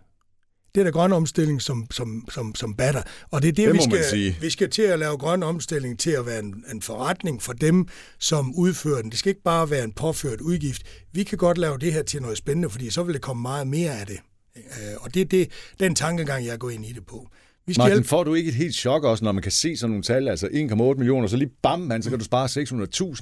Det 0.78 0.82
er 0.82 0.86
der 0.86 0.92
grøn 0.92 1.14
omstilling, 1.14 1.62
som, 1.62 1.88
som, 1.92 2.26
som, 2.30 2.56
som 2.56 2.74
batter. 2.74 3.02
Og 3.32 3.42
det 3.42 3.48
er 3.48 3.52
det, 3.52 3.68
det 3.68 3.74
vi, 3.74 3.82
skal, 3.82 4.36
vi 4.42 4.50
skal 4.50 4.70
til 4.70 4.82
at 4.82 5.00
lave 5.00 5.18
grøn 5.18 5.44
omstilling 5.44 6.00
til 6.00 6.12
at 6.12 6.26
være 6.26 6.40
en, 6.40 6.64
en 6.74 6.82
forretning 6.82 7.42
for 7.42 7.54
dem, 7.54 7.88
som 8.20 8.56
udfører 8.56 9.02
den. 9.02 9.12
Det 9.12 9.20
skal 9.20 9.30
ikke 9.30 9.44
bare 9.44 9.70
være 9.70 9.84
en 9.84 9.92
påført 9.92 10.42
udgift. 10.42 10.82
Vi 11.12 11.24
kan 11.24 11.38
godt 11.38 11.58
lave 11.58 11.78
det 11.78 11.94
her 11.94 12.04
til 12.04 12.22
noget 12.22 12.38
spændende, 12.38 12.70
fordi 12.70 12.90
så 12.90 13.04
vil 13.04 13.14
det 13.14 13.22
komme 13.22 13.42
meget 13.42 13.68
mere 13.68 14.00
af 14.00 14.08
det. 14.08 14.18
Øh, 14.56 14.62
og 15.00 15.14
det 15.14 15.22
er 15.22 15.26
det, 15.26 15.52
den 15.80 15.96
tankegang, 15.96 16.46
jeg 16.46 16.60
går 16.60 16.70
ind 16.70 16.86
i 16.86 16.92
det 16.92 17.06
på. 17.06 17.28
Vi 17.66 17.74
skal 17.74 17.82
Martin, 17.82 17.94
hjælpe. 17.94 18.08
får 18.08 18.24
du 18.24 18.34
ikke 18.34 18.50
et 18.50 18.56
helt 18.56 18.76
chok 18.76 19.04
også, 19.04 19.24
når 19.24 19.32
man 19.32 19.44
kan 19.44 19.52
se 19.52 19.78
sådan 19.78 19.92
nogle 19.92 20.04
tal, 20.04 20.28
altså 20.28 20.48
1,8 20.48 20.98
millioner, 20.98 21.28
så 21.28 21.38
lige 21.38 21.52
bam, 21.64 21.80
man, 21.80 22.04
så 22.04 22.10
kan 22.10 22.20
du 22.20 22.26
spare 22.26 22.46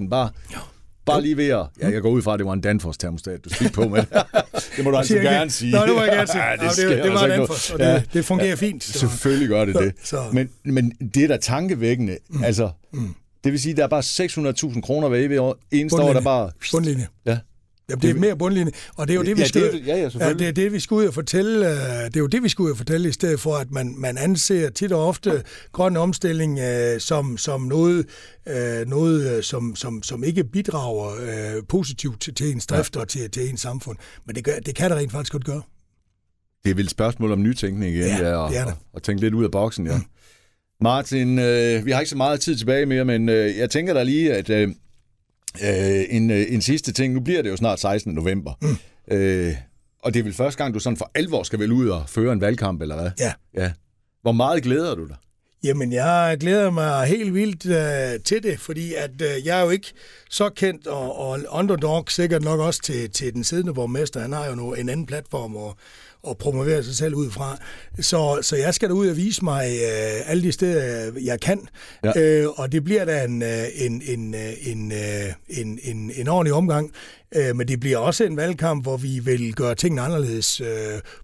600.000 0.03 0.09
bare. 0.09 0.29
Jo. 0.53 0.59
Bare 1.05 1.21
lige 1.21 1.37
ved 1.37 1.49
at... 1.49 1.65
Ja, 1.81 1.89
jeg 1.89 2.01
går 2.01 2.09
ud 2.09 2.21
fra, 2.21 2.33
at 2.33 2.39
det 2.39 2.45
var 2.45 2.53
en 2.53 2.61
Danfoss-termostat, 2.61 3.45
du 3.45 3.49
fik 3.49 3.73
på 3.73 3.87
med. 3.87 4.03
det 4.77 4.83
må 4.83 4.91
du 4.91 4.97
altså 4.97 5.15
gerne 5.15 5.51
sige. 5.51 5.71
Nå, 5.71 5.81
det 5.85 5.95
må 5.95 6.01
jeg 6.01 6.11
gerne 6.11 6.27
sige. 6.27 6.43
Ja, 6.43 6.51
det, 6.51 6.61
det, 6.61 6.89
det, 6.89 7.03
det 7.03 7.11
var 7.11 7.19
altså 7.19 7.27
Danfoss, 7.27 7.71
og 7.71 7.79
det, 7.79 7.85
ja, 7.85 8.01
det 8.13 8.25
fungerer 8.25 8.49
ja, 8.49 8.55
fint. 8.55 8.83
Så. 8.83 8.99
Selvfølgelig 8.99 9.47
gør 9.47 9.65
det 9.65 9.75
det. 9.75 9.93
Så. 10.03 10.23
Men, 10.33 10.49
men 10.63 10.91
det 11.13 11.23
er 11.23 11.27
da 11.27 11.37
tankevækkende. 11.37 12.17
Mm. 12.29 12.43
Altså, 12.43 12.69
mm. 12.93 13.15
det 13.43 13.51
vil 13.51 13.61
sige, 13.61 13.71
at 13.71 13.77
der 13.77 13.83
er 13.83 13.87
bare 13.87 14.71
600.000 14.71 14.81
kroner 14.81 15.07
hver 15.07 15.17
evig 15.17 15.39
år. 15.39 15.57
Eneste 15.71 16.01
år, 16.01 16.13
der 16.13 16.21
bare... 16.21 16.51
Bundlinje. 16.71 17.07
Ja. 17.25 17.37
Jamen, 17.89 18.01
det 18.01 18.09
er 18.09 18.13
mere 18.13 18.37
bundlinje, 18.37 18.71
og 18.95 19.07
det 19.07 19.13
er 19.13 19.17
jo 19.17 19.23
det, 19.23 19.37
vi 19.37 19.45
skal, 19.45 19.61
ja, 19.61 19.71
det, 19.71 19.87
ja, 19.87 20.27
ja, 20.27 20.33
det 20.33 20.47
er 20.47 20.51
det, 20.51 20.73
vi 20.73 20.79
skal 20.79 20.95
ud 20.95 21.05
og 21.05 21.13
fortælle. 21.13 21.69
Øh, 21.69 21.75
det 22.05 22.15
er 22.15 22.19
jo 22.19 22.27
det, 22.27 22.43
vi 22.43 22.49
skal 22.49 22.63
ud 22.63 22.71
og 22.71 22.77
fortælle, 22.77 23.09
i 23.09 23.11
stedet 23.11 23.39
for, 23.39 23.55
at 23.55 23.71
man, 23.71 23.95
man 23.97 24.17
anser 24.17 24.69
tit 24.69 24.91
og 24.91 25.07
ofte 25.07 25.43
grøn 25.71 25.97
omstilling 25.97 26.59
uh, 26.59 26.99
som, 26.99 27.37
som 27.37 27.61
noget, 27.61 28.05
uh, 28.49 28.89
noget 28.89 29.45
som, 29.45 29.75
som, 29.75 30.03
som 30.03 30.23
ikke 30.23 30.43
bidrager 30.43 31.61
positivt 31.69 32.21
til, 32.21 32.33
til 32.33 32.51
ens 32.51 32.67
drift 32.67 32.95
ja. 32.95 33.01
og 33.01 33.07
til, 33.07 33.31
til 33.31 33.49
ens 33.49 33.61
samfund. 33.61 33.97
Men 34.25 34.35
det, 34.35 34.43
gør, 34.43 34.59
det 34.65 34.75
kan 34.75 34.91
det 34.91 34.97
rent 34.97 35.11
faktisk 35.11 35.31
godt 35.31 35.45
gøre. 35.45 35.61
Det 36.63 36.71
er 36.71 36.75
vel 36.75 36.85
et 36.85 36.91
spørgsmål 36.91 37.31
om 37.31 37.41
nytænkning 37.43 37.95
igen, 37.95 38.07
ja, 38.07 38.29
ja 38.29 38.35
og, 38.35 38.49
det 38.49 38.59
det. 38.59 38.67
Og, 38.67 38.73
og 38.93 39.03
tænke 39.03 39.21
lidt 39.21 39.33
ud 39.33 39.43
af 39.43 39.51
boksen, 39.51 39.87
ja. 39.87 39.97
Mm. 39.97 40.03
Martin, 40.81 41.39
øh, 41.39 41.85
vi 41.85 41.91
har 41.91 41.99
ikke 41.99 42.09
så 42.09 42.17
meget 42.17 42.39
tid 42.39 42.55
tilbage 42.55 42.85
mere, 42.85 43.05
men 43.05 43.29
øh, 43.29 43.57
jeg 43.57 43.69
tænker 43.69 43.93
da 43.93 44.03
lige, 44.03 44.33
at 44.33 44.49
øh, 44.49 44.69
Øh, 45.63 46.05
en, 46.09 46.29
øh, 46.31 46.45
en 46.49 46.61
sidste 46.61 46.91
ting. 46.91 47.13
Nu 47.13 47.19
bliver 47.19 47.41
det 47.41 47.49
jo 47.49 47.57
snart 47.57 47.79
16. 47.79 48.13
november. 48.13 48.53
Mm. 48.61 49.15
Øh, 49.15 49.55
og 50.03 50.13
det 50.13 50.19
er 50.19 50.23
vel 50.23 50.33
første 50.33 50.63
gang, 50.63 50.73
du 50.73 50.79
sådan 50.79 50.97
for 50.97 51.11
alvor 51.15 51.43
skal 51.43 51.59
vel 51.59 51.71
ud 51.71 51.87
og 51.87 52.03
føre 52.09 52.33
en 52.33 52.41
valgkamp, 52.41 52.81
eller 52.81 52.95
hvad? 52.95 53.11
Ja. 53.19 53.33
ja. 53.57 53.71
Hvor 54.21 54.31
meget 54.31 54.63
glæder 54.63 54.95
du 54.95 55.07
dig? 55.07 55.15
Jamen, 55.63 55.93
jeg 55.93 56.37
glæder 56.39 56.69
mig 56.69 57.05
helt 57.05 57.33
vildt 57.33 57.65
øh, 57.65 58.19
til 58.23 58.43
det, 58.43 58.59
fordi 58.59 58.93
at 58.93 59.21
øh, 59.21 59.45
jeg 59.45 59.59
er 59.59 59.63
jo 59.63 59.69
ikke 59.69 59.93
så 60.29 60.49
kendt, 60.49 60.87
og, 60.87 61.19
og 61.19 61.39
underdog 61.49 62.05
sikkert 62.07 62.43
nok 62.43 62.59
også 62.59 62.81
til, 62.81 63.09
til 63.09 63.33
den 63.33 63.43
siddende 63.43 63.73
borgmester. 63.73 64.19
Han 64.19 64.33
har 64.33 64.47
jo 64.47 64.55
nu 64.55 64.73
en 64.73 64.89
anden 64.89 65.05
platform 65.05 65.55
og, 65.55 65.77
og 66.25 66.37
promovere 66.37 66.83
sig 66.83 66.95
selv 66.95 67.15
ud 67.15 67.31
fra. 67.31 67.57
Så, 67.99 68.39
så 68.41 68.55
jeg 68.55 68.73
skal 68.73 68.89
da 68.89 68.93
ud 68.93 69.07
og 69.07 69.17
vise 69.17 69.43
mig 69.43 69.65
øh, 69.65 70.31
alle 70.31 70.43
de 70.43 70.51
steder, 70.51 71.11
jeg 71.23 71.39
kan. 71.39 71.67
Ja. 72.03 72.21
Øh, 72.21 72.49
og 72.55 72.71
det 72.71 72.83
bliver 72.83 73.05
da 73.05 73.23
en, 73.23 73.43
øh, 73.43 73.65
en, 73.75 74.01
en, 74.05 74.35
øh, 74.35 74.67
en, 74.67 74.91
øh, 74.91 75.33
en, 75.49 75.79
en, 75.83 76.11
en 76.15 76.27
ordentlig 76.27 76.53
omgang. 76.53 76.91
Øh, 77.35 77.55
men 77.55 77.67
det 77.67 77.79
bliver 77.79 77.97
også 77.97 78.23
en 78.23 78.37
valgkamp, 78.37 78.83
hvor 78.83 78.97
vi 78.97 79.19
vil 79.19 79.53
gøre 79.53 79.75
tingene 79.75 80.01
anderledes, 80.01 80.61
øh, 80.61 80.67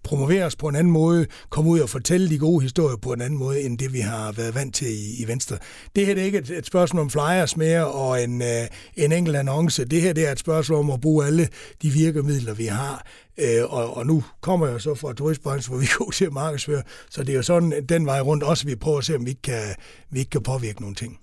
promovere 0.03 0.45
os 0.45 0.55
på 0.55 0.67
en 0.67 0.75
anden 0.75 0.93
måde, 0.93 1.25
komme 1.49 1.69
ud 1.69 1.79
og 1.79 1.89
fortælle 1.89 2.29
de 2.29 2.37
gode 2.37 2.61
historier 2.61 2.97
på 2.97 3.13
en 3.13 3.21
anden 3.21 3.39
måde, 3.39 3.61
end 3.61 3.77
det 3.77 3.93
vi 3.93 3.99
har 3.99 4.31
været 4.31 4.55
vant 4.55 4.75
til 4.75 4.87
i, 4.87 5.23
i 5.23 5.27
Venstre. 5.27 5.57
Det 5.95 6.05
her 6.05 6.13
det 6.13 6.21
er 6.21 6.25
ikke 6.25 6.37
et, 6.37 6.49
et 6.49 6.65
spørgsmål 6.65 7.01
om 7.01 7.09
flyers 7.09 7.57
mere 7.57 7.87
og 7.87 8.23
en, 8.23 8.41
øh, 8.41 8.67
en 8.95 9.11
enkelt 9.11 9.37
annonce. 9.37 9.85
Det 9.85 10.01
her 10.01 10.13
det 10.13 10.27
er 10.27 10.31
et 10.31 10.39
spørgsmål 10.39 10.79
om 10.79 10.91
at 10.91 11.01
bruge 11.01 11.25
alle 11.25 11.47
de 11.81 11.89
virkemidler, 11.89 12.53
vi 12.53 12.65
har. 12.65 13.05
Øh, 13.37 13.63
og, 13.73 13.97
og 13.97 14.05
nu 14.05 14.23
kommer 14.41 14.67
jeg 14.67 14.81
så 14.81 14.95
fra 14.95 15.13
turistbranchen, 15.13 15.71
hvor 15.71 15.79
vi 15.81 15.87
går 15.97 16.11
til 16.11 16.25
at 16.25 16.33
markedsføre, 16.33 16.83
så 17.09 17.23
det 17.23 17.29
er 17.29 17.35
jo 17.35 17.41
sådan 17.43 17.85
den 17.89 18.05
vej 18.05 18.19
rundt 18.19 18.43
også, 18.43 18.65
vi 18.65 18.75
prøver 18.75 18.97
at 18.97 19.05
se, 19.05 19.15
om 19.15 19.25
vi 19.25 19.29
ikke 19.29 19.41
kan, 19.41 19.75
vi 20.09 20.19
ikke 20.19 20.29
kan 20.29 20.43
påvirke 20.43 20.81
nogle 20.81 20.95
ting. 20.95 21.19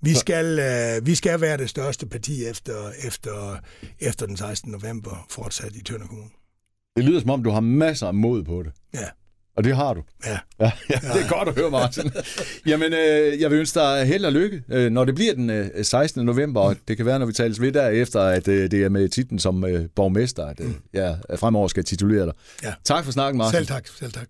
Vi 0.00 0.14
skal, 0.14 0.58
øh, 0.58 1.06
vi 1.06 1.14
skal 1.14 1.40
være 1.40 1.56
det 1.56 1.70
største 1.70 2.06
parti 2.06 2.44
efter, 2.44 2.90
efter, 3.04 3.56
efter 4.00 4.26
den 4.26 4.36
16. 4.36 4.72
november 4.72 5.26
fortsat 5.30 5.76
i 5.76 5.82
Tønder 5.82 6.06
Kommune. 6.06 6.30
Det 6.96 7.04
lyder 7.04 7.20
som 7.20 7.30
om, 7.30 7.42
du 7.42 7.50
har 7.50 7.60
masser 7.60 8.06
af 8.06 8.14
mod 8.14 8.42
på 8.42 8.62
det. 8.62 8.72
Ja. 8.94 9.08
Og 9.56 9.64
det 9.64 9.76
har 9.76 9.94
du. 9.94 10.02
Ja. 10.26 10.38
ja, 10.60 10.70
ja 10.90 10.94
det 10.94 11.22
er 11.22 11.28
godt 11.28 11.48
at 11.48 11.54
høre, 11.54 11.70
Martin. 11.70 12.10
Jamen, 12.70 12.92
øh, 12.92 13.40
jeg 13.40 13.50
vil 13.50 13.58
ønske 13.58 13.80
dig 13.80 14.06
held 14.06 14.24
og 14.24 14.32
lykke, 14.32 14.62
øh, 14.68 14.90
når 14.90 15.04
det 15.04 15.14
bliver 15.14 15.34
den 15.34 15.50
øh, 15.50 15.84
16. 15.84 16.26
november, 16.26 16.60
og 16.60 16.76
det 16.88 16.96
kan 16.96 17.06
være, 17.06 17.18
når 17.18 17.26
vi 17.26 17.32
tales 17.32 17.60
ved 17.60 17.72
der 17.72 17.88
efter, 17.88 18.20
at 18.20 18.48
øh, 18.48 18.70
det 18.70 18.82
er 18.82 18.88
med 18.88 19.08
titlen 19.08 19.38
som 19.38 19.64
øh, 19.64 19.88
borgmester, 19.94 20.46
at 20.46 20.60
øh, 20.60 20.66
mm. 20.66 20.74
jeg 20.92 21.18
fremover 21.36 21.68
skal 21.68 21.84
titulere 21.84 22.26
dig. 22.26 22.32
Ja. 22.62 22.72
Tak 22.84 23.04
for 23.04 23.12
snakken, 23.12 23.38
Martin. 23.38 23.56
Selv 23.56 23.66
tak. 23.66 23.88
Selv 23.88 24.12
tak. 24.12 24.28